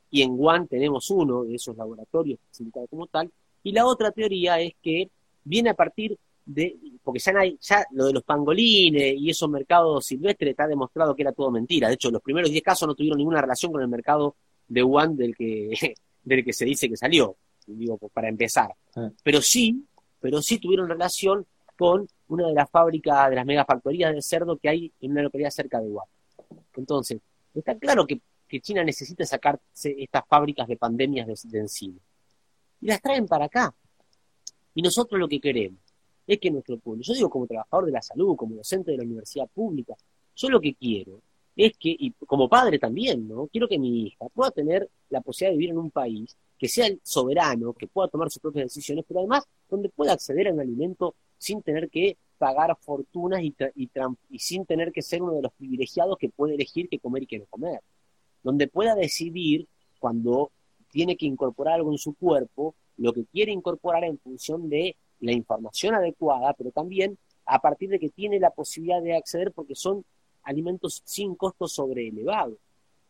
Y 0.09 0.21
en 0.21 0.31
Wuhan 0.31 0.67
tenemos 0.67 1.09
uno 1.11 1.43
de 1.43 1.55
esos 1.55 1.75
laboratorios 1.75 2.39
clasificado 2.39 2.87
como 2.87 3.07
tal. 3.07 3.31
Y 3.63 3.73
la 3.73 3.85
otra 3.85 4.11
teoría 4.11 4.59
es 4.59 4.73
que 4.81 5.09
viene 5.43 5.71
a 5.71 5.73
partir 5.73 6.17
de, 6.45 6.77
porque 7.03 7.19
ya, 7.19 7.33
hay, 7.39 7.57
ya 7.59 7.85
lo 7.91 8.05
de 8.05 8.13
los 8.13 8.23
pangolines 8.23 9.15
y 9.17 9.29
esos 9.29 9.49
mercados 9.49 10.05
silvestres 10.05 10.51
está 10.51 10.67
demostrado 10.67 11.15
que 11.15 11.23
era 11.23 11.31
todo 11.31 11.51
mentira. 11.51 11.87
De 11.87 11.95
hecho, 11.95 12.11
los 12.11 12.21
primeros 12.21 12.51
10 12.51 12.63
casos 12.63 12.87
no 12.87 12.95
tuvieron 12.95 13.17
ninguna 13.17 13.41
relación 13.41 13.71
con 13.71 13.81
el 13.81 13.87
mercado 13.87 14.35
de 14.67 14.83
Wuhan 14.83 15.15
del 15.15 15.35
que, 15.35 15.95
del 16.23 16.45
que 16.45 16.53
se 16.53 16.65
dice 16.65 16.87
que 16.87 16.97
salió, 16.97 17.35
digo, 17.65 17.97
pues, 17.97 18.11
para 18.11 18.29
empezar. 18.29 18.73
Pero 19.23 19.41
sí, 19.41 19.85
pero 20.19 20.41
sí 20.41 20.59
tuvieron 20.59 20.87
relación 20.87 21.45
con 21.75 22.07
una 22.27 22.47
de 22.47 22.53
las 22.53 22.69
fábricas, 22.69 23.29
de 23.29 23.35
las 23.35 23.45
megafactorías 23.45 24.13
de 24.13 24.21
cerdo 24.21 24.57
que 24.57 24.69
hay 24.69 24.93
en 25.01 25.11
una 25.11 25.23
localidad 25.23 25.49
cerca 25.49 25.81
de 25.81 25.87
Wuhan. 25.87 26.07
Entonces, 26.75 27.19
está 27.53 27.77
claro 27.77 28.05
que, 28.05 28.21
China 28.61 28.85
necesita 28.85 29.25
sacar 29.25 29.59
estas 29.83 30.23
fábricas 30.29 30.65
de 30.65 30.77
pandemias 30.77 31.27
de, 31.27 31.35
de 31.43 31.59
encima. 31.59 31.99
Y 32.79 32.87
las 32.87 33.01
traen 33.01 33.27
para 33.27 33.45
acá. 33.45 33.75
Y 34.73 34.81
nosotros 34.81 35.19
lo 35.19 35.27
que 35.27 35.41
queremos 35.41 35.84
es 36.27 36.39
que 36.39 36.51
nuestro 36.51 36.77
pueblo, 36.77 37.03
yo 37.03 37.13
digo 37.13 37.29
como 37.29 37.47
trabajador 37.47 37.85
de 37.85 37.91
la 37.91 38.01
salud, 38.01 38.35
como 38.35 38.55
docente 38.55 38.91
de 38.91 38.97
la 38.97 39.03
universidad 39.03 39.47
pública, 39.53 39.95
yo 40.35 40.49
lo 40.49 40.59
que 40.59 40.73
quiero 40.75 41.21
es 41.55 41.77
que, 41.77 41.95
y 41.97 42.11
como 42.11 42.49
padre 42.49 42.79
también, 42.79 43.27
¿no? 43.27 43.47
Quiero 43.47 43.67
que 43.67 43.79
mi 43.79 44.07
hija 44.07 44.27
pueda 44.29 44.51
tener 44.51 44.89
la 45.09 45.21
posibilidad 45.21 45.53
de 45.53 45.57
vivir 45.57 45.69
en 45.71 45.77
un 45.77 45.91
país 45.91 46.35
que 46.57 46.67
sea 46.67 46.89
soberano, 47.03 47.73
que 47.73 47.87
pueda 47.87 48.07
tomar 48.07 48.29
sus 48.29 48.41
propias 48.41 48.65
decisiones, 48.65 49.05
pero 49.07 49.21
además 49.21 49.43
donde 49.69 49.89
pueda 49.89 50.13
acceder 50.13 50.47
a 50.47 50.53
un 50.53 50.59
alimento 50.59 51.15
sin 51.37 51.61
tener 51.61 51.89
que 51.89 52.17
pagar 52.37 52.75
fortunas 52.79 53.41
y, 53.41 53.55
y, 54.29 54.39
sin 54.39 54.65
tener 54.65 54.91
que 54.91 55.01
ser 55.01 55.21
uno 55.21 55.33
de 55.33 55.43
los 55.43 55.53
privilegiados 55.53 56.17
que 56.17 56.29
puede 56.29 56.55
elegir 56.55 56.89
qué 56.89 56.99
comer 56.99 57.23
y 57.23 57.27
qué 57.27 57.39
no 57.39 57.45
comer. 57.49 57.81
Donde 58.43 58.67
pueda 58.67 58.95
decidir 58.95 59.67
cuando 59.99 60.51
tiene 60.89 61.17
que 61.17 61.25
incorporar 61.25 61.75
algo 61.75 61.91
en 61.91 61.97
su 61.97 62.13
cuerpo, 62.13 62.75
lo 62.97 63.13
que 63.13 63.25
quiere 63.25 63.51
incorporar 63.51 64.03
en 64.03 64.17
función 64.19 64.69
de 64.69 64.95
la 65.19 65.31
información 65.31 65.95
adecuada, 65.95 66.53
pero 66.53 66.71
también 66.71 67.17
a 67.45 67.59
partir 67.59 67.89
de 67.89 67.99
que 67.99 68.09
tiene 68.09 68.39
la 68.39 68.49
posibilidad 68.49 69.01
de 69.01 69.15
acceder 69.15 69.51
porque 69.51 69.75
son 69.75 70.03
alimentos 70.43 71.01
sin 71.05 71.35
costo 71.35 71.67
sobre 71.67 72.07
elevado. 72.07 72.57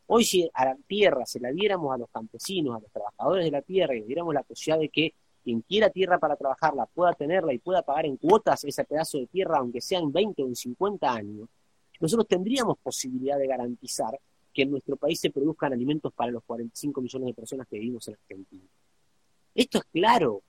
Hoy 0.08 0.24
si 0.24 0.50
a 0.54 0.66
la 0.66 0.78
tierra 0.88 1.26
se 1.26 1.40
la 1.40 1.52
diéramos 1.52 1.94
a 1.94 1.98
los 1.98 2.10
campesinos, 2.10 2.76
a 2.76 2.80
los 2.80 2.92
trabajadores 2.92 3.46
de 3.46 3.52
la 3.52 3.62
tierra 3.62 3.96
y 3.96 4.02
diéramos 4.02 4.34
la 4.34 4.44
posibilidad 4.44 4.80
de 4.80 4.90
que 4.90 5.14
quien 5.44 5.62
quiera 5.62 5.90
tierra 5.90 6.18
para 6.18 6.36
trabajarla 6.36 6.86
pueda 6.88 7.14
tenerla 7.14 7.54
y 7.54 7.60
pueda 7.60 7.82
pagar 7.84 8.06
en 8.06 8.18
cuotas 8.18 8.64
ese 8.64 8.84
pedazo 8.84 9.20
de 9.20 9.28
tierra, 9.28 9.60
aunque 9.60 9.82
sean 9.82 10.12
20 10.12 10.44
o 10.44 10.48
en 10.48 10.56
50 10.56 11.12
años, 11.12 11.48
nosotros 12.00 12.28
tendríamos 12.28 12.78
posibilidad 12.80 13.38
de 13.38 13.48
garantizar 13.48 14.20
que 14.54 14.64
en 14.64 14.72
nuestro 14.72 14.96
país 14.96 15.20
se 15.20 15.30
produzcan 15.30 15.74
alimentos 15.74 16.14
para 16.14 16.32
los 16.32 16.44
45 16.44 17.02
millones 17.02 17.28
de 17.28 17.34
personas 17.34 17.68
que 17.68 17.78
vivimos 17.78 18.08
en 18.08 18.16
Argentina. 18.16 18.64
Esto 19.54 19.78
es 19.80 19.84
claro, 19.86 20.42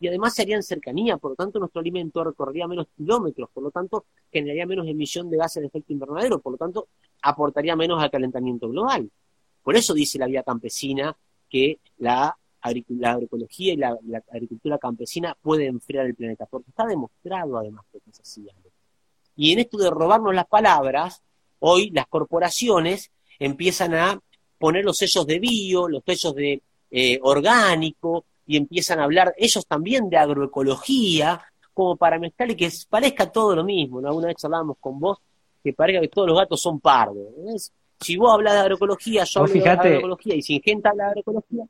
y 0.00 0.08
además 0.08 0.34
se 0.34 0.42
haría 0.42 0.56
en 0.56 0.62
cercanía, 0.62 1.16
por 1.16 1.32
lo 1.32 1.36
tanto 1.36 1.58
nuestro 1.58 1.80
alimento 1.80 2.24
recorrería 2.24 2.66
menos 2.66 2.88
kilómetros, 2.96 3.48
por 3.52 3.62
lo 3.62 3.70
tanto 3.70 4.06
generaría 4.30 4.66
menos 4.66 4.86
emisión 4.86 5.30
de 5.30 5.36
gases 5.36 5.62
de 5.62 5.68
efecto 5.68 5.92
invernadero, 5.92 6.40
por 6.40 6.52
lo 6.52 6.58
tanto 6.58 6.88
aportaría 7.22 7.76
menos 7.76 8.02
al 8.02 8.10
calentamiento 8.10 8.68
global. 8.68 9.10
Por 9.62 9.76
eso 9.76 9.94
dice 9.94 10.18
la 10.18 10.26
vía 10.26 10.42
campesina 10.42 11.16
que 11.48 11.78
la, 11.98 12.36
agroecología 12.60 13.72
y 13.72 13.76
la, 13.76 13.96
agricultura 14.30 14.78
campesina 14.78 15.36
puede 15.40 15.66
enfriar 15.66 16.06
el 16.06 16.14
planeta, 16.14 16.46
porque 16.46 16.70
está 16.70 16.86
demostrado 16.86 17.56
además 17.56 17.84
que 17.90 17.98
es 18.10 18.20
así. 18.20 18.46
Y 19.36 19.52
en 19.52 19.60
esto 19.60 19.78
de 19.78 19.90
robarnos 19.90 20.34
las 20.34 20.46
palabras, 20.46 21.22
hoy 21.60 21.90
las 21.90 22.06
corporaciones 22.08 23.10
empiezan 23.38 23.94
a 23.94 24.20
poner 24.58 24.84
los 24.84 24.96
sellos 24.96 25.26
de 25.26 25.38
bio, 25.38 25.88
los 25.88 26.02
sellos 26.04 26.34
de 26.34 26.62
eh, 26.90 27.18
orgánico, 27.22 28.24
y 28.46 28.56
empiezan 28.56 29.00
a 29.00 29.04
hablar 29.04 29.34
ellos 29.36 29.66
también 29.66 30.08
de 30.08 30.16
agroecología, 30.16 31.40
como 31.72 31.96
para 31.96 32.18
mezclar 32.18 32.50
y 32.50 32.56
que 32.56 32.70
parezca 32.88 33.30
todo 33.30 33.56
lo 33.56 33.64
mismo. 33.64 34.00
¿no? 34.00 34.08
Alguna 34.08 34.28
vez 34.28 34.44
hablábamos 34.44 34.76
con 34.78 34.98
vos 35.00 35.18
que 35.62 35.72
parezca 35.72 36.00
que 36.00 36.08
todos 36.08 36.28
los 36.28 36.38
gatos 36.38 36.60
son 36.60 36.78
pardos. 36.80 37.72
Si 38.00 38.16
vos 38.16 38.32
hablas 38.32 38.54
de 38.54 38.60
agroecología, 38.60 39.24
yo 39.24 39.40
hablo 39.40 39.52
de 39.52 39.68
agroecología, 39.70 40.34
y 40.34 40.42
si 40.42 40.60
gente 40.60 40.88
habla 40.88 41.04
de 41.04 41.10
agroecología. 41.10 41.64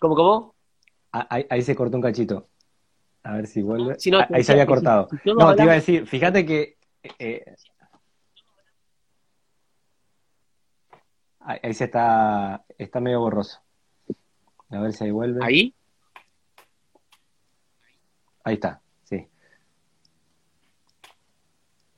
¿Cómo, 0.00 0.14
cómo? 0.14 0.54
Ah, 1.12 1.26
ahí, 1.50 1.62
se 1.62 1.74
cortó 1.74 1.96
un 1.96 2.02
cachito. 2.02 2.48
A 3.22 3.34
ver 3.34 3.46
si 3.46 3.62
vuelve. 3.62 3.96
Ah, 4.14 4.28
ahí 4.32 4.44
se 4.44 4.52
había 4.52 4.66
cortado. 4.66 5.08
no, 5.24 5.54
te 5.54 5.62
iba 5.62 5.72
a 5.72 5.76
decir, 5.76 6.06
fíjate 6.06 6.46
que 6.46 6.76
eh, 7.18 7.44
Ahí, 11.48 11.72
se 11.72 11.84
está, 11.84 12.62
está 12.76 13.00
medio 13.00 13.20
borroso. 13.20 13.62
A 14.68 14.80
ver 14.80 14.92
si 14.92 15.04
ahí 15.04 15.10
vuelve. 15.10 15.40
¿Ahí? 15.42 15.74
Ahí 18.44 18.54
está, 18.54 18.82
sí. 19.04 19.26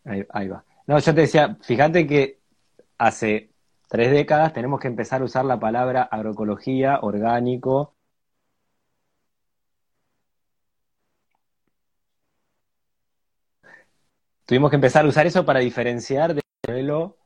Ahí, 0.05 0.47
va. 0.47 0.65
No, 0.87 1.01
yo 1.01 1.15
te 1.15 1.23
decía, 1.23 1.57
fíjate 1.63 2.07
que 2.07 2.39
hace 2.99 3.51
tres 3.89 4.13
décadas 4.13 4.53
tenemos 4.53 4.79
que 4.79 4.87
empezar 4.87 5.21
a 5.21 5.25
usar 5.25 5.45
la 5.45 5.59
palabra 5.59 6.03
agroecología, 6.05 7.01
orgánico. 7.03 7.97
Tuvimos 14.47 14.71
que 14.71 14.77
empezar 14.77 15.05
a 15.05 15.09
usar 15.09 15.27
eso 15.27 15.45
para 15.45 15.59
diferenciar 15.59 16.35
del 16.35 16.45
suelo 16.65 17.19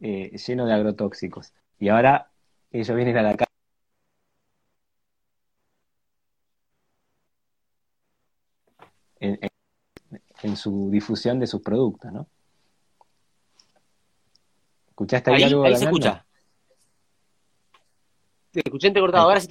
eh, 0.00 0.36
lleno 0.36 0.66
de 0.66 0.74
agrotóxicos. 0.74 1.54
Y 1.80 1.88
ahora 1.88 2.30
ellos 2.70 2.94
vienen 2.94 3.16
a 3.16 3.22
la 3.22 3.36
casa. 3.36 3.50
En, 10.42 10.56
su 10.56 10.90
difusión 10.90 11.38
de 11.40 11.46
sus 11.46 11.60
productos, 11.60 12.10
¿no? 12.12 12.26
¿Escuchaste 14.88 15.30
ahí, 15.30 15.42
algo? 15.42 15.64
Ahí 15.64 15.76
se 15.76 15.84
escucha. 15.84 16.24
Te 18.50 18.60
escuché 18.60 18.88
entrecortado. 18.88 19.24
Ahora 19.24 19.40
sí 19.40 19.48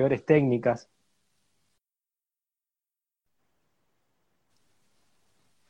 peores 0.00 0.24
técnicas. 0.24 0.88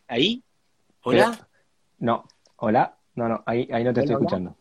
¿Ahí? 0.06 0.44
¿Hola? 1.02 1.48
no, 1.98 2.28
hola. 2.54 2.96
No, 3.16 3.28
no, 3.28 3.42
ahí, 3.44 3.68
ahí 3.72 3.82
no 3.82 3.92
te 3.92 4.02
estoy 4.02 4.14
escuchando. 4.14 4.56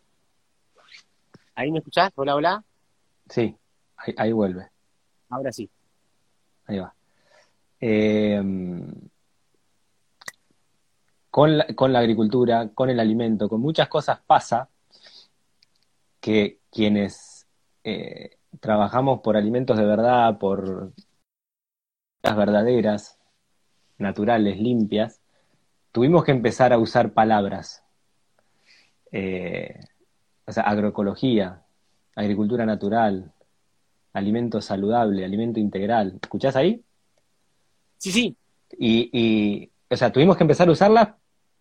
¿Ahí 1.54 1.72
me 1.72 1.78
escuchás? 1.78 2.12
Hola, 2.16 2.36
hola. 2.36 2.64
Sí, 3.30 3.56
ahí, 4.18 4.32
vuelve. 4.32 4.72
Ahora 5.30 5.52
sí. 5.52 5.70
Ahí 6.66 6.80
va. 6.80 6.96
Em, 7.80 8.92
con, 11.30 11.60
la, 11.60 11.68
con 11.76 11.94
la 11.94 12.00
agricultura, 12.00 12.70
con 12.74 12.90
el 12.90 13.00
alimento, 13.00 13.48
con 13.48 13.62
muchas 13.62 13.88
cosas 13.88 14.20
pasa 14.26 14.68
que 16.20 16.58
quienes 16.72 17.46
eh, 17.84 18.39
trabajamos 18.60 19.22
por 19.22 19.38
alimentos 19.38 19.78
de 19.78 19.86
verdad, 19.86 20.38
por 20.38 20.92
las 22.22 22.36
verdaderas, 22.36 23.18
naturales, 23.98 24.60
limpias, 24.60 25.22
tuvimos 25.92 26.24
que 26.24 26.32
empezar 26.32 26.74
a 26.74 26.78
usar 26.78 27.14
palabras. 27.14 27.84
Eh, 29.12 29.80
o 30.46 30.52
sea, 30.52 30.64
agroecología, 30.64 31.64
agricultura 32.16 32.66
natural, 32.66 33.32
alimento 34.14 34.62
saludable, 34.62 35.24
alimento 35.26 35.60
integral. 35.60 36.20
¿Escuchás 36.22 36.56
ahí? 36.56 36.84
Sí, 37.98 38.12
sí. 38.12 38.38
Y, 38.78 39.10
y, 39.12 39.72
o 39.90 39.96
sea, 39.96 40.12
tuvimos 40.12 40.38
que 40.38 40.44
empezar 40.44 40.68
a 40.68 40.72
usarlas 40.72 41.10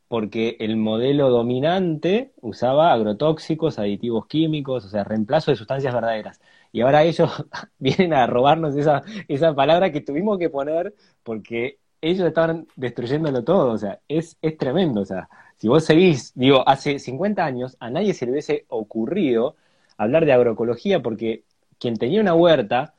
porque 0.09 0.57
el 0.61 0.77
modelo 0.77 1.29
dominante 1.29 2.33
usaba 2.41 2.93
agrotóxicos, 2.93 3.79
aditivos 3.79 4.27
químicos, 4.27 4.85
o 4.87 4.89
sea, 4.89 5.05
reemplazo 5.05 5.51
de 5.51 5.57
sustancias 5.57 5.93
verdaderas. 5.93 6.41
Y 6.73 6.81
ahora 6.81 7.05
ellos 7.05 7.31
vienen 7.79 8.15
a 8.15 8.27
robarnos 8.27 8.77
esa, 8.77 9.03
esa 9.29 9.55
palabra 9.55 9.93
que 9.93 10.01
tuvimos 10.01 10.39
que 10.39 10.51
poner 10.51 10.95
porque 11.23 11.79
ellos 12.01 12.27
estaban 12.27 12.67
destruyéndolo 12.77 13.43
todo, 13.43 13.73
o 13.73 13.79
sea, 13.79 14.01
es, 14.09 14.37
es 14.41 14.57
tremendo, 14.57 15.01
o 15.01 15.05
sea, 15.05 15.29
si 15.57 15.67
vos 15.67 15.85
seguís, 15.85 16.33
digo, 16.35 16.67
hace 16.69 16.99
50 16.99 17.45
años 17.45 17.77
a 17.81 17.91
nadie 17.91 18.15
se 18.15 18.25
le 18.25 18.33
hubiese 18.33 18.65
ocurrido 18.69 19.57
hablar 19.97 20.25
de 20.25 20.33
agroecología 20.33 21.03
porque 21.03 21.43
quien 21.79 21.97
tenía 21.97 22.21
una 22.21 22.35
huerta 22.35 22.95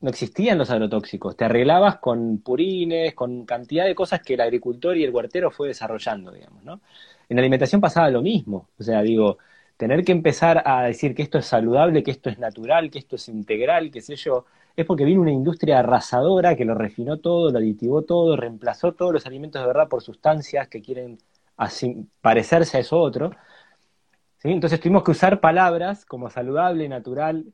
no 0.00 0.10
existían 0.10 0.58
los 0.58 0.70
agrotóxicos, 0.70 1.36
te 1.36 1.44
arreglabas 1.44 1.98
con 1.98 2.38
purines, 2.38 3.14
con 3.14 3.46
cantidad 3.46 3.86
de 3.86 3.94
cosas 3.94 4.20
que 4.22 4.34
el 4.34 4.40
agricultor 4.40 4.96
y 4.96 5.04
el 5.04 5.14
huertero 5.14 5.50
fue 5.50 5.68
desarrollando, 5.68 6.32
digamos, 6.32 6.62
¿no? 6.64 6.80
En 7.28 7.36
la 7.36 7.40
alimentación 7.40 7.80
pasaba 7.80 8.10
lo 8.10 8.22
mismo, 8.22 8.68
o 8.78 8.82
sea, 8.82 9.02
digo, 9.02 9.38
tener 9.76 10.04
que 10.04 10.12
empezar 10.12 10.62
a 10.64 10.82
decir 10.84 11.14
que 11.14 11.22
esto 11.22 11.38
es 11.38 11.46
saludable, 11.46 12.02
que 12.02 12.10
esto 12.10 12.30
es 12.30 12.38
natural, 12.38 12.90
que 12.90 12.98
esto 12.98 13.16
es 13.16 13.28
integral, 13.28 13.90
qué 13.90 14.00
sé 14.00 14.16
yo, 14.16 14.46
es 14.74 14.84
porque 14.86 15.04
vino 15.04 15.20
una 15.20 15.32
industria 15.32 15.80
arrasadora 15.80 16.56
que 16.56 16.64
lo 16.64 16.74
refinó 16.74 17.18
todo, 17.18 17.50
lo 17.50 17.58
aditivó 17.58 18.02
todo, 18.02 18.36
reemplazó 18.36 18.92
todos 18.92 19.12
los 19.12 19.26
alimentos 19.26 19.60
de 19.60 19.66
verdad 19.66 19.88
por 19.88 20.02
sustancias 20.02 20.68
que 20.68 20.82
quieren 20.82 21.18
parecerse 22.20 22.76
a 22.76 22.80
eso 22.80 22.98
otro. 22.98 23.30
¿sí? 24.38 24.50
Entonces 24.50 24.80
tuvimos 24.80 25.02
que 25.04 25.12
usar 25.12 25.40
palabras 25.40 26.04
como 26.04 26.30
saludable, 26.30 26.88
natural, 26.88 27.46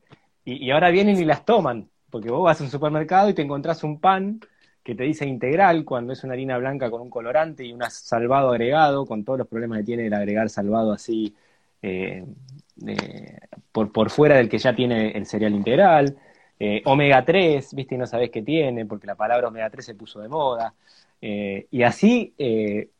y, 0.45 0.69
ahora 0.71 0.89
vienen 0.91 1.17
y 1.17 1.25
las 1.25 1.45
toman, 1.45 1.89
porque 2.09 2.29
vos 2.29 2.43
vas 2.43 2.59
a 2.59 2.63
un 2.65 2.69
supermercado 2.69 3.29
y 3.29 3.33
te 3.33 3.41
encontrás 3.41 3.83
un 3.83 3.99
pan 3.99 4.41
que 4.83 4.95
te 4.95 5.03
dice 5.03 5.25
integral 5.25 5.85
cuando 5.85 6.11
es 6.11 6.23
una 6.25 6.33
harina 6.33 6.57
blanca 6.57 6.91
con 6.91 7.01
un 7.01 7.09
colorante 7.09 7.63
y 7.65 7.71
un 7.71 7.81
salvado 7.89 8.49
agregado, 8.49 9.05
con 9.05 9.23
todos 9.23 9.39
los 9.39 9.47
problemas 9.47 9.79
que 9.79 9.85
tiene 9.85 10.07
el 10.07 10.13
agregar 10.13 10.49
salvado 10.49 10.91
así 10.91 11.33
eh, 11.83 12.25
eh, 12.87 13.37
por, 13.71 13.91
por 13.91 14.09
fuera 14.09 14.37
del 14.37 14.49
que 14.49 14.57
ya 14.57 14.73
tiene 14.73 15.11
el 15.11 15.25
cereal 15.25 15.53
integral. 15.53 16.17
Eh, 16.59 16.81
omega 16.85 17.23
3, 17.25 17.75
viste, 17.75 17.95
y 17.95 17.97
no 17.97 18.07
sabés 18.07 18.31
qué 18.31 18.41
tiene, 18.41 18.85
porque 18.85 19.05
la 19.05 19.15
palabra 19.15 19.49
omega 19.49 19.69
3 19.69 19.85
se 19.85 19.95
puso 19.95 20.19
de 20.21 20.29
moda. 20.29 20.73
y 21.21 21.83
así 21.83 22.33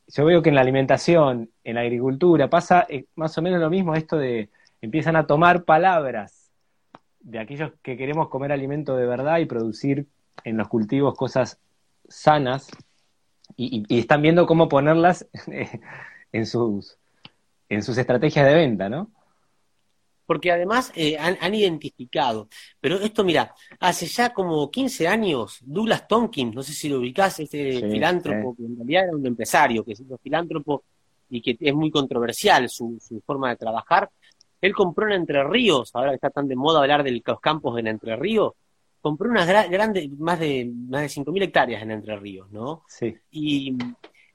yo 0.08 0.26
veo 0.26 0.42
que 0.42 0.50
en 0.50 0.56
la 0.56 0.62
alimentación, 0.62 1.50
en 1.64 1.76
la 1.76 1.82
agricultura, 1.82 2.50
pasa 2.50 2.88
más 3.16 3.38
o 3.38 3.42
menos 3.42 3.60
lo 3.60 3.70
mismo 3.70 3.96
esto 3.96 4.18
de 4.18 4.50
empiezan 4.82 5.16
a 5.16 5.28
tomar 5.28 5.64
palabras 5.64 6.52
de 7.22 7.40
aquellos 7.40 7.72
que 7.82 7.98
queremos 7.98 8.30
comer 8.30 8.52
alimento 8.52 8.98
de 8.98 9.06
verdad 9.06 9.40
y 9.40 9.46
producir 9.46 10.08
en 10.44 10.58
los 10.58 10.68
cultivos 10.68 11.16
cosas 11.16 11.60
sanas 12.08 12.70
y, 13.56 13.86
están 13.98 14.22
viendo 14.22 14.46
cómo 14.46 14.68
ponerlas 14.68 15.28
en 16.32 16.46
sus 16.46 16.98
en 17.70 17.84
sus 17.84 17.98
estrategias 17.98 18.46
de 18.46 18.54
venta, 18.54 18.90
¿no? 18.90 19.12
porque 20.26 20.52
además 20.52 20.92
eh, 20.96 21.18
han, 21.18 21.54
identificado. 21.54 22.48
Pero 22.80 22.98
esto, 23.00 23.24
mira, 23.24 23.54
hace 23.80 24.06
ya 24.08 24.34
como 24.34 24.70
15 24.70 25.08
años, 25.08 25.60
Douglas 25.62 26.08
Tompkins, 26.08 26.56
no 26.56 26.64
sé 26.64 26.74
si 26.74 26.90
lo 26.90 27.00
ubicás, 27.00 27.40
este 27.40 27.90
filántropo, 27.90 28.56
que 28.56 28.64
en 28.64 28.76
realidad 28.78 29.04
era 29.06 29.16
un 29.16 29.26
empresario, 29.26 29.84
que 29.84 29.94
es 29.94 30.00
un 30.00 30.18
filántropo 30.20 30.84
y 31.30 31.42
que 31.42 31.58
es 31.60 31.74
muy 31.74 31.92
controversial 31.92 32.70
su, 32.70 33.00
forma 33.26 33.50
de 33.50 33.58
trabajar. 33.58 34.10
Él 34.62 34.74
compró 34.74 35.08
en 35.08 35.14
Entre 35.14 35.44
Ríos, 35.44 35.92
ahora 35.94 36.12
que 36.12 36.16
está 36.16 36.30
tan 36.30 36.48
de 36.48 36.56
moda 36.56 36.80
hablar 36.80 37.04
de 37.04 37.22
los 37.26 37.40
campos 37.42 37.78
en 37.78 37.88
Entre 37.88 38.16
Ríos, 38.16 38.54
compró 39.02 39.30
unas 39.30 39.48
grandes, 39.70 40.10
más 40.18 40.40
de, 40.40 40.72
más 40.88 41.02
de 41.02 41.22
5.000 41.22 41.44
hectáreas 41.44 41.84
en 41.84 41.92
Entre 41.92 42.16
Ríos, 42.16 42.50
¿no? 42.50 42.84
Sí. 42.88 43.14
Y 43.32 43.76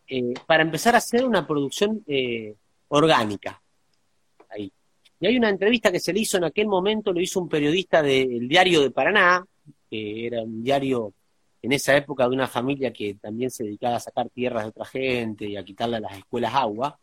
eh, 0.07 0.35
para 0.47 0.62
empezar 0.62 0.95
a 0.95 0.99
hacer 0.99 1.24
una 1.24 1.47
producción 1.47 2.03
eh, 2.07 2.55
orgánica. 2.89 3.61
Y 5.20 5.26
hay 5.26 5.36
una 5.36 5.49
entrevista 5.49 5.91
que 5.91 5.99
se 5.99 6.12
le 6.12 6.20
hizo 6.20 6.36
en 6.36 6.45
aquel 6.45 6.68
momento, 6.68 7.12
lo 7.12 7.20
hizo 7.20 7.41
un 7.41 7.49
periodista 7.49 8.03
del 8.03 8.47
Diario 8.47 8.82
de 8.82 8.93
Paraná, 8.93 9.45
que 9.91 10.26
era 10.26 10.43
un 10.43 10.62
diario 10.62 11.12
en 11.61 11.72
esa 11.72 11.97
época 11.97 12.28
de 12.28 12.34
una 12.34 12.47
familia 12.47 12.93
que 12.93 13.14
también 13.14 13.51
se 13.51 13.64
dedicaba 13.64 13.97
a 13.97 14.01
sacar 14.01 14.28
tierras 14.30 14.62
de 14.62 14.68
otra 14.68 14.84
gente 14.84 15.47
y 15.47 15.57
a 15.57 15.64
quitarle 15.64 15.97
a 15.97 16.01
las 16.01 16.16
escuelas 16.16 16.55
agua. 16.55 16.99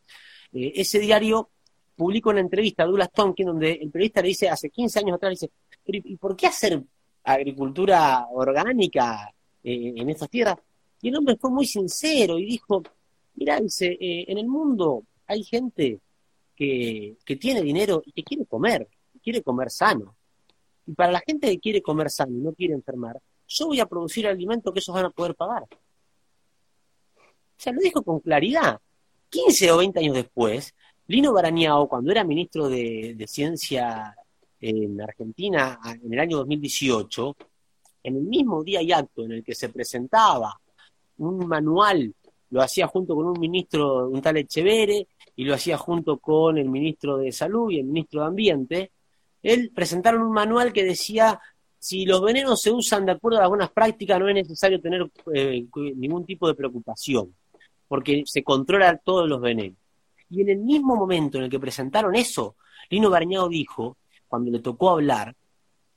Eh, 0.53 0.71
ese 0.75 0.99
diario 0.99 1.49
publicó 1.95 2.29
una 2.29 2.39
entrevista 2.39 2.83
a 2.83 2.85
Douglas 2.85 3.11
Tonkin 3.11 3.47
donde 3.47 3.73
el 3.73 3.91
periodista 3.91 4.21
le 4.21 4.29
dice, 4.29 4.49
hace 4.49 4.69
15 4.69 4.99
años 4.99 5.15
atrás, 5.15 5.31
dice, 5.31 5.51
¿y 5.85 6.15
por 6.15 6.37
qué 6.37 6.47
hacer 6.47 6.81
agricultura 7.23 8.27
orgánica 8.31 9.29
eh, 9.61 9.93
en 9.95 10.09
estas 10.09 10.29
tierras? 10.29 10.57
Y 11.01 11.09
el 11.09 11.17
hombre 11.17 11.35
fue 11.35 11.51
muy 11.51 11.65
sincero 11.65 12.39
y 12.39 12.45
dijo, 12.45 12.81
mira, 13.35 13.59
dice, 13.59 13.97
eh, 13.99 14.25
en 14.27 14.37
el 14.37 14.47
mundo 14.47 15.03
hay 15.27 15.43
gente 15.43 15.99
que, 16.55 17.17
tiene 17.39 17.61
dinero 17.61 18.01
y 18.05 18.11
que 18.11 18.23
quiere 18.23 18.45
comer, 18.45 18.87
quiere 19.23 19.41
comer 19.41 19.69
sano. 19.69 20.15
Y 20.85 20.93
para 20.93 21.11
la 21.11 21.19
gente 21.19 21.47
que 21.49 21.59
quiere 21.59 21.81
comer 21.81 22.09
sano 22.09 22.37
y 22.37 22.41
no 22.41 22.53
quiere 22.53 22.73
enfermar, 22.73 23.19
yo 23.47 23.67
voy 23.67 23.79
a 23.79 23.85
producir 23.85 24.27
alimento 24.27 24.71
que 24.71 24.79
ellos 24.79 24.93
van 24.93 25.05
a 25.05 25.09
poder 25.09 25.35
pagar. 25.35 25.63
O 25.63 25.69
sea, 27.57 27.73
lo 27.73 27.79
dijo 27.81 28.03
con 28.03 28.19
claridad. 28.19 28.79
15 29.29 29.71
o 29.71 29.77
20 29.77 29.99
años 29.99 30.15
después, 30.15 30.73
Lino 31.07 31.33
Barañao, 31.33 31.87
cuando 31.87 32.11
era 32.11 32.23
ministro 32.23 32.69
de, 32.69 33.15
de 33.15 33.27
Ciencia 33.27 34.15
en 34.59 35.01
Argentina 35.01 35.79
en 36.01 36.13
el 36.13 36.19
año 36.19 36.37
2018, 36.37 37.35
en 38.03 38.15
el 38.15 38.23
mismo 38.23 38.63
día 38.63 38.81
y 38.81 38.91
acto 38.91 39.25
en 39.25 39.33
el 39.33 39.43
que 39.43 39.55
se 39.55 39.69
presentaba 39.69 40.59
un 41.17 41.47
manual, 41.47 42.13
lo 42.49 42.61
hacía 42.61 42.87
junto 42.87 43.15
con 43.15 43.25
un 43.25 43.39
ministro, 43.39 44.07
un 44.07 44.21
tal 44.21 44.37
Echevere, 44.37 45.07
y 45.35 45.43
lo 45.43 45.53
hacía 45.53 45.77
junto 45.77 46.17
con 46.17 46.57
el 46.57 46.69
ministro 46.69 47.17
de 47.17 47.31
Salud 47.31 47.71
y 47.71 47.79
el 47.79 47.85
ministro 47.85 48.21
de 48.21 48.27
Ambiente, 48.27 48.91
él 49.43 49.71
presentaron 49.73 50.21
un 50.21 50.31
manual 50.31 50.73
que 50.73 50.83
decía 50.83 51.39
si 51.77 52.05
los 52.05 52.21
venenos 52.21 52.61
se 52.61 52.71
usan 52.71 53.05
de 53.05 53.11
acuerdo 53.11 53.37
a 53.37 53.41
las 53.41 53.49
buenas 53.49 53.69
prácticas 53.69 54.19
no 54.19 54.27
es 54.27 54.33
necesario 54.33 54.81
tener 54.81 55.07
eh, 55.33 55.65
ningún 55.95 56.25
tipo 56.25 56.47
de 56.47 56.55
preocupación, 56.55 57.35
porque 57.87 58.23
se 58.25 58.43
controla 58.43 58.97
todos 58.97 59.29
los 59.29 59.39
venenos. 59.39 59.77
Y 60.29 60.41
en 60.41 60.49
el 60.49 60.57
mismo 60.57 60.95
momento 60.95 61.37
en 61.37 61.43
el 61.43 61.49
que 61.49 61.59
presentaron 61.59 62.15
eso, 62.15 62.55
Lino 62.89 63.09
Barñao 63.11 63.47
dijo, 63.47 63.97
cuando 64.27 64.49
le 64.49 64.59
tocó 64.59 64.89
hablar, 64.89 65.35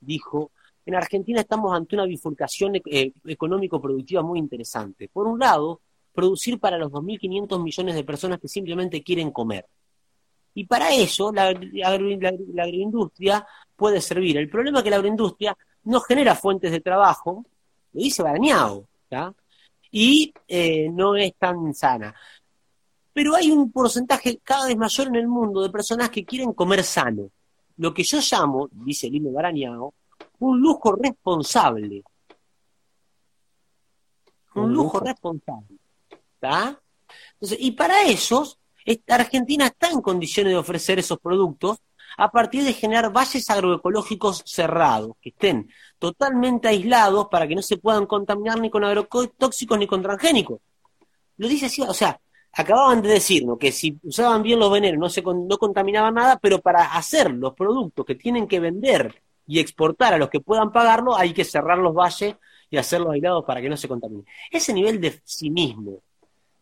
dijo, 0.00 0.50
en 0.84 0.94
Argentina 0.94 1.40
estamos 1.40 1.74
ante 1.74 1.96
una 1.96 2.04
bifurcación 2.04 2.76
eh, 2.76 3.12
económico-productiva 3.26 4.22
muy 4.22 4.38
interesante. 4.38 5.08
Por 5.08 5.26
un 5.26 5.38
lado, 5.38 5.80
producir 6.18 6.58
para 6.58 6.76
los 6.76 6.90
2.500 6.90 7.62
millones 7.62 7.94
de 7.94 8.02
personas 8.02 8.40
que 8.40 8.48
simplemente 8.48 9.04
quieren 9.04 9.30
comer. 9.30 9.64
Y 10.52 10.64
para 10.64 10.92
eso 10.92 11.30
la, 11.30 11.54
agroindustria 11.84 13.46
puede 13.76 14.00
servir. 14.00 14.36
El 14.36 14.50
problema 14.50 14.78
es 14.78 14.84
que 14.84 14.90
la 14.90 14.96
agroindustria 14.96 15.56
no 15.84 16.00
genera 16.00 16.34
fuentes 16.34 16.72
de 16.72 16.80
trabajo, 16.80 17.46
lo 17.92 18.02
dice 18.02 18.24
Barañao, 18.24 18.88
y 19.92 20.34
eh, 20.48 20.88
no 20.90 21.14
es 21.14 21.34
tan 21.38 21.72
sana. 21.72 22.12
Pero 23.12 23.36
hay 23.36 23.52
un 23.52 23.70
porcentaje 23.70 24.40
cada 24.42 24.66
vez 24.66 24.76
mayor 24.76 25.06
en 25.06 25.14
el 25.14 25.28
mundo 25.28 25.62
de 25.62 25.70
personas 25.70 26.10
que 26.10 26.24
quieren 26.24 26.52
comer 26.52 26.82
sano. 26.82 27.30
Lo 27.76 27.94
que 27.94 28.02
yo 28.02 28.18
llamo, 28.28 28.68
dice 28.72 29.08
Lino 29.08 29.30
Barañao, 29.30 29.94
un 30.40 30.60
lujo 30.60 30.96
responsable. 30.96 32.02
Un, 34.56 34.74
lujo 34.74 34.98
responsable. 34.98 35.78
Entonces, 36.40 37.58
y 37.60 37.72
para 37.72 38.02
esos, 38.04 38.58
Argentina 39.08 39.66
está 39.66 39.90
en 39.90 40.00
condiciones 40.00 40.52
de 40.52 40.58
ofrecer 40.58 40.98
esos 40.98 41.18
productos 41.18 41.78
a 42.16 42.30
partir 42.30 42.64
de 42.64 42.72
generar 42.72 43.12
valles 43.12 43.48
agroecológicos 43.50 44.42
cerrados, 44.46 45.12
que 45.20 45.28
estén 45.28 45.70
totalmente 45.98 46.68
aislados 46.68 47.28
para 47.30 47.46
que 47.46 47.54
no 47.54 47.62
se 47.62 47.76
puedan 47.76 48.06
contaminar 48.06 48.60
ni 48.60 48.70
con 48.70 48.84
agrotóxicos 48.84 49.78
ni 49.78 49.86
con 49.86 50.02
transgénicos. 50.02 50.60
Lo 51.36 51.48
dice 51.48 51.66
así, 51.66 51.82
o 51.82 51.94
sea, 51.94 52.20
acababan 52.52 53.02
de 53.02 53.10
decirnos 53.10 53.58
que 53.58 53.70
si 53.70 53.98
usaban 54.02 54.42
bien 54.42 54.58
los 54.58 54.72
venenos 54.72 54.98
no, 54.98 55.08
se 55.08 55.22
no 55.22 55.58
contaminaban 55.58 56.14
nada, 56.14 56.38
pero 56.38 56.60
para 56.60 56.94
hacer 56.94 57.30
los 57.30 57.54
productos 57.54 58.04
que 58.04 58.14
tienen 58.14 58.48
que 58.48 58.58
vender 58.58 59.22
y 59.46 59.60
exportar 59.60 60.14
a 60.14 60.18
los 60.18 60.28
que 60.28 60.40
puedan 60.40 60.72
pagarlo, 60.72 61.16
hay 61.16 61.32
que 61.32 61.44
cerrar 61.44 61.78
los 61.78 61.94
valles 61.94 62.34
y 62.70 62.76
hacerlos 62.76 63.12
aislados 63.12 63.44
para 63.44 63.60
que 63.60 63.68
no 63.68 63.76
se 63.76 63.88
contaminen. 63.88 64.26
Ese 64.50 64.72
nivel 64.72 65.00
de 65.00 65.22
cinismo 65.24 66.02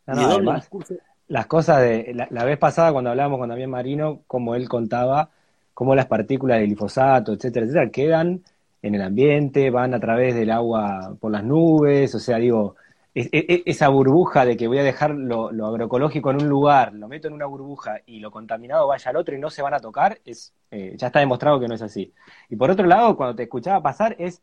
las 0.07 1.47
cosas 1.47 1.81
de 1.81 2.27
la, 2.31 2.45
vez 2.45 2.59
pasada 2.59 2.93
cuando 2.93 3.11
hablábamos 3.11 3.39
con 3.39 3.49
Damián 3.49 3.71
Marino, 3.71 4.21
como 4.27 4.55
él 4.55 4.69
contaba, 4.69 5.31
cómo 5.75 5.95
las 5.95 6.07
partículas 6.07 6.59
de 6.59 6.67
glifosato, 6.67 7.33
etcétera, 7.33 7.67
etcétera, 7.67 7.91
quedan 7.91 8.43
en 8.83 8.95
el 8.95 9.03
ambiente, 9.03 9.71
van 9.71 9.95
a 9.95 10.01
través 10.01 10.35
del 10.35 10.51
agua 10.51 11.17
por 11.21 11.33
las 11.33 11.43
nubes, 11.43 12.15
o 12.15 12.19
sea, 12.19 12.39
digo, 12.39 12.77
esa 13.15 13.89
burbuja 13.89 14.45
de 14.45 14.57
que 14.57 14.69
voy 14.69 14.79
a 14.79 14.83
dejar 14.83 15.11
lo, 15.13 15.49
agroecológico 15.67 16.31
en 16.31 16.43
un 16.43 16.49
lugar, 16.49 16.93
lo 16.93 17.09
meto 17.09 17.29
en 17.29 17.35
una 17.35 17.47
burbuja 17.47 18.01
y 18.05 18.21
lo 18.21 18.31
contaminado 18.31 18.87
vaya 18.87 19.11
al 19.11 19.17
otro 19.17 19.35
y 19.35 19.39
no 19.39 19.49
se 19.49 19.63
van 19.63 19.73
a 19.73 19.81
tocar, 19.81 20.21
es 20.25 20.53
eh, 20.71 20.95
ya 20.97 21.07
está 21.07 21.21
demostrado 21.21 21.61
que 21.61 21.69
no 21.69 21.75
es 21.75 21.83
así. 21.83 22.13
Y 22.51 22.57
por 22.57 22.71
otro 22.71 22.87
lado, 22.87 23.17
cuando 23.17 23.37
te 23.37 23.45
escuchaba 23.45 23.83
pasar, 23.83 24.17
es. 24.19 24.43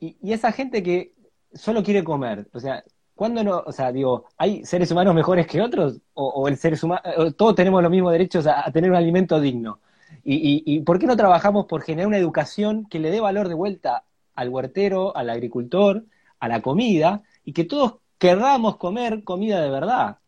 Y, 0.00 0.16
esa 0.32 0.52
gente 0.52 0.82
que 0.82 1.12
solo 1.52 1.82
quiere 1.82 2.04
comer, 2.04 2.48
o 2.52 2.60
sea, 2.60 2.84
¿cuándo 3.14 3.44
no? 3.44 3.62
O 3.66 3.72
sea, 3.72 3.92
digo, 3.92 4.26
¿hay 4.36 4.64
seres 4.64 4.90
humanos 4.90 5.14
mejores 5.14 5.46
que 5.46 5.60
otros? 5.60 6.00
¿O, 6.14 6.48
el 6.48 6.56
seres 6.56 6.82
humano, 6.82 7.02
todos 7.36 7.54
tenemos 7.54 7.82
los 7.82 7.90
mismos 7.90 8.12
derechos 8.12 8.46
a, 8.46 8.70
tener 8.72 8.90
un 8.90 8.96
alimento 8.96 9.40
digno? 9.40 9.80
Y, 10.24 10.62
y, 10.64 10.80
por 10.80 10.98
qué 10.98 11.06
no 11.06 11.16
trabajamos 11.16 11.66
por 11.66 11.82
generar 11.82 12.06
una 12.06 12.18
educación 12.18 12.86
que 12.88 12.98
le 12.98 13.10
dé 13.10 13.20
valor 13.20 13.48
de 13.48 13.54
vuelta 13.54 14.04
al 14.34 14.48
huertero, 14.48 15.16
al 15.16 15.30
agricultor, 15.30 16.04
a 16.40 16.48
la 16.48 16.62
comida, 16.62 17.22
y 17.44 17.52
que 17.52 17.64
todos 17.64 17.96
querramos 18.18 18.76
comer 18.76 19.22
comida 19.24 19.60
de 19.60 19.70
verdad. 19.70 20.18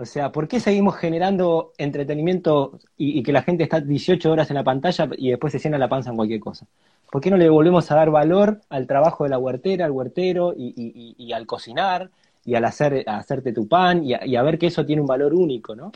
O 0.00 0.06
sea, 0.06 0.32
¿por 0.32 0.48
qué 0.48 0.60
seguimos 0.60 0.96
generando 0.96 1.72
entretenimiento 1.76 2.78
y, 2.96 3.22
que 3.22 3.32
la 3.32 3.42
gente 3.42 3.64
está 3.64 3.80
18 3.80 4.32
horas 4.32 4.48
en 4.50 4.54
la 4.54 4.64
pantalla 4.64 5.10
y 5.18 5.28
después 5.28 5.52
se 5.52 5.58
llena 5.58 5.76
la 5.76 5.90
panza 5.90 6.08
en 6.08 6.16
cualquier 6.16 6.40
cosa? 6.40 6.66
¿Por 7.12 7.20
qué 7.20 7.30
no 7.30 7.36
le 7.36 7.50
volvemos 7.50 7.90
a 7.90 7.96
dar 7.96 8.10
valor 8.10 8.62
al 8.70 8.86
trabajo 8.86 9.24
de 9.24 9.30
la 9.30 9.38
huertera, 9.38 9.84
al 9.84 9.90
huertero 9.90 10.54
y, 10.56 11.32
al 11.34 11.46
cocinar 11.46 12.10
y 12.44 12.54
al 12.54 12.64
hacer, 12.64 13.04
hacerte 13.06 13.52
tu 13.52 13.68
pan 13.68 14.02
y 14.04 14.14
a, 14.14 14.42
ver 14.42 14.58
que 14.58 14.66
eso 14.66 14.84
tiene 14.84 15.02
un 15.02 15.08
valor 15.08 15.34
único, 15.34 15.74
¿no? 15.74 15.92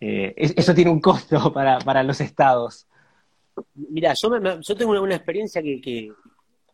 Eh, 0.00 0.34
eso 0.36 0.74
tiene 0.74 0.90
un 0.90 1.00
costo 1.00 1.52
para, 1.52 1.78
para 1.78 2.02
los 2.02 2.20
estados. 2.20 2.86
Mira, 3.74 4.12
yo, 4.14 4.60
yo 4.60 4.76
tengo 4.76 5.00
una, 5.00 5.14
experiencia 5.14 5.62
que, 5.62 5.80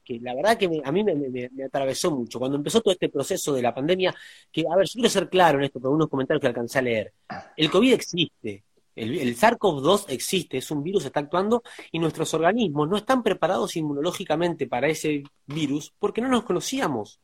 que 0.05 0.19
la 0.21 0.35
verdad 0.35 0.57
que 0.57 0.83
a 0.85 0.93
mí 0.93 1.05
me, 1.05 1.65
atravesó 1.65 2.11
mucho. 2.11 2.39
Cuando 2.39 2.57
empezó 2.57 2.81
todo 2.81 2.93
este 2.93 3.09
proceso 3.09 3.53
de 3.53 3.63
la 3.63 3.75
pandemia, 3.75 4.15
que, 4.51 4.65
a 4.71 4.77
ver, 4.77 4.87
yo 4.87 4.95
quiero 4.95 5.09
ser 5.09 5.29
claro 5.29 5.59
en 5.59 5.65
esto, 5.65 5.81
por 5.81 5.91
unos 5.91 6.09
comentarios 6.09 6.41
que 6.41 6.49
alcancé 6.49 6.79
a 6.79 6.83
leer. 6.83 7.13
El 7.57 7.71
COVID 7.71 7.93
existe, 7.93 8.65
el, 8.95 9.19
el 9.19 9.37
SARS-CoV-2 9.37 10.07
existe, 10.09 10.59
es 10.59 10.71
un 10.71 10.83
virus, 10.83 11.05
está 11.05 11.21
actuando, 11.21 11.63
y 11.91 11.99
nuestros 11.99 12.35
organismos 12.35 12.89
no 12.89 12.97
están 12.97 13.23
preparados 13.23 13.77
inmunológicamente 13.77 14.67
para 14.67 14.89
ese 14.89 15.23
virus 15.47 15.93
porque 15.99 16.21
no 16.21 16.29
nos 16.29 16.45
conocíamos. 16.45 17.21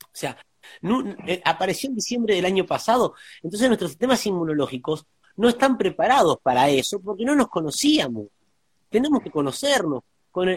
O 0.00 0.14
sea, 0.14 0.36
eh, 1.26 1.42
apareció 1.44 1.88
en 1.88 1.96
diciembre 1.96 2.34
del 2.34 2.44
año 2.44 2.66
pasado, 2.66 3.14
entonces 3.42 3.68
nuestros 3.68 3.92
sistemas 3.92 4.24
inmunológicos 4.26 5.06
no 5.36 5.48
están 5.48 5.78
preparados 5.78 6.38
para 6.42 6.68
eso 6.68 7.00
porque 7.00 7.24
no 7.24 7.34
nos 7.34 7.48
conocíamos. 7.48 8.26
Tenemos 8.90 9.22
que 9.22 9.30
conocernos 9.30 10.02
con, 10.30 10.48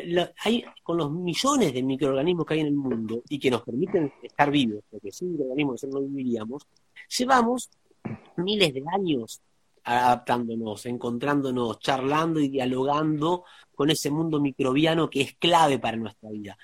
hay, 0.44 0.66
con 0.84 0.98
los 0.98 1.12
millones 1.12 1.74
de 1.74 1.84
microorganismos 1.84 2.46
que 2.46 2.54
hay 2.56 2.60
en 2.62 2.68
el 2.68 2.76
mundo 2.76 3.22
y 3.30 3.40
que 3.40 3.52
nos 3.52 3.62
permiten 3.62 4.12
estar 4.24 4.50
vivos, 4.52 4.84
porque 4.90 5.12
sin 5.12 5.32
microorganismos 5.32 5.84
no 5.86 6.02
viviríamos, 6.02 6.68
llevamos 7.18 7.70
miles 8.38 8.74
de 8.74 8.84
años 8.94 9.42
adaptándonos, 9.84 10.86
encontrándonos, 10.88 11.80
charlando 11.80 12.40
y 12.40 12.50
dialogando 12.50 13.44
con 13.74 13.90
ese 13.90 14.10
mundo 14.10 14.40
microbiano 14.40 15.10
que 15.10 15.22
es 15.22 15.36
clave 15.36 15.78
para 15.78 15.98
nuestra 15.98 16.32
vida. 16.32 16.58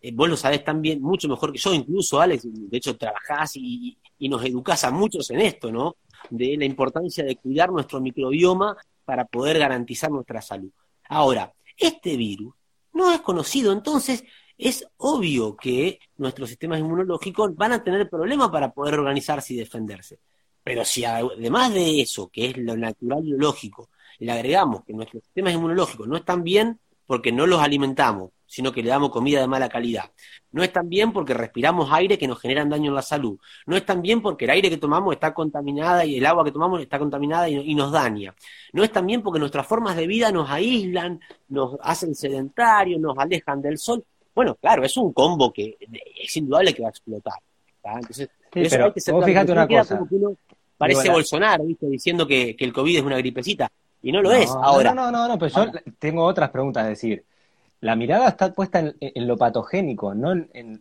Eh, 0.00 0.12
vos 0.12 0.28
lo 0.28 0.36
sabés 0.36 0.64
también, 0.64 1.00
mucho 1.02 1.28
mejor 1.28 1.52
que 1.52 1.58
yo, 1.58 1.74
incluso, 1.74 2.20
Alex, 2.20 2.44
de 2.44 2.76
hecho 2.76 2.96
trabajás 2.96 3.56
y, 3.56 3.98
nos 4.20 4.44
educás 4.44 4.84
a 4.84 4.90
muchos 4.90 5.30
en 5.30 5.40
esto, 5.40 5.70
¿no? 5.70 5.96
De 6.30 6.56
la 6.56 6.64
importancia 6.64 7.24
de 7.24 7.36
cuidar 7.36 7.70
nuestro 7.70 8.00
microbioma 8.00 8.76
para 9.04 9.26
poder 9.26 9.58
garantizar 9.58 10.10
nuestra 10.10 10.40
salud. 10.40 10.70
Ahora, 11.08 11.52
este 11.76 12.16
virus 12.16 12.54
no 12.94 13.12
es 13.12 13.20
conocido, 13.20 13.72
entonces 13.72 14.24
es 14.56 14.86
obvio 14.96 15.56
que 15.56 15.98
nuestros 16.16 16.48
sistemas 16.48 16.80
inmunológicos 16.80 17.54
van 17.54 17.72
a 17.72 17.84
tener 17.84 18.08
problemas 18.08 18.48
para 18.48 18.72
poder 18.72 18.94
organizarse 18.94 19.52
y 19.52 19.56
defenderse. 19.56 20.18
Pero 20.62 20.84
si 20.86 21.04
además 21.04 21.74
de 21.74 22.00
eso, 22.00 22.28
que 22.28 22.46
es 22.46 22.56
lo 22.56 22.76
natural 22.76 23.26
y 23.26 23.32
lo 23.32 23.38
lógico, 23.38 23.90
le 24.20 24.32
agregamos 24.32 24.84
que 24.84 24.94
nuestros 24.94 25.22
sistemas 25.24 25.52
inmunológicos 25.52 26.08
no 26.08 26.16
están 26.16 26.42
bien 26.42 26.80
porque 27.06 27.32
no 27.32 27.46
los 27.46 27.60
alimentamos, 27.60 28.30
sino 28.46 28.72
que 28.72 28.82
le 28.82 28.90
damos 28.90 29.10
comida 29.10 29.40
de 29.40 29.46
mala 29.46 29.68
calidad. 29.68 30.10
No 30.52 30.62
es 30.62 30.72
tan 30.72 30.88
bien 30.88 31.12
porque 31.12 31.34
respiramos 31.34 31.90
aire 31.92 32.18
que 32.18 32.28
nos 32.28 32.40
generan 32.40 32.68
daño 32.68 32.90
en 32.90 32.94
la 32.94 33.02
salud. 33.02 33.38
No 33.66 33.76
es 33.76 33.84
tan 33.84 34.02
bien 34.02 34.22
porque 34.22 34.44
el 34.44 34.52
aire 34.52 34.70
que 34.70 34.76
tomamos 34.76 35.12
está 35.14 35.34
contaminada 35.34 36.04
y 36.04 36.16
el 36.16 36.26
agua 36.26 36.44
que 36.44 36.52
tomamos 36.52 36.80
está 36.80 36.98
contaminada 36.98 37.48
y, 37.48 37.74
nos 37.74 37.90
daña. 37.90 38.34
No 38.72 38.84
es 38.84 38.92
tan 38.92 39.06
bien 39.06 39.22
porque 39.22 39.40
nuestras 39.40 39.66
formas 39.66 39.96
de 39.96 40.06
vida 40.06 40.30
nos 40.30 40.48
aíslan, 40.48 41.20
nos 41.48 41.76
hacen 41.82 42.14
sedentarios, 42.14 43.00
nos 43.00 43.18
alejan 43.18 43.60
del 43.60 43.78
sol. 43.78 44.04
Bueno, 44.34 44.54
claro, 44.54 44.84
es 44.84 44.96
un 44.96 45.12
combo 45.12 45.52
que 45.52 45.76
es 46.22 46.36
indudable 46.36 46.72
que 46.72 46.82
va 46.82 46.88
a 46.88 46.90
explotar. 46.90 47.34
Entonces, 47.82 48.28
pero 48.50 48.92
fíjate 48.92 49.52
una 49.52 49.66
cosa. 49.66 50.00
parece 50.78 51.10
Bolsonaro, 51.10 51.64
diciendo 51.80 52.26
que, 52.26 52.56
el 52.58 52.72
COVID 52.72 52.98
es 52.98 53.02
una 53.02 53.18
gripecita. 53.18 53.70
Y 54.02 54.12
no 54.12 54.20
lo 54.20 54.32
es. 54.32 54.50
Ahora. 54.50 54.94
No, 54.94 55.10
no, 55.10 55.12
no, 55.12 55.28
no, 55.28 55.38
pero 55.38 55.50
yo 55.50 55.72
tengo 55.98 56.24
otras 56.24 56.50
preguntas 56.50 56.84
a 56.84 56.88
decir 56.88 57.24
la 57.84 57.96
mirada 57.96 58.28
está 58.28 58.50
puesta 58.50 58.94
en, 58.98 59.28
lo 59.28 59.36
patogénico, 59.36 60.14
no 60.14 60.32
en, 60.32 60.80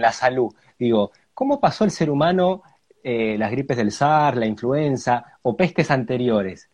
la 0.00 0.12
salud. 0.12 0.54
Digo, 0.78 1.10
¿cómo 1.34 1.58
pasó 1.58 1.82
el 1.82 1.90
ser 1.90 2.10
humano 2.10 2.62
eh, 3.02 3.36
las 3.36 3.50
gripes 3.50 3.76
del 3.76 3.90
SARS, 3.90 4.38
la 4.38 4.46
influenza 4.46 5.24
o 5.42 5.56
pestes 5.56 5.90
anteriores? 5.90 6.70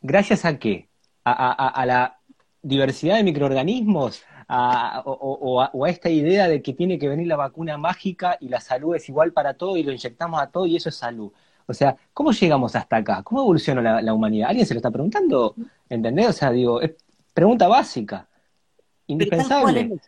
¿Gracias 0.00 0.44
a 0.44 0.58
qué? 0.58 0.88
¿A, 1.22 1.84
la 1.86 2.18
diversidad 2.60 3.18
de 3.18 3.22
microorganismos? 3.22 4.24
o, 4.48 5.62
a, 5.62 5.88
esta 5.88 6.10
idea 6.10 6.48
de 6.48 6.60
que 6.60 6.72
tiene 6.72 6.98
que 6.98 7.08
venir 7.08 7.28
la 7.28 7.36
vacuna 7.36 7.78
mágica 7.78 8.36
y 8.40 8.48
la 8.48 8.60
salud 8.60 8.96
es 8.96 9.08
igual 9.08 9.32
para 9.32 9.54
todo 9.54 9.76
y 9.76 9.84
lo 9.84 9.92
inyectamos 9.92 10.42
a 10.42 10.48
todo 10.48 10.66
y 10.66 10.74
eso 10.74 10.88
es 10.88 10.96
salud. 10.96 11.30
O 11.68 11.72
sea, 11.72 11.96
¿cómo 12.12 12.32
llegamos 12.32 12.74
hasta 12.74 12.96
acá? 12.96 13.22
¿Cómo 13.22 13.42
evolucionó 13.42 13.80
la, 13.80 14.02
la 14.02 14.12
humanidad? 14.12 14.48
¿Alguien 14.48 14.66
se 14.66 14.74
lo 14.74 14.78
está 14.78 14.90
preguntando? 14.90 15.54
¿Entendés? 15.88 16.30
O 16.30 16.32
sea, 16.32 16.50
digo, 16.50 16.80
es 16.80 16.96
pregunta 17.32 17.68
básica. 17.68 18.26
Indispensable. 19.06 19.98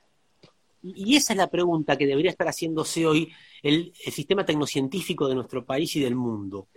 Y 0.83 1.17
esa 1.17 1.33
es 1.33 1.37
la 1.37 1.51
pregunta 1.51 1.97
que 1.97 2.07
debería 2.07 2.31
estar 2.31 2.47
haciéndose 2.47 3.07
hoy 3.07 3.33
el, 3.63 3.93
sistema 3.95 4.45
tecnocientífico 4.45 5.29
de 5.29 5.35
nuestro 5.35 5.65
país 5.65 5.95
y 5.97 6.01
del 6.01 6.15
mundo. 6.15 6.69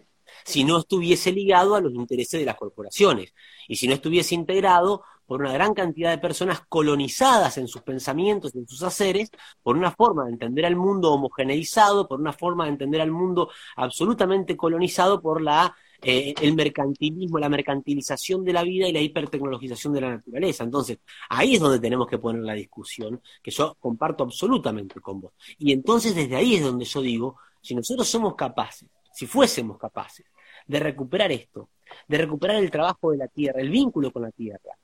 Si 0.43 0.63
no 0.63 0.79
estuviese 0.79 1.31
ligado 1.31 1.75
a 1.75 1.81
los 1.81 1.93
intereses 1.93 2.39
de 2.39 2.45
las 2.45 2.55
corporaciones 2.55 3.33
y 3.67 3.75
si 3.75 3.87
no 3.87 3.93
estuviese 3.93 4.33
integrado 4.33 5.03
por 5.25 5.41
una 5.41 5.53
gran 5.53 5.73
cantidad 5.73 6.09
de 6.09 6.17
personas 6.17 6.61
colonizadas 6.67 7.57
en 7.57 7.67
sus 7.67 7.81
pensamientos 7.83 8.53
y 8.53 8.59
en 8.59 8.67
sus 8.67 8.83
haceres, 8.83 9.29
por 9.61 9.77
una 9.77 9.91
forma 9.91 10.25
de 10.25 10.31
entender 10.31 10.65
al 10.65 10.75
mundo 10.75 11.13
homogeneizado, 11.13 12.07
por 12.07 12.19
una 12.19 12.33
forma 12.33 12.65
de 12.65 12.71
entender 12.71 13.01
al 13.01 13.11
mundo 13.11 13.49
absolutamente 13.75 14.57
colonizado 14.57 15.21
por 15.21 15.41
la 15.41 15.75
eh, 16.01 16.33
el 16.41 16.55
mercantilismo, 16.55 17.37
la 17.37 17.49
mercantilización 17.49 18.43
de 18.43 18.53
la 18.53 18.63
vida 18.63 18.87
y 18.87 18.91
la 18.91 19.01
hipertecnologización 19.01 19.93
de 19.93 20.01
la 20.01 20.09
naturaleza. 20.11 20.63
Entonces, 20.63 20.99
ahí 21.29 21.55
es 21.55 21.59
donde 21.59 21.79
tenemos 21.79 22.07
que 22.07 22.17
poner 22.17 22.41
la 22.41 22.53
discusión, 22.53 23.21
que 23.41 23.51
yo 23.51 23.75
comparto 23.79 24.23
absolutamente 24.23 24.99
con 24.99 25.21
vos. 25.21 25.33
Y 25.59 25.71
entonces 25.71 26.15
desde 26.15 26.35
ahí 26.35 26.55
es 26.55 26.63
donde 26.63 26.85
yo 26.85 27.01
digo, 27.01 27.37
si 27.61 27.75
nosotros 27.75 28.07
somos 28.07 28.35
capaces, 28.35 28.89
si 29.13 29.27
fuésemos 29.27 29.77
capaces 29.77 30.25
de 30.65 30.79
recuperar 30.79 31.31
esto, 31.31 31.69
de 32.07 32.17
recuperar 32.17 32.57
el 32.57 32.71
trabajo 32.71 33.11
de 33.11 33.17
la 33.17 33.27
tierra, 33.27 33.61
el 33.61 33.69
vínculo 33.69 34.11
con 34.11 34.23
la 34.23 34.31
tierra, 34.31 34.77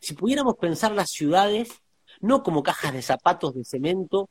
si 0.00 0.14
pudiéramos 0.14 0.56
pensar 0.56 0.92
las 0.92 1.10
ciudades 1.10 1.82
no 2.20 2.42
como 2.42 2.62
cajas 2.62 2.92
de 2.92 3.02
zapatos 3.02 3.54
de 3.54 3.64
cemento 3.64 4.30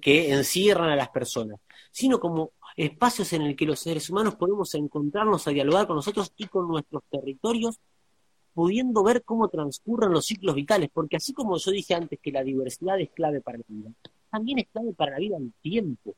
que 0.00 0.32
encierran 0.32 0.90
a 0.90 0.96
las 0.96 1.10
personas, 1.10 1.60
sino 1.90 2.18
como 2.18 2.52
espacios 2.84 3.32
en 3.34 3.42
el 3.42 3.56
que 3.56 3.66
los 3.66 3.80
seres 3.80 4.08
humanos 4.08 4.36
podemos 4.36 4.74
encontrarnos 4.74 5.46
a 5.46 5.50
dialogar 5.50 5.86
con 5.86 5.96
nosotros 5.96 6.32
y 6.36 6.46
con 6.46 6.66
nuestros 6.66 7.02
territorios, 7.10 7.78
pudiendo 8.54 9.02
ver 9.02 9.22
cómo 9.22 9.48
transcurren 9.48 10.12
los 10.12 10.24
ciclos 10.24 10.54
vitales, 10.54 10.88
porque 10.92 11.16
así 11.16 11.32
como 11.32 11.58
yo 11.58 11.70
dije 11.70 11.94
antes 11.94 12.18
que 12.20 12.32
la 12.32 12.42
diversidad 12.42 12.98
es 12.98 13.10
clave 13.10 13.42
para 13.42 13.58
la 13.58 13.64
vida, 13.68 13.90
también 14.30 14.60
es 14.60 14.68
clave 14.68 14.92
para 14.94 15.12
la 15.12 15.18
vida 15.18 15.36
el 15.36 15.52
tiempo. 15.60 16.14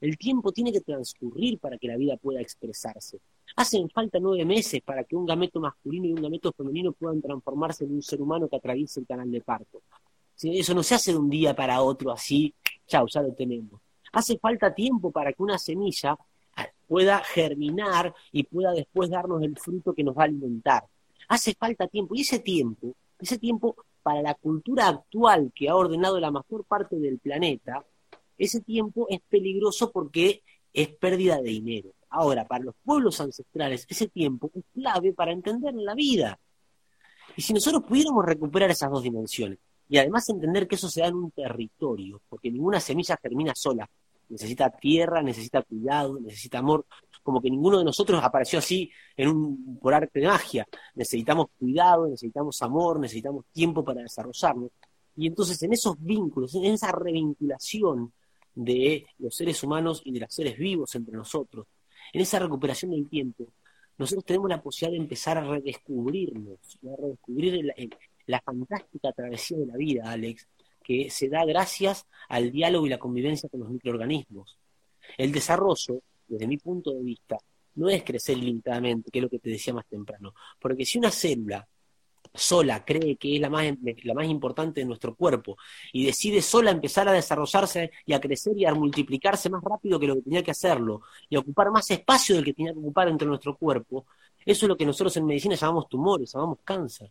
El 0.00 0.18
tiempo 0.18 0.52
tiene 0.52 0.72
que 0.72 0.80
transcurrir 0.80 1.58
para 1.58 1.78
que 1.78 1.88
la 1.88 1.96
vida 1.96 2.16
pueda 2.16 2.40
expresarse. 2.40 3.20
Hacen 3.56 3.88
falta 3.90 4.18
nueve 4.18 4.44
meses 4.44 4.80
para 4.82 5.04
que 5.04 5.16
un 5.16 5.26
gameto 5.26 5.60
masculino 5.60 6.06
y 6.06 6.12
un 6.12 6.22
gameto 6.22 6.52
femenino 6.52 6.92
puedan 6.92 7.20
transformarse 7.22 7.84
en 7.84 7.92
un 7.92 8.02
ser 8.02 8.20
humano 8.20 8.48
que 8.48 8.56
atraviese 8.56 9.00
el 9.00 9.06
canal 9.06 9.30
de 9.30 9.40
parto. 9.40 9.82
Eso 10.42 10.74
no 10.74 10.82
se 10.82 10.94
hace 10.94 11.12
de 11.12 11.18
un 11.18 11.30
día 11.30 11.54
para 11.54 11.80
otro 11.82 12.10
así, 12.10 12.54
chao, 12.86 13.06
ya 13.06 13.22
lo 13.22 13.32
tenemos. 13.34 13.83
Hace 14.14 14.38
falta 14.38 14.72
tiempo 14.72 15.10
para 15.10 15.32
que 15.32 15.42
una 15.42 15.58
semilla 15.58 16.16
ah, 16.56 16.68
pueda 16.86 17.18
germinar 17.18 18.14
y 18.30 18.44
pueda 18.44 18.72
después 18.72 19.10
darnos 19.10 19.42
el 19.42 19.58
fruto 19.58 19.92
que 19.92 20.04
nos 20.04 20.16
va 20.16 20.22
a 20.22 20.26
alimentar. 20.26 20.84
Hace 21.28 21.54
falta 21.54 21.88
tiempo, 21.88 22.14
y 22.14 22.20
ese 22.20 22.38
tiempo, 22.38 22.94
ese 23.18 23.38
tiempo 23.38 23.76
para 24.02 24.22
la 24.22 24.34
cultura 24.34 24.88
actual 24.88 25.50
que 25.54 25.68
ha 25.68 25.74
ordenado 25.74 26.20
la 26.20 26.30
mayor 26.30 26.64
parte 26.64 26.96
del 26.96 27.18
planeta, 27.18 27.84
ese 28.38 28.60
tiempo 28.60 29.06
es 29.08 29.20
peligroso 29.28 29.90
porque 29.90 30.42
es 30.72 30.88
pérdida 30.88 31.40
de 31.40 31.50
dinero. 31.50 31.90
Ahora, 32.10 32.44
para 32.44 32.64
los 32.64 32.74
pueblos 32.84 33.20
ancestrales, 33.20 33.84
ese 33.88 34.08
tiempo 34.08 34.50
es 34.54 34.62
clave 34.72 35.12
para 35.12 35.32
entender 35.32 35.74
la 35.74 35.94
vida. 35.94 36.38
Y 37.36 37.42
si 37.42 37.52
nosotros 37.52 37.82
pudiéramos 37.82 38.24
recuperar 38.24 38.70
esas 38.70 38.90
dos 38.90 39.02
dimensiones, 39.02 39.58
y 39.88 39.98
además 39.98 40.28
entender 40.28 40.68
que 40.68 40.76
eso 40.76 40.88
se 40.88 41.00
da 41.00 41.08
en 41.08 41.14
un 41.14 41.30
territorio, 41.32 42.22
porque 42.28 42.50
ninguna 42.50 42.78
semilla 42.78 43.18
germina 43.20 43.52
sola, 43.54 43.88
necesita 44.28 44.70
tierra, 44.70 45.22
necesita 45.22 45.62
cuidado, 45.62 46.18
necesita 46.20 46.58
amor, 46.58 46.86
como 47.22 47.40
que 47.40 47.50
ninguno 47.50 47.78
de 47.78 47.84
nosotros 47.84 48.20
apareció 48.22 48.58
así 48.58 48.90
en 49.16 49.28
un, 49.28 49.78
por 49.80 49.94
arte 49.94 50.20
de 50.20 50.26
magia. 50.26 50.66
Necesitamos 50.94 51.48
cuidado, 51.58 52.06
necesitamos 52.08 52.60
amor, 52.62 53.00
necesitamos 53.00 53.46
tiempo 53.52 53.84
para 53.84 54.02
desarrollarnos. 54.02 54.70
Y 55.16 55.26
entonces 55.26 55.62
en 55.62 55.72
esos 55.72 55.96
vínculos, 55.98 56.54
en 56.54 56.66
esa 56.66 56.92
revinculación 56.92 58.12
de 58.54 59.06
los 59.18 59.34
seres 59.34 59.62
humanos 59.62 60.02
y 60.04 60.12
de 60.12 60.20
los 60.20 60.34
seres 60.34 60.58
vivos 60.58 60.94
entre 60.94 61.16
nosotros, 61.16 61.66
en 62.12 62.20
esa 62.20 62.38
recuperación 62.38 62.90
del 62.90 63.08
tiempo, 63.08 63.46
nosotros 63.96 64.24
tenemos 64.24 64.50
la 64.50 64.60
posibilidad 64.60 64.98
de 64.98 65.04
empezar 65.04 65.38
a 65.38 65.44
redescubrirnos, 65.44 66.58
a 66.82 67.00
redescubrir 67.00 67.72
la 68.26 68.40
fantástica 68.40 69.12
travesía 69.12 69.58
de 69.58 69.66
la 69.66 69.76
vida, 69.76 70.10
Alex, 70.10 70.48
que 70.84 71.10
se 71.10 71.28
da 71.28 71.44
gracias 71.44 72.06
al 72.28 72.52
diálogo 72.52 72.86
y 72.86 72.90
la 72.90 72.98
convivencia 72.98 73.48
con 73.48 73.60
los 73.60 73.70
microorganismos. 73.70 74.58
El 75.18 75.32
desarrollo 75.32 76.02
desde 76.28 76.46
mi 76.46 76.56
punto 76.56 76.92
de 76.92 77.02
vista, 77.02 77.38
no 77.76 77.88
es 77.88 78.02
crecer 78.04 78.38
ilimitadamente, 78.38 79.10
que 79.10 79.18
es 79.18 79.22
lo 79.22 79.28
que 79.28 79.38
te 79.38 79.50
decía 79.50 79.74
más 79.74 79.86
temprano. 79.86 80.34
Porque 80.60 80.84
si 80.84 80.98
una 80.98 81.10
célula 81.10 81.66
sola 82.32 82.84
cree 82.84 83.16
que 83.16 83.36
es 83.36 83.40
la 83.40 83.48
más, 83.50 83.64
la 84.02 84.14
más 84.14 84.26
importante 84.26 84.80
de 84.80 84.86
nuestro 84.86 85.14
cuerpo 85.14 85.56
y 85.92 86.04
decide 86.04 86.42
sola 86.42 86.70
empezar 86.70 87.08
a 87.08 87.12
desarrollarse 87.12 87.92
y 88.06 88.12
a 88.12 88.20
crecer 88.20 88.54
y 88.56 88.64
a 88.64 88.74
multiplicarse 88.74 89.48
más 89.50 89.62
rápido 89.62 90.00
que 90.00 90.08
lo 90.08 90.16
que 90.16 90.22
tenía 90.22 90.42
que 90.42 90.50
hacerlo 90.50 91.02
y 91.28 91.36
a 91.36 91.40
ocupar 91.40 91.70
más 91.70 91.88
espacio 91.90 92.34
del 92.34 92.44
que 92.44 92.54
tenía 92.54 92.72
que 92.72 92.78
ocupar 92.78 93.08
entre 93.08 93.28
nuestro 93.28 93.56
cuerpo, 93.56 94.06
eso 94.44 94.66
es 94.66 94.68
lo 94.68 94.76
que 94.76 94.84
nosotros 94.84 95.16
en 95.16 95.26
medicina 95.26 95.54
llamamos 95.54 95.88
tumores, 95.88 96.32
llamamos 96.32 96.58
cáncer. 96.64 97.10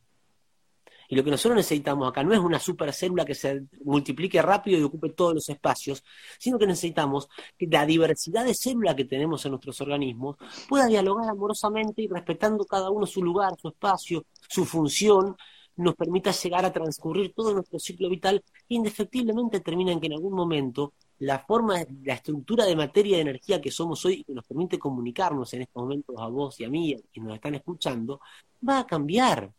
Y 1.14 1.16
lo 1.16 1.24
que 1.24 1.30
nosotros 1.30 1.58
necesitamos 1.58 2.10
acá 2.10 2.24
no 2.24 2.34
es 2.34 2.40
una 2.40 2.58
supercélula 2.58 3.24
que 3.24 3.36
se 3.36 3.68
multiplique 3.86 4.42
rápido 4.42 4.80
y 4.80 4.82
ocupe 4.82 5.12
todos 5.12 5.36
los 5.36 5.48
espacios, 5.48 6.04
sino 6.40 6.58
que 6.58 6.66
necesitamos 6.66 7.30
que 7.56 7.68
la 7.68 7.86
diversidad 7.86 8.44
de 8.44 8.56
células 8.56 8.96
que 8.96 9.06
tenemos 9.06 9.46
en 9.46 9.52
nuestros 9.52 9.80
organismos 9.82 10.38
pueda 10.68 10.88
dialogar 10.88 11.30
amorosamente 11.30 12.02
y 12.02 12.08
respetando 12.08 12.66
cada 12.66 12.90
uno 12.90 13.06
su 13.06 13.24
lugar, 13.24 13.54
su 13.62 13.68
espacio, 13.68 14.26
su 14.50 14.66
función, 14.66 15.38
nos 15.76 15.94
permita 15.94 16.32
llegar 16.32 16.66
a 16.66 16.74
transcurrir 16.74 17.32
todo 17.36 17.54
nuestro 17.54 17.78
ciclo 17.78 18.10
vital 18.10 18.44
indefectiblemente 18.70 19.60
termina 19.60 19.92
en 19.92 20.00
que 20.00 20.08
en 20.08 20.14
algún 20.14 20.34
momento 20.34 20.94
la 21.20 21.38
forma, 21.38 21.76
la 22.04 22.16
estructura 22.16 22.66
de 22.66 22.76
materia 22.76 23.12
y 23.12 23.16
de 23.18 23.22
energía 23.22 23.62
que 23.62 23.70
somos 23.70 24.04
hoy 24.06 24.14
y 24.16 24.24
que 24.24 24.34
nos 24.34 24.46
permite 24.46 24.80
comunicarnos 24.80 25.54
en 25.54 25.62
estos 25.62 25.84
momentos 25.84 26.16
a 26.18 26.26
vos 26.26 26.60
y 26.60 26.64
a 26.64 26.70
mí 26.70 26.96
y 27.14 27.20
nos 27.20 27.36
están 27.36 27.54
escuchando, 27.54 28.20
va 28.68 28.80
a 28.80 28.88
cambiar 28.88 29.54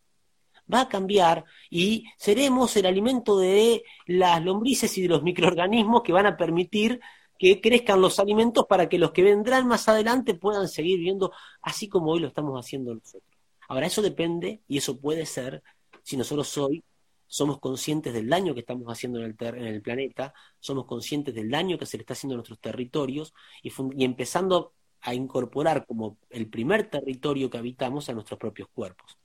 va 0.71 0.81
a 0.81 0.89
cambiar 0.89 1.45
y 1.69 2.05
seremos 2.17 2.75
el 2.77 2.85
alimento 2.85 3.37
de 3.39 3.83
las 4.07 4.43
lombrices 4.43 4.97
y 4.97 5.03
de 5.03 5.09
los 5.09 5.23
microorganismos 5.23 6.01
que 6.01 6.13
van 6.13 6.25
a 6.25 6.37
permitir 6.37 6.99
que 7.37 7.61
crezcan 7.61 8.01
los 8.01 8.19
alimentos 8.19 8.65
para 8.67 8.87
que 8.89 8.97
los 8.97 9.11
que 9.11 9.23
vendrán 9.23 9.67
más 9.67 9.87
adelante 9.89 10.35
puedan 10.35 10.67
seguir 10.67 10.97
viviendo 10.97 11.31
así 11.61 11.89
como 11.89 12.11
hoy 12.11 12.19
lo 12.19 12.27
estamos 12.27 12.59
haciendo 12.59 12.93
nosotros. 12.93 13.23
Ahora, 13.67 13.87
eso 13.87 14.01
depende 14.01 14.61
y 14.67 14.77
eso 14.77 14.99
puede 14.99 15.25
ser 15.25 15.63
si 16.03 16.17
nosotros 16.17 16.57
hoy 16.57 16.83
somos 17.27 17.59
conscientes 17.59 18.13
del 18.13 18.29
daño 18.29 18.53
que 18.53 18.59
estamos 18.61 18.87
haciendo 18.87 19.19
en 19.19 19.35
el, 19.39 19.47
en 19.55 19.65
el 19.65 19.81
planeta, 19.81 20.33
somos 20.59 20.85
conscientes 20.85 21.33
del 21.33 21.49
daño 21.49 21.77
que 21.77 21.85
se 21.85 21.97
le 21.97 22.01
está 22.01 22.13
haciendo 22.13 22.35
a 22.35 22.37
nuestros 22.37 22.59
territorios 22.59 23.33
y, 23.63 23.71
y 23.97 24.05
empezando 24.05 24.73
a 25.01 25.13
incorporar 25.13 25.85
como 25.85 26.17
el 26.29 26.47
primer 26.47 26.89
territorio 26.89 27.49
que 27.49 27.57
habitamos 27.57 28.09
a 28.09 28.13
nuestros 28.13 28.39
propios 28.39 28.69
cuerpos. 28.73 29.17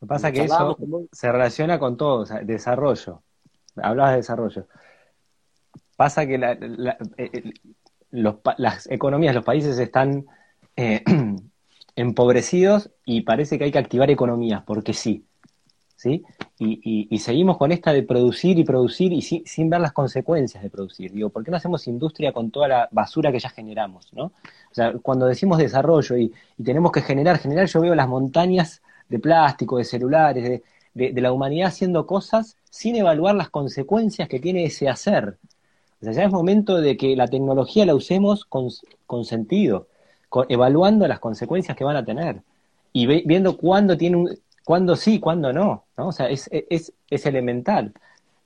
Lo 0.00 0.06
que 0.06 0.08
pasa 0.08 0.28
es 0.28 0.34
que 0.34 0.44
eso 0.44 0.78
se 1.12 1.30
relaciona 1.30 1.78
con 1.78 1.96
todo, 1.96 2.22
o 2.22 2.26
sea, 2.26 2.40
desarrollo. 2.40 3.22
Hablabas 3.76 4.12
de 4.12 4.16
desarrollo. 4.16 4.66
Pasa 5.96 6.26
que 6.26 6.36
eh, 6.36 6.96
eh, 7.18 7.52
las 8.10 8.90
economías, 8.90 9.34
los 9.34 9.44
países 9.44 9.78
están 9.78 10.24
eh, 10.74 11.04
empobrecidos 11.96 12.90
y 13.04 13.22
parece 13.22 13.58
que 13.58 13.64
hay 13.64 13.72
que 13.72 13.78
activar 13.78 14.10
economías, 14.10 14.62
porque 14.64 14.94
sí. 14.94 15.26
¿sí? 15.96 16.24
Y, 16.58 17.18
seguimos 17.18 17.58
con 17.58 17.70
esta 17.72 17.92
de 17.92 18.02
producir 18.02 18.58
y 18.58 18.64
producir 18.64 19.12
y 19.12 19.20
sin, 19.20 19.68
ver 19.68 19.82
las 19.82 19.92
consecuencias 19.92 20.62
de 20.62 20.70
producir. 20.70 21.12
Digo, 21.12 21.28
¿por 21.28 21.44
qué 21.44 21.50
no 21.50 21.58
hacemos 21.58 21.86
industria 21.86 22.32
con 22.32 22.50
toda 22.50 22.68
la 22.68 22.88
basura 22.90 23.30
que 23.30 23.38
ya 23.38 23.50
generamos? 23.50 24.10
¿no? 24.14 24.24
O 24.24 24.72
sea, 24.72 24.94
cuando 25.02 25.26
decimos 25.26 25.58
desarrollo 25.58 26.16
y, 26.16 26.32
y 26.56 26.62
tenemos 26.64 26.90
que 26.90 27.02
generar, 27.02 27.36
generar, 27.36 27.66
yo 27.66 27.82
veo 27.82 27.94
las 27.94 28.08
montañas 28.08 28.80
de 29.10 29.18
plástico, 29.18 29.76
de 29.76 29.84
celulares, 29.84 30.62
de, 30.94 31.20
la 31.20 31.32
humanidad 31.32 31.68
haciendo 31.68 32.06
cosas 32.06 32.56
sin 32.70 32.96
evaluar 32.96 33.34
las 33.34 33.50
consecuencias 33.50 34.28
que 34.28 34.40
tiene 34.40 34.64
ese 34.64 34.88
hacer. 34.88 35.36
O 36.00 36.04
sea, 36.04 36.12
ya 36.12 36.24
es 36.24 36.30
momento 36.30 36.80
de 36.80 36.96
que 36.96 37.14
la 37.14 37.28
tecnología 37.28 37.84
la 37.84 37.94
usemos 37.94 38.46
con, 38.46 38.70
sentido, 39.24 39.88
evaluando 40.48 41.06
las 41.06 41.18
consecuencias 41.18 41.76
que 41.76 41.84
van 41.84 41.96
a 41.96 42.04
tener 42.04 42.42
y 42.92 43.06
viendo 43.06 43.56
cuándo 43.56 43.96
tiene 43.96 44.16
un, 44.16 44.38
cuándo 44.64 44.96
sí, 44.96 45.20
cuándo 45.20 45.52
no, 45.52 45.84
¿no? 45.96 46.08
O 46.08 46.12
sea, 46.12 46.28
es, 46.28 46.48
es, 46.50 46.92
es 47.08 47.26
elemental. 47.26 47.92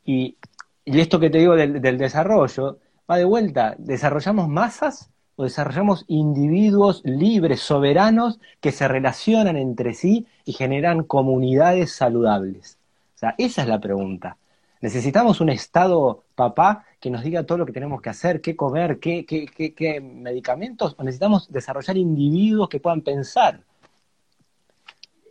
Y, 0.04 0.36
y, 0.84 1.00
esto 1.00 1.20
que 1.20 1.30
te 1.30 1.38
digo 1.38 1.54
del, 1.54 1.80
del 1.80 1.98
desarrollo, 1.98 2.78
va 3.10 3.16
de 3.16 3.24
vuelta, 3.24 3.74
desarrollamos 3.78 4.48
masas 4.48 5.10
o 5.36 5.44
desarrollamos 5.44 6.04
individuos 6.08 7.02
libres, 7.04 7.60
soberanos, 7.60 8.38
que 8.60 8.72
se 8.72 8.86
relacionan 8.88 9.56
entre 9.56 9.94
sí 9.94 10.26
y 10.44 10.52
generan 10.52 11.04
comunidades 11.04 11.92
saludables? 11.92 12.78
O 13.14 13.18
sea, 13.18 13.34
esa 13.38 13.62
es 13.62 13.68
la 13.68 13.80
pregunta. 13.80 14.36
¿Necesitamos 14.80 15.40
un 15.40 15.48
Estado 15.48 16.24
papá 16.34 16.84
que 17.00 17.10
nos 17.10 17.22
diga 17.22 17.44
todo 17.44 17.58
lo 17.58 17.66
que 17.66 17.72
tenemos 17.72 18.02
que 18.02 18.10
hacer, 18.10 18.40
qué 18.40 18.54
comer, 18.54 18.98
qué, 18.98 19.24
qué, 19.24 19.46
qué, 19.46 20.00
medicamentos? 20.00 20.94
¿O 20.98 21.02
necesitamos 21.02 21.50
desarrollar 21.50 21.96
individuos 21.96 22.68
que 22.68 22.80
puedan 22.80 23.00
pensar? 23.00 23.62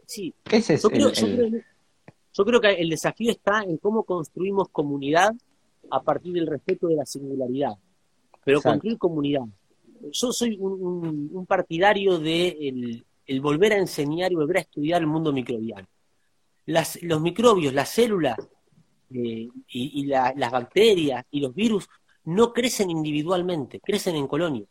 Sí, 0.06 0.34
Ese 0.52 0.76
es 0.76 0.84
yo, 0.84 0.90
creo, 0.90 1.12
yo 1.12 2.46
creo 2.46 2.62
que 2.62 2.74
el 2.74 2.90
desafío 2.90 3.32
está 3.32 3.62
en 3.62 3.78
cómo 3.78 4.04
construimos 4.04 4.70
comunidad 4.70 5.34
a 5.92 6.02
partir 6.02 6.34
del 6.34 6.48
respeto 6.48 6.88
de 6.88 6.96
la 6.96 7.06
singularidad. 7.06 7.78
Pero 8.44 8.62
construir 8.62 8.98
comunidad 8.98 9.44
yo 10.12 10.32
soy 10.32 10.58
un, 10.60 11.46
partidario 11.48 12.20
de 12.20 13.04
el, 13.26 13.42
volver 13.42 13.74
a 13.74 13.78
enseñar 13.78 14.32
y 14.32 14.36
volver 14.36 14.58
a 14.58 14.62
estudiar 14.62 15.02
el 15.02 15.08
mundo 15.08 15.32
microbiano. 15.32 15.88
Las, 16.66 17.02
los 17.04 17.22
microbios, 17.22 17.74
las 17.74 17.90
células 17.90 18.38
eh, 19.14 19.50
y, 19.68 20.06
las 20.06 20.52
bacterias 20.52 21.26
y 21.32 21.42
los 21.42 21.54
virus 21.54 21.88
no 22.26 22.54
crecen 22.54 22.90
individualmente, 22.90 23.80
crecen 23.80 24.16
en 24.16 24.28
colonias, 24.28 24.68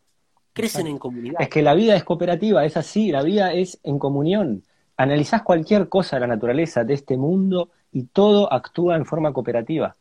crecen 0.53 0.87
en 0.87 0.99
comunidad. 0.99 1.41
Es 1.41 1.49
que 1.49 1.62
la 1.62 1.74
vida 1.74 1.97
es 1.97 2.05
cooperativa, 2.05 2.64
es 2.64 2.76
así, 2.76 3.11
la 3.11 3.22
vida 3.22 3.53
es 3.53 3.78
en 3.83 3.99
comunión. 3.99 4.64
Analizás 4.97 5.43
cualquier 5.43 5.89
cosa 5.89 6.16
de 6.16 6.20
la 6.20 6.26
naturaleza, 6.28 6.85
de 6.85 6.95
este 6.95 7.16
mundo, 7.16 7.70
y 7.93 8.05
todo 8.05 8.51
actúa 8.53 8.97
en 8.97 9.05
forma 9.05 9.33
cooperativa. 9.33 9.97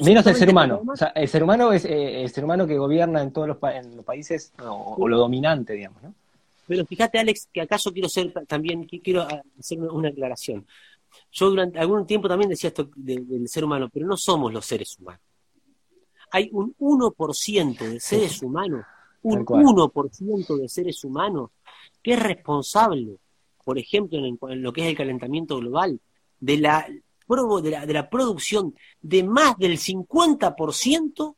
Menos 0.00 0.26
el 0.26 0.34
ser 0.34 0.50
humano. 0.50 0.82
O 0.86 0.96
sea, 0.96 1.08
el 1.08 1.28
ser 1.28 1.42
humano 1.44 1.72
es 1.72 1.84
eh, 1.84 2.22
el 2.22 2.30
ser 2.30 2.44
humano 2.44 2.66
que 2.66 2.76
gobierna 2.76 3.22
en 3.22 3.32
todos 3.32 3.46
los, 3.46 3.58
en 3.72 3.96
los 3.96 4.04
países 4.04 4.52
o, 4.64 5.06
lo 5.08 5.16
dominante, 5.16 5.74
digamos, 5.74 6.02
¿no? 6.02 6.14
Pero 6.66 6.84
fíjate, 6.84 7.20
Alex, 7.20 7.48
que 7.52 7.60
acaso 7.60 7.92
quiero 7.92 8.08
ser 8.08 8.32
también 8.48 8.84
quiero 8.84 9.26
hacer 9.58 9.78
una 9.78 10.08
aclaración. 10.08 10.66
Yo 11.30 11.50
durante 11.50 11.78
algún 11.78 12.04
tiempo 12.04 12.28
también 12.28 12.50
decía 12.50 12.68
esto 12.68 12.90
del 12.96 13.48
ser 13.48 13.64
humano, 13.64 13.88
pero 13.92 14.06
no 14.06 14.16
somos 14.16 14.52
los 14.52 14.66
seres 14.66 14.98
humanos. 14.98 15.20
Hay 16.32 16.50
un 16.52 16.74
1% 16.80 17.78
de 17.78 18.00
seres 18.00 18.42
humanos, 18.42 18.84
un 19.22 19.46
1% 19.46 20.56
de 20.56 20.68
seres 20.68 21.04
humanos 21.04 21.50
que 22.02 22.14
es 22.14 22.22
responsable, 22.22 23.18
por 23.64 23.78
ejemplo, 23.78 24.18
en 24.18 24.62
lo 24.62 24.72
que 24.72 24.82
es 24.82 24.88
el 24.88 24.96
calentamiento 24.96 25.58
global, 25.58 26.00
de 26.40 26.58
la 26.58 26.86
de 27.62 27.70
la, 27.70 27.86
de 27.86 27.92
la 27.92 28.08
producción 28.08 28.74
de 29.00 29.22
más 29.24 29.56
del 29.58 29.78
50% 29.78 31.34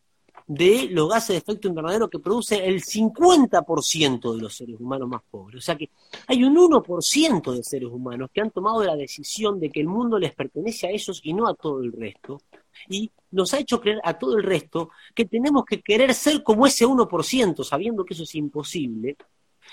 de 0.48 0.88
los 0.90 1.10
gases 1.10 1.28
de 1.28 1.36
efecto 1.36 1.68
invernadero 1.68 2.08
que 2.08 2.18
produce 2.18 2.66
el 2.66 2.82
50% 2.82 4.34
de 4.34 4.40
los 4.40 4.56
seres 4.56 4.76
humanos 4.80 5.08
más 5.08 5.22
pobres. 5.30 5.58
O 5.58 5.60
sea 5.60 5.76
que 5.76 5.90
hay 6.26 6.42
un 6.42 6.56
1% 6.56 7.52
de 7.52 7.62
seres 7.62 7.90
humanos 7.90 8.30
que 8.32 8.40
han 8.40 8.50
tomado 8.50 8.82
la 8.82 8.96
decisión 8.96 9.60
de 9.60 9.70
que 9.70 9.80
el 9.80 9.88
mundo 9.88 10.18
les 10.18 10.34
pertenece 10.34 10.86
a 10.86 10.90
ellos 10.90 11.20
y 11.22 11.34
no 11.34 11.46
a 11.46 11.54
todo 11.54 11.82
el 11.82 11.92
resto. 11.92 12.40
Y 12.88 13.10
nos 13.30 13.52
ha 13.52 13.58
hecho 13.58 13.78
creer 13.78 14.00
a 14.02 14.18
todo 14.18 14.38
el 14.38 14.42
resto 14.42 14.88
que 15.14 15.26
tenemos 15.26 15.66
que 15.66 15.82
querer 15.82 16.14
ser 16.14 16.42
como 16.42 16.66
ese 16.66 16.86
1%, 16.86 17.62
sabiendo 17.62 18.04
que 18.06 18.14
eso 18.14 18.22
es 18.22 18.34
imposible. 18.34 19.16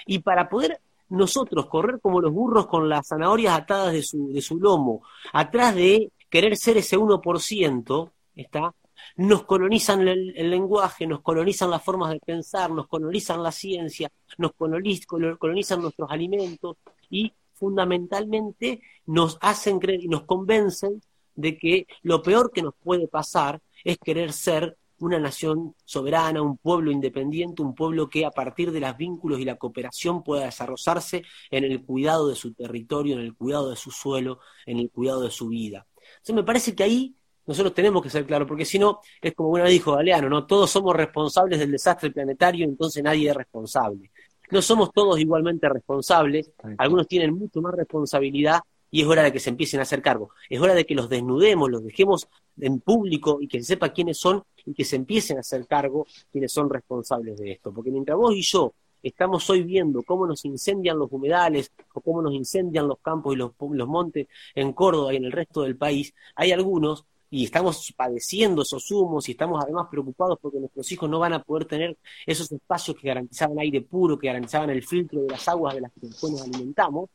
Y 0.05 0.19
para 0.19 0.49
poder 0.49 0.81
nosotros 1.09 1.67
correr 1.67 1.99
como 2.01 2.21
los 2.21 2.31
burros 2.31 2.67
con 2.67 2.89
las 2.89 3.07
zanahorias 3.07 3.57
atadas 3.57 3.93
de 3.93 4.03
su, 4.03 4.31
de 4.31 4.41
su 4.41 4.59
lomo, 4.59 5.03
atrás 5.33 5.75
de 5.75 6.11
querer 6.29 6.57
ser 6.57 6.77
ese 6.77 6.97
1%, 6.97 8.11
¿está? 8.35 8.73
Nos 9.17 9.43
colonizan 9.43 10.07
el, 10.07 10.49
lenguaje, 10.49 11.07
nos 11.07 11.21
colonizan 11.21 11.69
las 11.69 11.83
formas 11.83 12.11
de 12.11 12.19
pensar, 12.19 12.71
nos 12.71 12.87
colonizan 12.87 13.43
la 13.43 13.51
ciencia, 13.51 14.09
nos 14.37 14.51
colonizan 14.53 15.81
nuestros 15.81 16.09
alimentos 16.11 16.77
y 17.09 17.31
fundamentalmente 17.53 18.81
nos 19.05 19.37
hacen 19.41 19.79
creer 19.79 20.03
y 20.03 20.07
nos 20.07 20.23
convencen 20.23 21.01
de 21.35 21.57
que 21.57 21.87
lo 22.01 22.21
peor 22.21 22.51
que 22.51 22.61
nos 22.61 22.73
puede 22.75 23.07
pasar 23.07 23.61
es 23.83 23.97
querer 23.97 24.33
ser 24.33 24.77
una 24.99 25.19
nación 25.19 25.75
soberana, 25.83 26.41
un 26.41 26.57
pueblo 26.57 26.91
independiente, 26.91 27.61
un 27.61 27.75
pueblo 27.75 28.09
que 28.09 28.25
a 28.25 28.31
partir 28.31 28.71
de 28.71 28.79
los 28.79 28.95
vínculos 28.97 29.39
y 29.39 29.45
la 29.45 29.55
cooperación 29.55 30.23
pueda 30.23 30.45
desarrollarse 30.45 31.23
en 31.51 31.63
el 31.63 31.83
cuidado 31.83 32.29
de 32.29 32.35
su 32.35 32.53
territorio, 32.53 33.15
en 33.15 33.21
el 33.21 33.35
cuidado 33.35 33.69
de 33.69 33.75
su 33.75 33.91
suelo, 33.91 34.39
en 34.65 34.79
el 34.79 34.89
cuidado 34.89 35.21
de 35.21 35.31
su 35.31 35.47
vida. 35.47 35.85
Entonces 35.95 36.35
me 36.35 36.43
parece 36.43 36.75
que 36.75 36.83
ahí 36.83 37.15
nosotros 37.45 37.73
tenemos 37.73 38.01
que 38.01 38.09
ser 38.09 38.25
claros, 38.25 38.47
porque 38.47 38.65
si 38.65 38.79
no, 38.79 38.99
es 39.21 39.33
como 39.33 39.49
una 39.49 39.63
vez 39.63 39.73
dijo 39.73 39.93
Galeano, 39.93 40.29
¿no? 40.29 40.45
Todos 40.47 40.69
somos 40.71 40.95
responsables 40.95 41.59
del 41.59 41.71
desastre 41.71 42.11
planetario, 42.11 42.65
entonces 42.65 43.03
nadie 43.03 43.29
es 43.29 43.35
responsable. 43.35 44.11
No 44.51 44.61
somos 44.61 44.91
todos 44.91 45.19
igualmente 45.19 45.67
responsables, 45.69 46.51
algunos 46.77 47.07
tienen 47.07 47.33
mucho 47.33 47.61
más 47.61 47.73
responsabilidad 47.73 48.59
y 48.95 49.01
es 49.01 49.07
hora 49.07 49.23
de 49.23 49.33
que 49.33 49.41
se 49.41 49.49
empiecen 49.49 49.81
a 49.81 49.83
hacer 49.83 50.01
cargo. 50.01 50.29
Es 50.49 50.61
hora 50.61 50.73
de 50.73 50.85
que 50.85 50.95
los 50.95 51.09
desnudemos, 51.09 51.69
los 51.69 51.83
dejemos 51.83 52.29
en 52.57 52.79
público 52.79 53.39
y 53.41 53.47
que 53.49 53.59
se 53.59 53.65
sepa 53.65 53.89
quiénes 53.89 54.17
son 54.17 54.41
y 54.65 54.73
que 54.73 54.85
se 54.85 54.95
empiecen 54.95 55.35
a 55.35 55.41
hacer 55.41 55.67
cargo 55.67 56.07
quienes 56.31 56.53
son 56.53 56.69
responsables 56.69 57.37
de 57.37 57.51
esto. 57.51 57.73
Porque 57.73 57.91
mientras 57.91 58.17
vos 58.17 58.33
y 58.33 58.41
yo 58.41 58.71
estamos 59.03 59.49
hoy 59.49 59.63
viendo 59.63 60.01
cómo 60.03 60.25
nos 60.25 60.45
incendian 60.45 60.97
los 60.97 61.11
humedales 61.11 61.73
o 61.93 61.99
cómo 61.99 62.21
nos 62.21 62.33
incendian 62.35 62.87
los 62.87 62.99
campos 62.99 63.35
y 63.35 63.37
los, 63.37 63.51
los 63.59 63.87
montes 63.89 64.27
en 64.55 64.71
Córdoba 64.71 65.13
y 65.13 65.17
en 65.17 65.25
el 65.25 65.33
resto 65.33 65.63
del 65.63 65.75
país, 65.75 66.13
hay 66.33 66.53
algunos 66.53 67.03
y 67.29 67.43
estamos 67.43 67.93
padeciendo 67.97 68.61
esos 68.61 68.89
humos 68.91 69.27
y 69.27 69.33
estamos 69.33 69.61
además 69.61 69.87
preocupados 69.91 70.39
porque 70.41 70.57
nuestros 70.57 70.89
hijos 70.93 71.09
no 71.09 71.19
van 71.19 71.33
a 71.33 71.43
poder 71.43 71.65
tener 71.65 71.97
esos 72.25 72.49
espacios 72.49 72.95
que 72.95 73.09
garantizaban 73.09 73.59
aire 73.59 73.81
puro, 73.81 74.17
que 74.17 74.27
garantizaban 74.27 74.69
el 74.69 74.83
filtro 74.83 75.23
de 75.23 75.31
las 75.31 75.45
aguas 75.49 75.75
de 75.75 75.81
las 75.81 75.91
que 75.91 76.07
después 76.07 76.31
nos 76.31 76.43
alimentamos, 76.43 77.09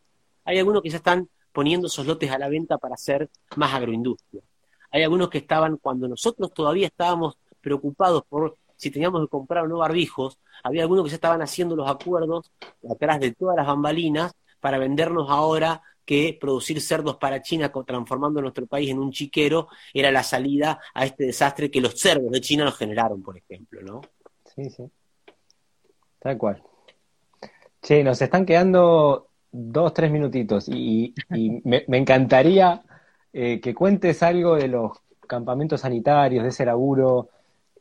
hay 0.45 0.59
algunos 0.59 0.83
que 0.83 0.91
ya 0.91 0.99
están 0.99 1.26
poniendo 1.53 1.86
esos 1.86 2.07
lotes 2.07 2.30
a 2.30 2.38
la 2.38 2.48
venta 2.48 2.78
para 2.78 2.94
hacer 2.94 3.28
más 3.57 3.74
agroindustria. 3.74 4.42
Hay 4.90 5.03
algunos 5.03 5.30
que 5.30 5.38
estaban, 5.38 5.76
cuando 5.76 6.09
nosotros 6.09 6.53
todavía 6.53 6.86
estábamos 6.86 7.38
preocupados 7.61 8.24
por 8.28 8.57
si 8.76 8.90
teníamos 8.90 9.22
que 9.22 9.28
comprar 9.28 9.64
o 9.64 9.68
no 9.68 9.78
barbijos, 9.78 10.38
había 10.62 10.82
algunos 10.82 11.05
que 11.05 11.11
ya 11.11 11.16
estaban 11.16 11.42
haciendo 11.42 11.76
los 11.76 11.88
acuerdos 11.88 12.51
atrás 12.90 13.20
de 13.20 13.32
todas 13.32 13.57
las 13.57 13.66
bambalinas 13.66 14.32
para 14.59 14.78
vendernos 14.78 15.28
ahora 15.30 15.82
que 16.05 16.36
producir 16.40 16.80
cerdos 16.80 17.16
para 17.18 17.42
China, 17.42 17.70
transformando 17.86 18.40
nuestro 18.40 18.66
país 18.66 18.90
en 18.90 18.98
un 18.98 19.12
chiquero, 19.12 19.68
era 19.92 20.11
la 20.11 20.22
salida 20.22 20.80
a 20.94 21.05
este 21.05 21.24
desastre 21.24 21.70
que 21.70 21.80
los 21.80 22.01
cerdos 22.01 22.32
de 22.32 22.40
China 22.40 22.64
nos 22.64 22.76
generaron, 22.76 23.22
por 23.22 23.36
ejemplo, 23.36 23.80
¿no? 23.82 24.01
Sí, 24.44 24.70
sí. 24.70 24.90
Tal 26.18 26.36
cual. 26.36 26.62
Che, 27.82 28.03
nos 28.03 28.20
están 28.20 28.44
quedando 28.44 29.30
dos, 29.53 29.94
tres 29.94 30.11
minutitos 30.11 30.68
y, 30.68 31.14
me, 31.64 31.84
encantaría 31.88 32.82
eh, 33.32 33.61
que 33.61 33.74
cuentes 33.74 34.22
algo 34.22 34.57
de 34.57 34.68
los 34.68 34.92
campamentos 35.26 35.82
sanitarios, 35.82 36.42
de 36.42 36.48
ese 36.51 36.64
laburo. 36.64 37.28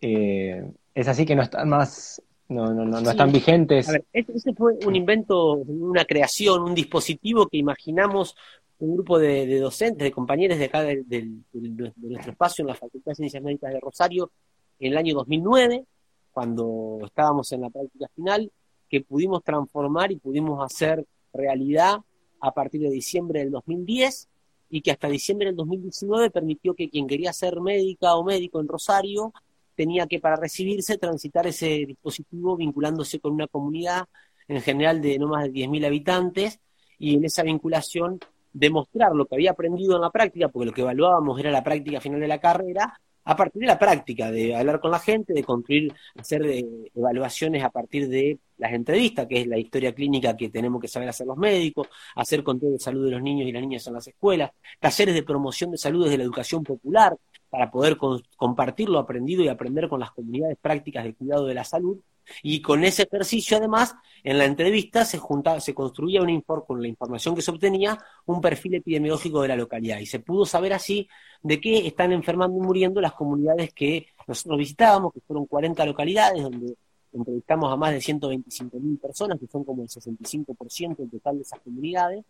Eh, 0.02 0.72
es 0.94 1.08
así 1.08 1.26
que 1.26 1.36
no 1.36 1.42
están 1.42 1.70
más 1.70 2.22
no, 2.50 2.74
no, 2.74 2.84
no, 2.84 3.00
no 3.00 3.12
están 3.12 3.32
vigentes. 3.32 3.88
A 3.90 3.94
ver, 3.94 4.06
ese 4.12 4.54
fue 4.54 4.74
un 4.86 4.96
invento, 4.96 5.54
una 5.54 6.04
creación, 6.04 6.64
un 6.64 6.74
dispositivo 6.74 7.48
que 7.48 7.58
imaginamos 7.58 8.36
un 8.80 8.96
grupo 8.96 9.20
de, 9.20 9.60
docentes, 9.60 10.04
de 10.04 10.12
compañeros 10.12 10.58
de 10.58 10.66
acá 10.66 10.82
de, 10.82 11.30
nuestro 11.54 12.32
espacio 12.32 12.64
en 12.64 12.68
la 12.68 12.76
Facultad 12.76 13.12
de 13.12 13.16
Ciencias 13.16 13.44
Médicas 13.44 13.74
de 13.74 13.80
Rosario 13.80 14.32
en 14.80 14.94
el 14.94 14.98
año 14.98 15.14
2009, 15.16 15.86
cuando 16.32 17.00
estábamos 17.06 17.52
en 17.52 17.62
la 17.62 17.70
práctica 17.70 18.08
final, 18.16 18.52
que 18.90 19.02
pudimos 19.02 19.44
transformar 19.44 20.12
y 20.12 20.16
pudimos 20.16 20.64
hacer 20.64 21.06
realidad 21.34 22.00
a 22.40 22.54
partir 22.54 22.82
de 22.82 22.90
diciembre 22.90 23.40
del 23.40 23.52
2010 23.52 24.30
y 24.70 24.82
que 24.82 24.92
hasta 24.92 25.08
diciembre 25.08 25.48
del 25.48 25.56
2019 25.56 26.30
permitió 26.30 26.74
que 26.74 26.90
quien 26.90 27.08
quería 27.08 27.34
ser 27.34 27.60
médica 27.60 28.16
o 28.16 28.24
médico 28.24 28.60
en 28.60 28.68
Rosario 28.68 29.34
tenía 29.76 30.08
que 30.08 30.20
para 30.20 30.36
recibirse 30.36 30.98
transitar 30.98 31.48
ese 31.48 31.86
dispositivo 31.86 32.56
vinculándose 32.58 33.20
con 33.20 33.34
una 33.34 33.48
comunidad 33.48 34.08
en 34.48 34.62
general 34.62 35.02
de 35.02 35.18
no 35.18 35.30
más 35.30 35.46
de 35.46 35.52
10.000 35.52 35.86
habitantes 35.86 36.60
y 36.98 37.16
en 37.16 37.26
esa 37.26 37.44
vinculación 37.44 38.20
demostrar 38.52 39.14
lo 39.14 39.26
que 39.26 39.36
había 39.36 39.52
aprendido 39.52 39.96
en 39.96 40.02
la 40.02 40.10
práctica, 40.10 40.50
porque 40.50 40.66
lo 40.66 40.74
que 40.74 40.82
evaluábamos 40.82 41.40
era 41.40 41.52
la 41.52 41.64
práctica 41.64 42.02
final 42.02 42.20
de 42.20 42.28
la 42.28 42.40
carrera, 42.40 43.00
a 43.26 43.36
partir 43.36 43.62
de 43.62 43.68
la 43.68 43.78
práctica, 43.80 44.32
de 44.32 44.56
hablar 44.56 44.80
con 44.80 44.92
la 44.92 45.00
gente, 45.00 45.34
de 45.34 45.44
construir, 45.44 45.94
hacer 46.18 46.44
eh, 46.46 46.66
evaluaciones 46.96 47.64
a 47.64 47.70
partir 47.70 48.08
de 48.10 48.40
las 48.58 48.74
entrevistas, 48.74 49.28
que 49.28 49.42
es 49.42 49.48
la 49.48 49.58
historia 49.58 49.94
clínica 49.94 50.36
que 50.36 50.50
tenemos 50.50 50.82
que 50.82 50.88
saber 50.88 51.10
hacer 51.10 51.28
los 51.28 51.38
médicos, 51.38 51.88
hacer 52.16 52.44
control 52.44 52.74
de 52.74 52.80
salud 52.80 53.06
de 53.06 53.12
los 53.12 53.22
niños 53.22 53.48
y 53.48 53.52
las 53.52 53.62
niñas 53.62 53.88
en 53.88 53.94
las 53.94 54.08
escuelas, 54.08 54.52
talleres 54.80 55.16
de 55.16 55.24
promoción 55.24 55.72
de 55.72 55.78
salud 55.78 56.06
desde 56.06 56.18
la 56.18 56.24
educación 56.24 56.64
popular, 56.64 57.16
para 57.50 57.72
poder 57.72 57.98
compartir 58.36 58.90
lo 58.90 59.00
aprendido 59.00 59.44
y 59.44 59.48
aprender 59.48 59.90
con 59.90 60.00
las 60.00 60.12
comunidades 60.12 60.58
prácticas 60.62 61.04
de 61.04 61.14
cuidado 61.14 61.46
de 61.46 61.54
la 61.54 61.64
salud. 61.64 62.00
Y 62.44 62.62
con 62.62 62.84
ese 62.84 63.04
ejercicio, 63.04 63.58
además, 63.58 63.96
en 64.24 64.38
la 64.38 64.46
entrevista 64.46 65.04
se, 65.04 65.18
juntaba, 65.18 65.60
se 65.60 65.74
construía 65.74 66.22
un 66.22 66.42
con 66.42 66.82
la 66.82 66.88
información 66.88 67.36
que 67.36 67.42
se 67.42 67.50
obtenía 67.50 67.98
un 68.28 68.40
perfil 68.40 68.76
epidemiológico 68.76 69.42
de 69.42 69.48
la 69.48 69.56
localidad. 69.56 69.98
Y 70.00 70.06
se 70.06 70.20
pudo 70.20 70.46
saber 70.46 70.74
así 70.74 71.08
de 71.42 71.60
qué 71.60 71.88
están 71.88 72.12
enfermando 72.12 72.58
y 72.58 72.62
muriendo 72.62 73.02
las 73.02 73.14
comunidades 73.14 73.74
que 73.74 74.08
nosotros 74.28 74.60
visitábamos, 74.60 75.12
que 75.14 75.22
fueron 75.22 75.48
40 75.48 75.84
localidades, 75.86 76.44
donde 76.44 76.76
entrevistamos 77.12 77.74
a 77.74 77.76
más 77.76 77.92
de 77.92 78.00
125.000 78.00 79.00
personas, 79.00 79.40
que 79.40 79.48
son 79.48 79.64
como 79.64 79.82
el 79.82 79.90
65% 79.90 80.98
del 80.98 81.10
total 81.10 81.38
de 81.38 81.42
esas 81.42 81.60
comunidades, 81.62 82.24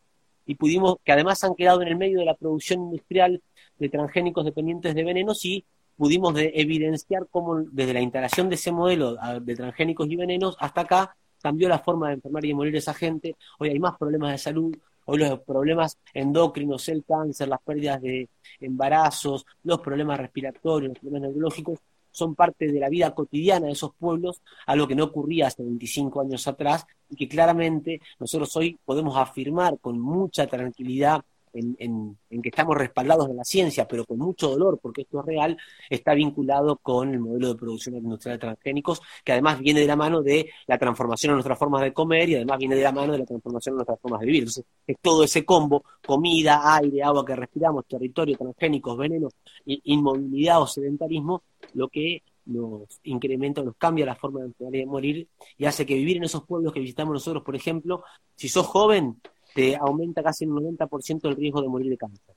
y 0.46 0.56
pudimos, 0.56 0.98
que 1.04 1.12
además 1.12 1.44
han 1.44 1.54
quedado 1.54 1.82
en 1.82 1.90
el 1.90 1.98
medio 1.98 2.20
de 2.20 2.26
la 2.26 2.34
producción 2.34 2.82
industrial 2.82 3.42
de 3.80 3.90
transgénicos 3.90 4.46
dependientes 4.46 4.94
de 4.94 5.04
venenos 5.04 5.44
y 5.46 5.64
pudimos 5.98 6.34
evidenciar 6.38 7.28
cómo 7.30 7.60
desde 7.60 7.94
la 7.94 8.02
instalación 8.02 8.50
de 8.50 8.56
ese 8.56 8.72
modelo 8.72 9.18
de 9.42 9.56
transgénicos 9.56 10.08
y 10.10 10.16
venenos 10.16 10.56
hasta 10.60 10.82
acá 10.82 11.16
cambió 11.42 11.68
la 11.70 11.80
forma 11.80 12.08
de 12.08 12.16
enfermar 12.16 12.46
y 12.46 12.50
de 12.50 12.54
morir 12.54 12.76
esa 12.76 12.94
gente. 12.94 13.36
Hoy 13.60 13.70
hay 13.70 13.80
más 13.80 13.98
problemas 13.98 14.32
de 14.32 14.38
salud, 14.38 14.76
hoy 15.06 15.18
los 15.18 15.40
problemas 15.42 15.98
endocrinos, 16.14 16.88
el 16.90 17.04
cáncer, 17.04 17.48
las 17.48 17.62
pérdidas 17.62 18.02
de 18.02 18.30
embarazos, 18.60 19.46
los 19.64 19.80
problemas 19.80 20.20
respiratorios, 20.20 20.90
los 20.90 21.00
problemas 21.00 21.30
neurológicos 21.30 21.80
son 22.12 22.36
parte 22.36 22.68
de 22.72 22.80
la 22.80 22.90
vida 22.90 23.14
cotidiana 23.14 23.68
de 23.68 23.74
esos 23.74 23.92
pueblos, 23.98 24.42
algo 24.66 24.88
que 24.88 24.96
no 24.96 25.06
ocurría 25.06 25.48
hace 25.48 25.64
25 25.64 26.22
años 26.22 26.48
atrás 26.48 26.86
y 27.10 27.16
que 27.16 27.28
claramente 27.28 28.02
nosotros 28.20 28.56
hoy 28.56 28.78
podemos 28.84 29.16
afirmar 29.18 29.80
con 29.80 30.00
mucha 30.00 30.48
tranquilidad 30.48 31.22
en, 31.54 32.18
que 32.42 32.50
estamos 32.50 32.78
respaldados 32.78 33.30
en 33.30 33.38
la 33.38 33.44
ciencia, 33.44 33.88
pero 33.88 34.06
con 34.06 34.18
mucho 34.18 34.50
dolor, 34.50 34.80
porque 34.82 35.02
esto 35.02 35.20
es 35.20 35.26
real, 35.26 35.58
está 35.90 36.14
vinculado 36.14 36.78
con 36.78 37.14
el 37.14 37.20
modelo 37.20 37.50
de 37.50 37.56
producción 37.56 37.96
industrial 37.96 38.38
de 38.38 38.40
transgénicos, 38.40 39.02
que 39.24 39.34
además 39.34 39.60
viene 39.60 39.82
de 39.82 39.88
la 39.88 39.96
mano 39.96 40.22
de 40.22 40.50
la 40.68 40.78
transformación 40.78 41.32
de 41.32 41.36
nuestras 41.36 41.58
formas 41.58 41.82
de 41.82 41.94
comer 41.94 42.30
y 42.30 42.36
además 42.36 42.58
viene 42.58 42.76
de 42.76 42.84
la 42.84 42.92
mano 42.92 43.14
de 43.14 43.20
la 43.20 43.26
transformación 43.26 43.74
de 43.74 43.78
nuestras 43.78 44.00
formas 44.00 44.20
de 44.22 44.26
vivir. 44.26 44.44
Entonces, 44.44 44.66
es 44.88 44.98
todo 45.02 45.24
ese 45.24 45.46
combo, 45.46 45.84
comida, 46.06 46.76
aire, 46.76 47.04
agua 47.04 47.26
que 47.26 47.36
respiramos, 47.36 47.86
territorio, 47.86 48.38
transgénicos, 48.38 48.98
venenos, 48.98 49.34
inmovilidad 49.66 50.62
o 50.62 50.68
sedentarismo, 50.68 51.44
lo 51.74 51.88
que 51.88 52.24
nos 52.50 53.00
incrementa, 53.04 53.62
nos 53.62 53.76
cambia 53.76 54.06
la 54.06 54.16
forma 54.16 54.40
de 54.40 54.48
enfermar 54.48 54.76
y 54.76 54.80
de 54.80 54.86
morir 54.86 55.28
y 55.58 55.66
hace 55.66 55.86
que 55.86 55.94
vivir 55.94 56.18
en 56.18 56.24
esos 56.24 56.44
pueblos 56.46 56.74
que 56.74 56.80
visitamos 56.80 57.14
nosotros, 57.14 57.44
por 57.44 57.56
ejemplo, 57.56 58.04
si 58.36 58.50
sos 58.50 58.66
joven, 58.66 59.22
te 59.54 59.76
aumenta 59.76 60.24
casi 60.24 60.46
un 60.46 60.56
90% 60.56 61.30
el 61.30 61.36
riesgo 61.36 61.62
de 61.62 61.68
morir 61.68 61.90
de 61.90 61.98
cáncer. 61.98 62.36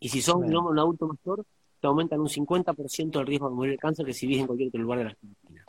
Y 0.00 0.08
si 0.08 0.20
sos 0.20 0.36
un 0.36 0.78
adulto 0.78 1.06
mayor, 1.06 1.44
te 1.80 1.86
aumenta 1.86 2.14
en 2.14 2.22
un 2.22 2.28
50% 2.28 3.20
el 3.20 3.26
riesgo 3.26 3.48
de 3.48 3.54
morir 3.54 3.72
de 3.72 3.78
cáncer 3.78 4.06
que 4.06 4.12
si 4.12 4.26
vives 4.26 4.40
en 4.40 4.46
cualquier 4.46 4.68
otro 4.68 4.82
lugar 4.82 4.98
de 4.98 5.04
la 5.04 5.10
Argentina. 5.10 5.64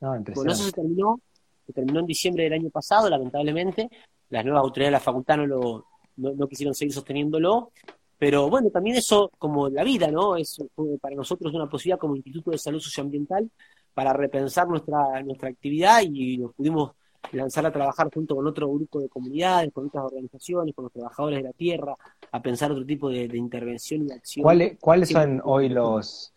Ah, 0.00 0.18
bueno, 0.34 0.52
eso 0.52 0.64
se 0.64 0.72
terminó, 0.72 1.20
se 1.66 1.72
terminó 1.72 2.00
en 2.00 2.06
diciembre 2.06 2.44
del 2.44 2.52
año 2.52 2.70
pasado, 2.70 3.08
lamentablemente. 3.08 3.88
Las 4.28 4.44
nuevas 4.44 4.62
autoridades 4.62 4.88
de 4.88 4.98
la 4.98 5.00
facultad 5.00 5.36
no, 5.38 5.46
lo, 5.46 5.86
no, 6.16 6.48
quisieron 6.48 6.74
seguir 6.74 6.92
sosteniéndolo. 6.92 7.72
Pero 8.18 8.48
bueno, 8.48 8.70
también 8.70 8.96
eso, 8.96 9.30
como 9.38 9.68
la 9.68 9.84
vida, 9.84 10.10
¿no? 10.10 10.36
Es 10.36 10.56
para 11.00 11.14
nosotros 11.14 11.52
una 11.54 11.68
posibilidad 11.68 11.98
como 11.98 12.16
Instituto 12.16 12.50
de 12.50 12.58
Salud 12.58 12.80
Socioambiental 12.80 13.50
para 13.92 14.12
repensar 14.12 14.68
nuestra, 14.68 15.22
nuestra 15.22 15.48
actividad 15.48 16.00
y 16.02 16.38
nos 16.38 16.54
pudimos 16.54 16.92
lanzar 17.32 17.66
a 17.66 17.72
trabajar 17.72 18.08
junto 18.12 18.36
con 18.36 18.46
otro 18.46 18.68
grupo 18.68 19.00
de 19.00 19.08
comunidades, 19.08 19.72
con 19.72 19.86
otras 19.86 20.04
organizaciones, 20.04 20.74
con 20.74 20.84
los 20.84 20.92
trabajadores 20.92 21.38
de 21.38 21.44
la 21.44 21.52
tierra, 21.52 21.94
a 22.32 22.42
pensar 22.42 22.72
otro 22.72 22.84
tipo 22.84 23.08
de, 23.08 23.24
intervención 23.36 24.06
y 24.08 24.12
acción. 24.12 24.44
¿Cuáles, 24.80 25.08
son 25.08 25.40
hoy 25.44 25.68
los, 25.68 26.32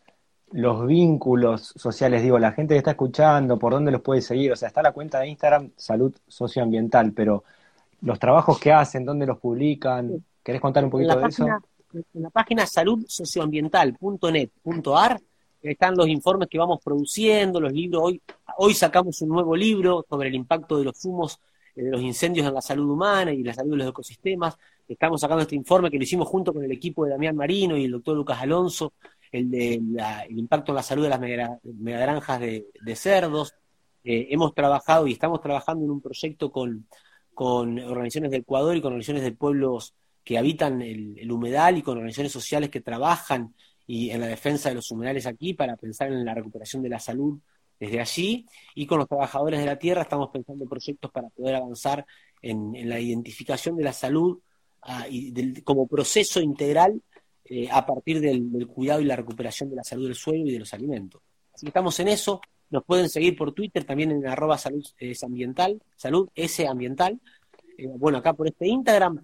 los 0.51 0.85
vínculos 0.85 1.73
sociales? 1.75 2.21
Digo, 2.23 2.39
la 2.39 2.51
gente 2.51 2.73
que 2.73 2.79
está 2.79 2.91
escuchando, 2.91 3.59
¿por 3.59 3.73
dónde 3.73 3.91
los 3.91 4.01
puede 4.01 4.21
seguir? 4.21 4.51
O 4.51 4.55
sea, 4.55 4.67
está 4.67 4.81
la 4.81 4.91
cuenta 4.91 5.19
de 5.19 5.29
Instagram 5.29 5.71
Salud 5.75 6.15
Socioambiental, 6.27 7.13
pero 7.13 7.43
los 8.01 8.19
trabajos 8.19 8.59
que 8.59 8.71
hacen, 8.71 9.05
¿dónde 9.05 9.25
los 9.25 9.39
publican? 9.39 10.23
¿Querés 10.43 10.61
contar 10.61 10.83
un 10.83 10.89
poquito 10.89 11.17
de 11.17 11.27
eso? 11.27 11.45
En 12.13 12.21
la 12.21 12.29
página 12.29 12.67
saludsocioambiental.net.ar 12.67 15.19
están 15.61 15.95
los 15.95 16.07
informes 16.07 16.47
que 16.49 16.57
vamos 16.57 16.79
produciendo, 16.83 17.59
los 17.59 17.73
libros. 17.73 18.01
Hoy, 18.03 18.21
hoy 18.57 18.73
sacamos 18.73 19.21
un 19.21 19.29
nuevo 19.29 19.55
libro 19.55 20.05
sobre 20.09 20.29
el 20.29 20.35
impacto 20.35 20.77
de 20.77 20.85
los 20.85 21.03
humos, 21.05 21.39
eh, 21.75 21.83
de 21.83 21.91
los 21.91 22.01
incendios 22.01 22.47
en 22.47 22.53
la 22.53 22.61
salud 22.61 22.89
humana 22.89 23.31
y 23.33 23.43
la 23.43 23.53
salud 23.53 23.71
de 23.71 23.77
los 23.77 23.89
ecosistemas. 23.89 24.57
Estamos 24.87 25.21
sacando 25.21 25.43
este 25.43 25.55
informe 25.55 25.91
que 25.91 25.97
lo 25.97 26.03
hicimos 26.03 26.27
junto 26.27 26.53
con 26.53 26.63
el 26.63 26.71
equipo 26.71 27.05
de 27.05 27.11
Damián 27.11 27.35
Marino 27.35 27.77
y 27.77 27.85
el 27.85 27.91
doctor 27.91 28.15
Lucas 28.15 28.41
Alonso 28.41 28.93
el 29.31 29.51
de 29.51 29.75
el 29.75 30.39
impacto 30.39 30.71
en 30.71 30.75
la 30.75 30.83
salud 30.83 31.03
de 31.03 31.09
las 31.09 31.19
megagranjas 31.19 32.39
de, 32.39 32.95
cerdos. 32.95 33.55
Eh, 34.03 34.27
hemos 34.31 34.53
trabajado 34.53 35.07
y 35.07 35.13
estamos 35.13 35.41
trabajando 35.41 35.85
en 35.85 35.91
un 35.91 36.01
proyecto 36.01 36.51
con, 36.51 36.87
organizaciones 37.37 38.31
del 38.31 38.41
Ecuador 38.41 38.75
y 38.75 38.81
con 38.81 38.87
organizaciones 38.87 39.23
de 39.23 39.31
pueblos 39.31 39.93
que 40.23 40.37
habitan 40.37 40.81
el, 40.81 41.31
humedal 41.31 41.77
y 41.77 41.81
con 41.81 41.97
organizaciones 41.97 42.31
sociales 42.31 42.69
que 42.69 42.81
trabajan 42.81 43.53
y 43.89 44.11
en 44.11 44.21
la 44.21 44.27
defensa 44.27 44.69
de 44.69 44.75
los 44.75 44.91
humedales 44.91 45.25
aquí 45.25 45.55
para 45.55 45.75
pensar 45.75 46.09
en 46.11 46.23
la 46.23 46.35
recuperación 46.35 46.83
de 46.83 46.89
la 46.89 46.99
salud 46.99 47.39
desde 47.79 47.99
allí 47.99 48.45
y 48.75 48.85
con 48.85 48.99
los 48.99 49.07
trabajadores 49.07 49.59
de 49.59 49.65
la 49.65 49.79
tierra 49.79 50.03
estamos 50.03 50.29
pensando 50.29 50.67
proyectos 50.67 51.09
para 51.09 51.29
poder 51.29 51.55
avanzar 51.55 52.05
en, 52.39 52.87
la 52.87 52.99
identificación 52.99 53.75
de 53.75 53.83
la 53.83 53.91
salud 53.91 54.37
ah, 54.83 55.07
como 55.63 55.87
proceso 55.87 56.39
integral 56.39 57.01
eh, 57.45 57.67
a 57.71 57.83
partir 57.83 58.19
del, 58.21 58.67
cuidado 58.67 59.01
y 59.01 59.05
la 59.05 59.15
recuperación 59.15 59.71
de 59.71 59.77
la 59.77 59.83
salud 59.83 60.05
del 60.05 60.13
suelo 60.13 60.45
y 60.45 60.51
de 60.51 60.59
los 60.59 60.71
alimentos. 60.71 61.23
Así 61.51 61.65
que 61.65 61.69
estamos 61.69 61.99
en 61.99 62.09
eso. 62.09 62.41
Nos 62.69 62.83
pueden 62.83 63.09
seguir 63.09 63.35
por 63.35 63.53
Twitter 63.53 63.85
también 63.85 64.11
en 64.11 64.27
arroba 64.27 64.59
salud 64.59 64.85
salud 65.95 66.29
S 66.35 66.67
ambiental. 66.67 67.19
Eh, 67.75 67.87
bueno, 67.87 68.19
acá 68.19 68.33
por 68.33 68.45
este 68.45 68.67
Instagram. 68.67 69.19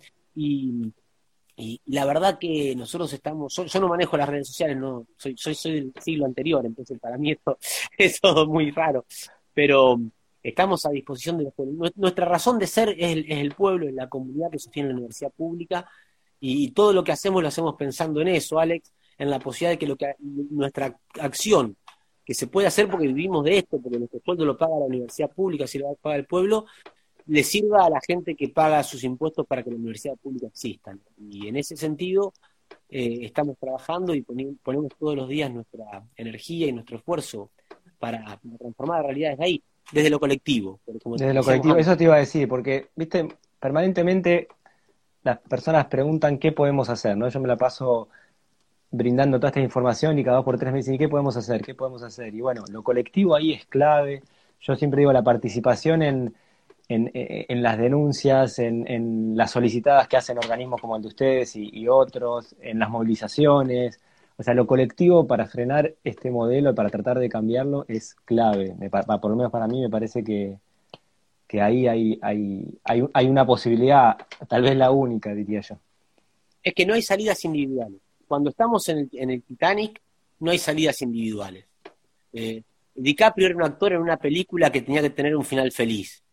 La 1.86 2.06
verdad 2.06 2.38
que 2.38 2.76
nosotros 2.76 3.12
estamos, 3.14 3.56
yo, 3.56 3.80
no 3.80 3.88
manejo 3.88 4.18
las 4.18 4.28
redes 4.28 4.48
sociales, 4.48 4.78
no 4.78 5.08
soy, 5.18 5.36
soy, 5.38 5.56
soy 5.56 5.72
del 5.74 5.94
siglo 6.02 6.26
anterior, 6.26 6.66
entonces 6.66 7.00
para 7.00 7.18
mí 7.18 7.32
esto 7.32 7.58
es 7.98 8.20
todo 8.20 8.48
muy 8.48 8.72
raro. 8.72 9.06
Pero 9.54 10.00
estamos 10.44 10.86
a 10.86 10.90
disposición 10.90 11.38
de 11.38 11.46
los 11.46 11.54
pueblos. 11.54 11.92
Nuestra 11.96 12.26
razón 12.26 12.60
de 12.60 12.68
ser 12.68 12.90
es 12.90 13.12
el, 13.12 13.32
es 13.32 13.40
el 13.40 13.54
pueblo, 13.54 13.88
es 13.88 13.94
la 13.94 14.10
comunidad 14.10 14.52
que 14.52 14.60
sostiene 14.60 14.90
la 14.90 14.96
universidad 14.96 15.32
pública 15.32 15.90
y, 16.40 16.72
todo 16.72 16.94
lo 16.94 17.04
que 17.04 17.12
hacemos 17.12 17.42
lo 17.42 17.48
hacemos 17.48 17.76
pensando 17.76 18.22
en 18.22 18.28
eso, 18.28 18.60
Alex, 18.60 18.94
en 19.18 19.30
la 19.30 19.40
posibilidad 19.40 19.72
de 19.72 19.80
que, 19.80 19.88
lo 19.88 19.96
que 19.96 20.14
nuestra 20.20 21.00
acción, 21.20 21.76
que 22.24 22.34
se 22.34 22.48
puede 22.48 22.68
hacer 22.68 22.90
porque 22.90 23.08
vivimos 23.08 23.44
de 23.44 23.60
esto, 23.60 23.80
porque 23.82 23.98
nuestro 23.98 24.20
sueldo 24.24 24.46
lo 24.46 24.58
paga 24.58 24.78
la 24.78 24.86
universidad 24.86 25.32
pública, 25.32 25.66
si 25.66 25.80
lo 25.80 25.96
paga 25.96 26.18
el 26.18 26.26
pueblo, 26.26 26.66
le 27.28 27.44
sirva 27.44 27.86
a 27.86 27.90
la 27.90 28.00
gente 28.06 28.36
que 28.36 28.50
paga 28.50 28.84
sus 28.84 29.04
impuestos 29.04 29.46
para 29.48 29.64
que 29.64 29.72
la 29.72 29.78
universidad 29.78 30.16
pública 30.16 30.48
exista. 30.48 30.96
Y 31.18 31.48
en 31.48 31.56
ese 31.56 31.76
sentido 31.76 32.34
eh, 32.90 33.20
estamos 33.22 33.58
trabajando 33.58 34.14
y 34.14 34.22
ponemos 34.22 34.92
todos 34.98 35.16
los 35.16 35.28
días 35.28 35.52
nuestra 35.52 36.04
energía 36.16 36.68
y 36.68 36.74
nuestro 36.74 36.98
esfuerzo 36.98 37.52
para, 37.98 38.40
transformar 38.60 39.02
la 39.02 39.08
realidad 39.08 39.32
desde 39.32 39.44
ahí, 39.44 39.64
desde 39.92 40.10
lo 40.10 40.20
colectivo. 40.20 40.80
Desde 40.86 41.34
lo 41.34 41.44
colectivo, 41.44 41.76
eso 41.78 41.98
te 41.98 42.04
iba 42.04 42.16
a 42.16 42.20
decir, 42.20 42.48
porque, 42.48 42.90
viste, 42.96 43.28
permanentemente 43.60 44.48
las 45.24 45.40
personas 45.40 45.88
preguntan 45.88 46.38
qué 46.38 46.52
podemos 46.52 46.90
hacer, 46.90 47.18
¿no? 47.18 47.28
Yo 47.28 47.40
me 47.40 47.48
la 47.48 47.58
paso 47.58 48.10
brindando 48.92 49.40
toda 49.40 49.50
esta 49.50 49.60
información 49.60 50.20
y 50.20 50.24
cada 50.24 50.38
dos 50.38 50.46
por 50.46 50.60
tres 50.60 50.72
me 50.72 50.78
dicen, 50.78 50.94
¿y 50.94 50.98
qué 51.00 51.10
podemos 51.10 51.36
hacer? 51.36 51.62
¿Qué 51.62 51.74
podemos 51.74 52.04
hacer? 52.04 52.34
Y 52.36 52.42
bueno, 52.42 52.64
lo 52.72 52.84
colectivo 52.84 53.36
ahí 53.36 53.54
es 53.54 53.66
clave. 53.66 54.22
Yo 54.60 54.76
siempre 54.76 55.00
digo 55.00 55.12
la 55.12 55.24
participación 55.24 56.04
en, 56.04 56.36
en, 56.88 57.64
las 57.64 57.78
denuncias, 57.78 58.60
en, 58.60 59.36
las 59.36 59.52
solicitadas 59.52 60.08
que 60.08 60.18
hacen 60.18 60.38
organismos 60.38 60.82
como 60.82 60.96
el 60.96 61.02
de 61.02 61.08
ustedes 61.08 61.56
y, 61.56 61.88
otros, 61.88 62.56
en 62.62 62.80
las 62.80 62.90
movilizaciones. 62.90 64.00
O 64.38 64.44
sea, 64.44 64.54
lo 64.54 64.68
colectivo 64.68 65.26
para 65.26 65.48
frenar 65.48 65.96
este 66.04 66.30
modelo, 66.30 66.76
para 66.76 66.90
tratar 66.90 67.20
de 67.20 67.30
cambiarlo, 67.30 67.86
es 67.88 68.16
clave. 68.26 68.76
por 68.92 69.32
lo 69.32 69.36
menos 69.36 69.52
para 69.52 69.68
mí 69.68 69.82
me 69.82 69.90
parece 69.90 70.24
que, 70.24 70.58
que 71.48 71.62
ahí 71.62 71.88
hay, 71.88 72.20
hay, 72.22 72.68
hay, 72.84 73.04
hay 73.14 73.28
una 73.28 73.46
posibilidad, 73.46 74.18
tal 74.48 74.64
vez 74.64 74.76
la 74.76 74.92
única, 74.92 75.34
diría 75.34 75.62
yo. 75.62 75.78
Es 76.62 76.74
que 76.74 76.86
no 76.86 76.94
hay 76.94 77.02
salidas 77.02 77.44
individuales. 77.46 78.02
Cuando 78.28 78.50
estamos 78.50 78.88
en 78.90 78.98
el, 78.98 79.10
en 79.14 79.30
el 79.30 79.44
Titanic, 79.44 80.02
no 80.40 80.52
hay 80.52 80.58
salidas 80.58 81.02
individuales. 81.02 81.66
Eh, 82.34 82.64
DiCaprio 82.96 83.48
era 83.48 83.56
un 83.56 83.64
actor 83.64 83.94
en 83.94 84.02
una 84.02 84.18
película 84.18 84.72
que 84.72 84.82
tenía 84.82 85.02
que 85.02 85.12
tener 85.12 85.36
un 85.36 85.46
final 85.46 85.72
feliz. 85.72 86.25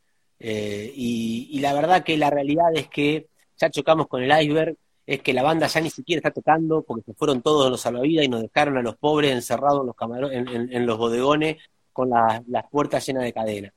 Eh, 0.44 0.92
y, 0.96 1.60
la 1.60 1.72
verdad 1.72 2.02
que 2.02 2.16
la 2.16 2.28
realidad 2.28 2.74
es 2.74 2.88
que 2.88 3.28
ya 3.56 3.70
chocamos 3.70 4.08
con 4.08 4.24
el 4.24 4.42
iceberg, 4.42 4.76
es 5.06 5.22
que 5.22 5.32
la 5.32 5.44
banda 5.44 5.68
ya 5.68 5.80
ni 5.80 5.88
siquiera 5.88 6.18
está 6.18 6.32
tocando 6.32 6.82
porque 6.82 7.04
se 7.04 7.14
fueron 7.14 7.42
todos 7.42 7.70
los 7.70 7.80
salvavidas 7.80 8.24
y 8.24 8.28
nos 8.28 8.42
dejaron 8.42 8.76
a 8.76 8.82
los 8.82 8.96
pobres 8.96 9.30
encerrados 9.30 9.82
en 9.82 9.86
los, 9.86 9.94
camarones, 9.94 10.44
en, 10.48 10.84
los 10.86 10.98
bodegones 10.98 11.58
con 11.92 12.10
las 12.10 12.64
puertas 12.72 13.06
llenas 13.06 13.22
de 13.22 13.32
cadena. 13.32 13.72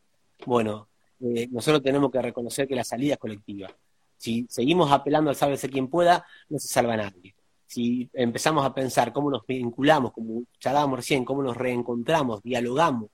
Bueno, 0.48 0.88
eh, 1.20 1.48
nosotros 1.52 1.84
tenemos 1.84 2.12
que 2.12 2.20
reconocer 2.20 2.68
que 2.68 2.76
la 2.76 2.84
salida 2.84 3.14
es 3.14 3.20
colectiva. 3.20 3.70
Si 4.18 4.48
seguimos 4.50 4.92
apelando 4.92 5.30
al 5.30 5.36
sálvese 5.36 5.70
quien 5.70 5.88
pueda, 5.88 6.26
no 6.50 6.58
se 6.58 6.68
salva 6.68 6.98
nadie. 6.98 7.36
Si 7.68 8.10
empezamos 8.12 8.66
a 8.66 8.74
pensar 8.74 9.14
cómo 9.14 9.30
nos 9.30 9.46
vinculamos, 9.46 10.14
como 10.14 10.44
charlábamos 10.60 10.98
recién, 10.98 11.26
cómo 11.26 11.44
nos 11.44 11.58
reencontramos, 11.58 12.42
dialogamos, 12.42 13.12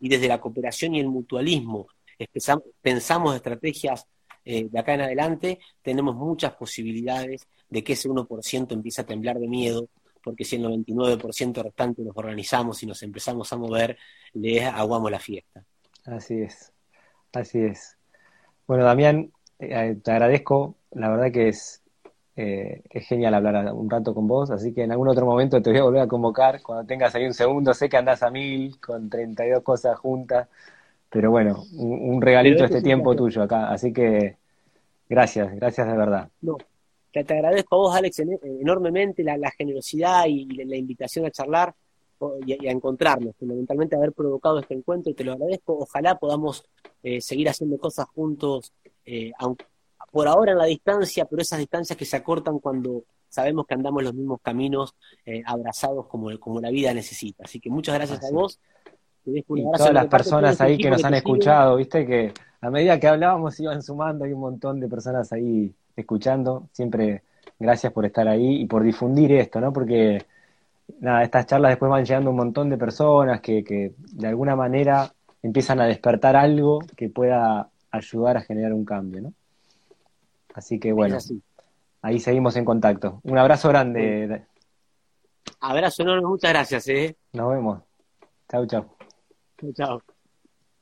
y 0.00 0.08
desde 0.08 0.28
la 0.28 0.40
cooperación 0.40 0.94
y 0.94 1.00
el 1.00 1.08
mutualismo 1.08 1.88
pensamos 2.82 3.36
estrategias 3.36 4.06
eh, 4.44 4.68
de 4.70 4.78
acá 4.78 4.94
en 4.94 5.00
adelante, 5.02 5.58
tenemos 5.82 6.14
muchas 6.14 6.52
posibilidades 6.54 7.46
de 7.68 7.82
que 7.82 7.94
ese 7.94 8.08
1% 8.08 8.72
empiece 8.72 9.00
a 9.00 9.06
temblar 9.06 9.38
de 9.38 9.48
miedo, 9.48 9.88
porque 10.22 10.44
si 10.44 10.56
el 10.56 10.64
99% 10.64 11.62
restante 11.62 12.02
nos 12.02 12.16
organizamos 12.16 12.82
y 12.82 12.86
nos 12.86 13.02
empezamos 13.02 13.52
a 13.52 13.56
mover, 13.56 13.96
le 14.34 14.64
aguamos 14.64 15.10
la 15.10 15.18
fiesta. 15.18 15.64
Así 16.04 16.40
es. 16.40 16.72
Así 17.32 17.58
es. 17.58 17.96
Bueno, 18.66 18.84
Damián, 18.84 19.32
eh, 19.58 19.96
te 20.02 20.10
agradezco. 20.10 20.76
La 20.92 21.08
verdad 21.10 21.32
que 21.32 21.48
es, 21.48 21.82
eh, 22.36 22.82
es 22.90 23.06
genial 23.06 23.34
hablar 23.34 23.72
un 23.74 23.90
rato 23.90 24.14
con 24.14 24.26
vos, 24.26 24.50
así 24.50 24.72
que 24.72 24.82
en 24.82 24.92
algún 24.92 25.08
otro 25.08 25.26
momento 25.26 25.60
te 25.60 25.70
voy 25.70 25.78
a 25.78 25.84
volver 25.84 26.02
a 26.02 26.08
convocar 26.08 26.62
cuando 26.62 26.86
tengas 26.86 27.14
ahí 27.14 27.26
un 27.26 27.34
segundo. 27.34 27.74
Sé 27.74 27.88
que 27.88 27.96
andás 27.96 28.22
a 28.22 28.30
mil 28.30 28.78
con 28.80 29.10
32 29.10 29.62
cosas 29.62 29.98
juntas, 29.98 30.48
pero 31.14 31.30
bueno, 31.30 31.64
un, 31.74 32.20
regalito 32.20 32.64
este 32.64 32.82
tiempo 32.82 33.14
tuyo 33.14 33.44
acá, 33.44 33.70
así 33.70 33.92
que 33.92 34.36
gracias, 35.08 35.54
gracias 35.54 35.86
de 35.86 35.96
verdad. 35.96 36.28
No, 36.40 36.56
te, 37.12 37.20
agradezco 37.20 37.76
a 37.76 37.78
vos, 37.78 37.96
Alex, 37.96 38.20
enormemente 38.42 39.22
la, 39.22 39.50
generosidad 39.52 40.26
y 40.26 40.44
la 40.64 40.74
invitación 40.74 41.24
a 41.24 41.30
charlar 41.30 41.72
y, 42.44 42.66
a 42.66 42.72
encontrarnos, 42.72 43.36
fundamentalmente 43.36 43.94
haber 43.94 44.12
provocado 44.12 44.58
este 44.58 44.74
encuentro, 44.74 45.12
y 45.12 45.14
te 45.14 45.22
lo 45.22 45.34
agradezco. 45.34 45.78
Ojalá 45.78 46.16
podamos 46.18 46.64
eh, 47.04 47.20
seguir 47.20 47.48
haciendo 47.48 47.78
cosas 47.78 48.06
juntos, 48.08 48.72
eh, 49.06 49.30
aunque, 49.38 49.66
por 50.10 50.26
ahora 50.26 50.50
en 50.50 50.58
la 50.58 50.64
distancia, 50.64 51.26
pero 51.26 51.42
esas 51.42 51.60
distancias 51.60 51.96
que 51.96 52.04
se 52.04 52.16
acortan 52.16 52.58
cuando 52.58 53.04
sabemos 53.28 53.66
que 53.66 53.74
andamos 53.74 54.02
los 54.02 54.14
mismos 54.14 54.40
caminos, 54.42 54.96
eh, 55.26 55.44
abrazados 55.46 56.08
como, 56.08 56.36
como 56.40 56.60
la 56.60 56.70
vida 56.70 56.92
necesita. 56.92 57.44
Así 57.44 57.60
que 57.60 57.70
muchas 57.70 57.94
gracias 57.94 58.24
a 58.24 58.32
vos. 58.32 58.58
Y 59.26 59.42
todas 59.42 59.92
las 59.92 60.06
personas 60.06 60.60
ahí 60.60 60.76
que 60.78 60.90
nos 60.90 61.04
han 61.04 61.14
escuchado, 61.14 61.76
viste 61.76 62.06
que 62.06 62.32
a 62.60 62.70
medida 62.70 62.98
que 62.98 63.08
hablábamos 63.08 63.58
iban 63.60 63.82
sumando, 63.82 64.24
hay 64.24 64.32
un 64.32 64.40
montón 64.40 64.80
de 64.80 64.88
personas 64.88 65.32
ahí 65.32 65.72
escuchando. 65.96 66.68
Siempre 66.72 67.22
gracias 67.58 67.92
por 67.92 68.04
estar 68.06 68.26
ahí 68.28 68.62
y 68.62 68.66
por 68.66 68.82
difundir 68.82 69.32
esto, 69.32 69.60
¿no? 69.60 69.72
Porque 69.72 70.24
nada, 71.00 71.22
estas 71.22 71.46
charlas 71.46 71.72
después 71.72 71.90
van 71.90 72.04
llegando 72.04 72.30
un 72.30 72.36
montón 72.36 72.70
de 72.70 72.78
personas 72.78 73.40
que, 73.40 73.64
que 73.64 73.92
de 73.98 74.28
alguna 74.28 74.56
manera 74.56 75.12
empiezan 75.42 75.80
a 75.80 75.86
despertar 75.86 76.36
algo 76.36 76.80
que 76.96 77.08
pueda 77.08 77.68
ayudar 77.90 78.38
a 78.38 78.42
generar 78.42 78.72
un 78.72 78.84
cambio, 78.84 79.22
¿no? 79.22 79.32
Así 80.54 80.78
que 80.78 80.92
bueno, 80.92 81.18
ahí 82.00 82.20
seguimos 82.20 82.56
en 82.56 82.64
contacto. 82.64 83.20
Un 83.24 83.38
abrazo 83.38 83.68
grande. 83.68 84.44
Abrazo 85.60 86.02
enorme, 86.02 86.26
muchas 86.26 86.50
gracias. 86.50 86.88
¿eh? 86.88 87.16
Nos 87.32 87.50
vemos. 87.50 87.80
Chau, 88.48 88.66
chau. 88.66 88.93
Chau, 89.72 89.72
chau. 90.00 90.13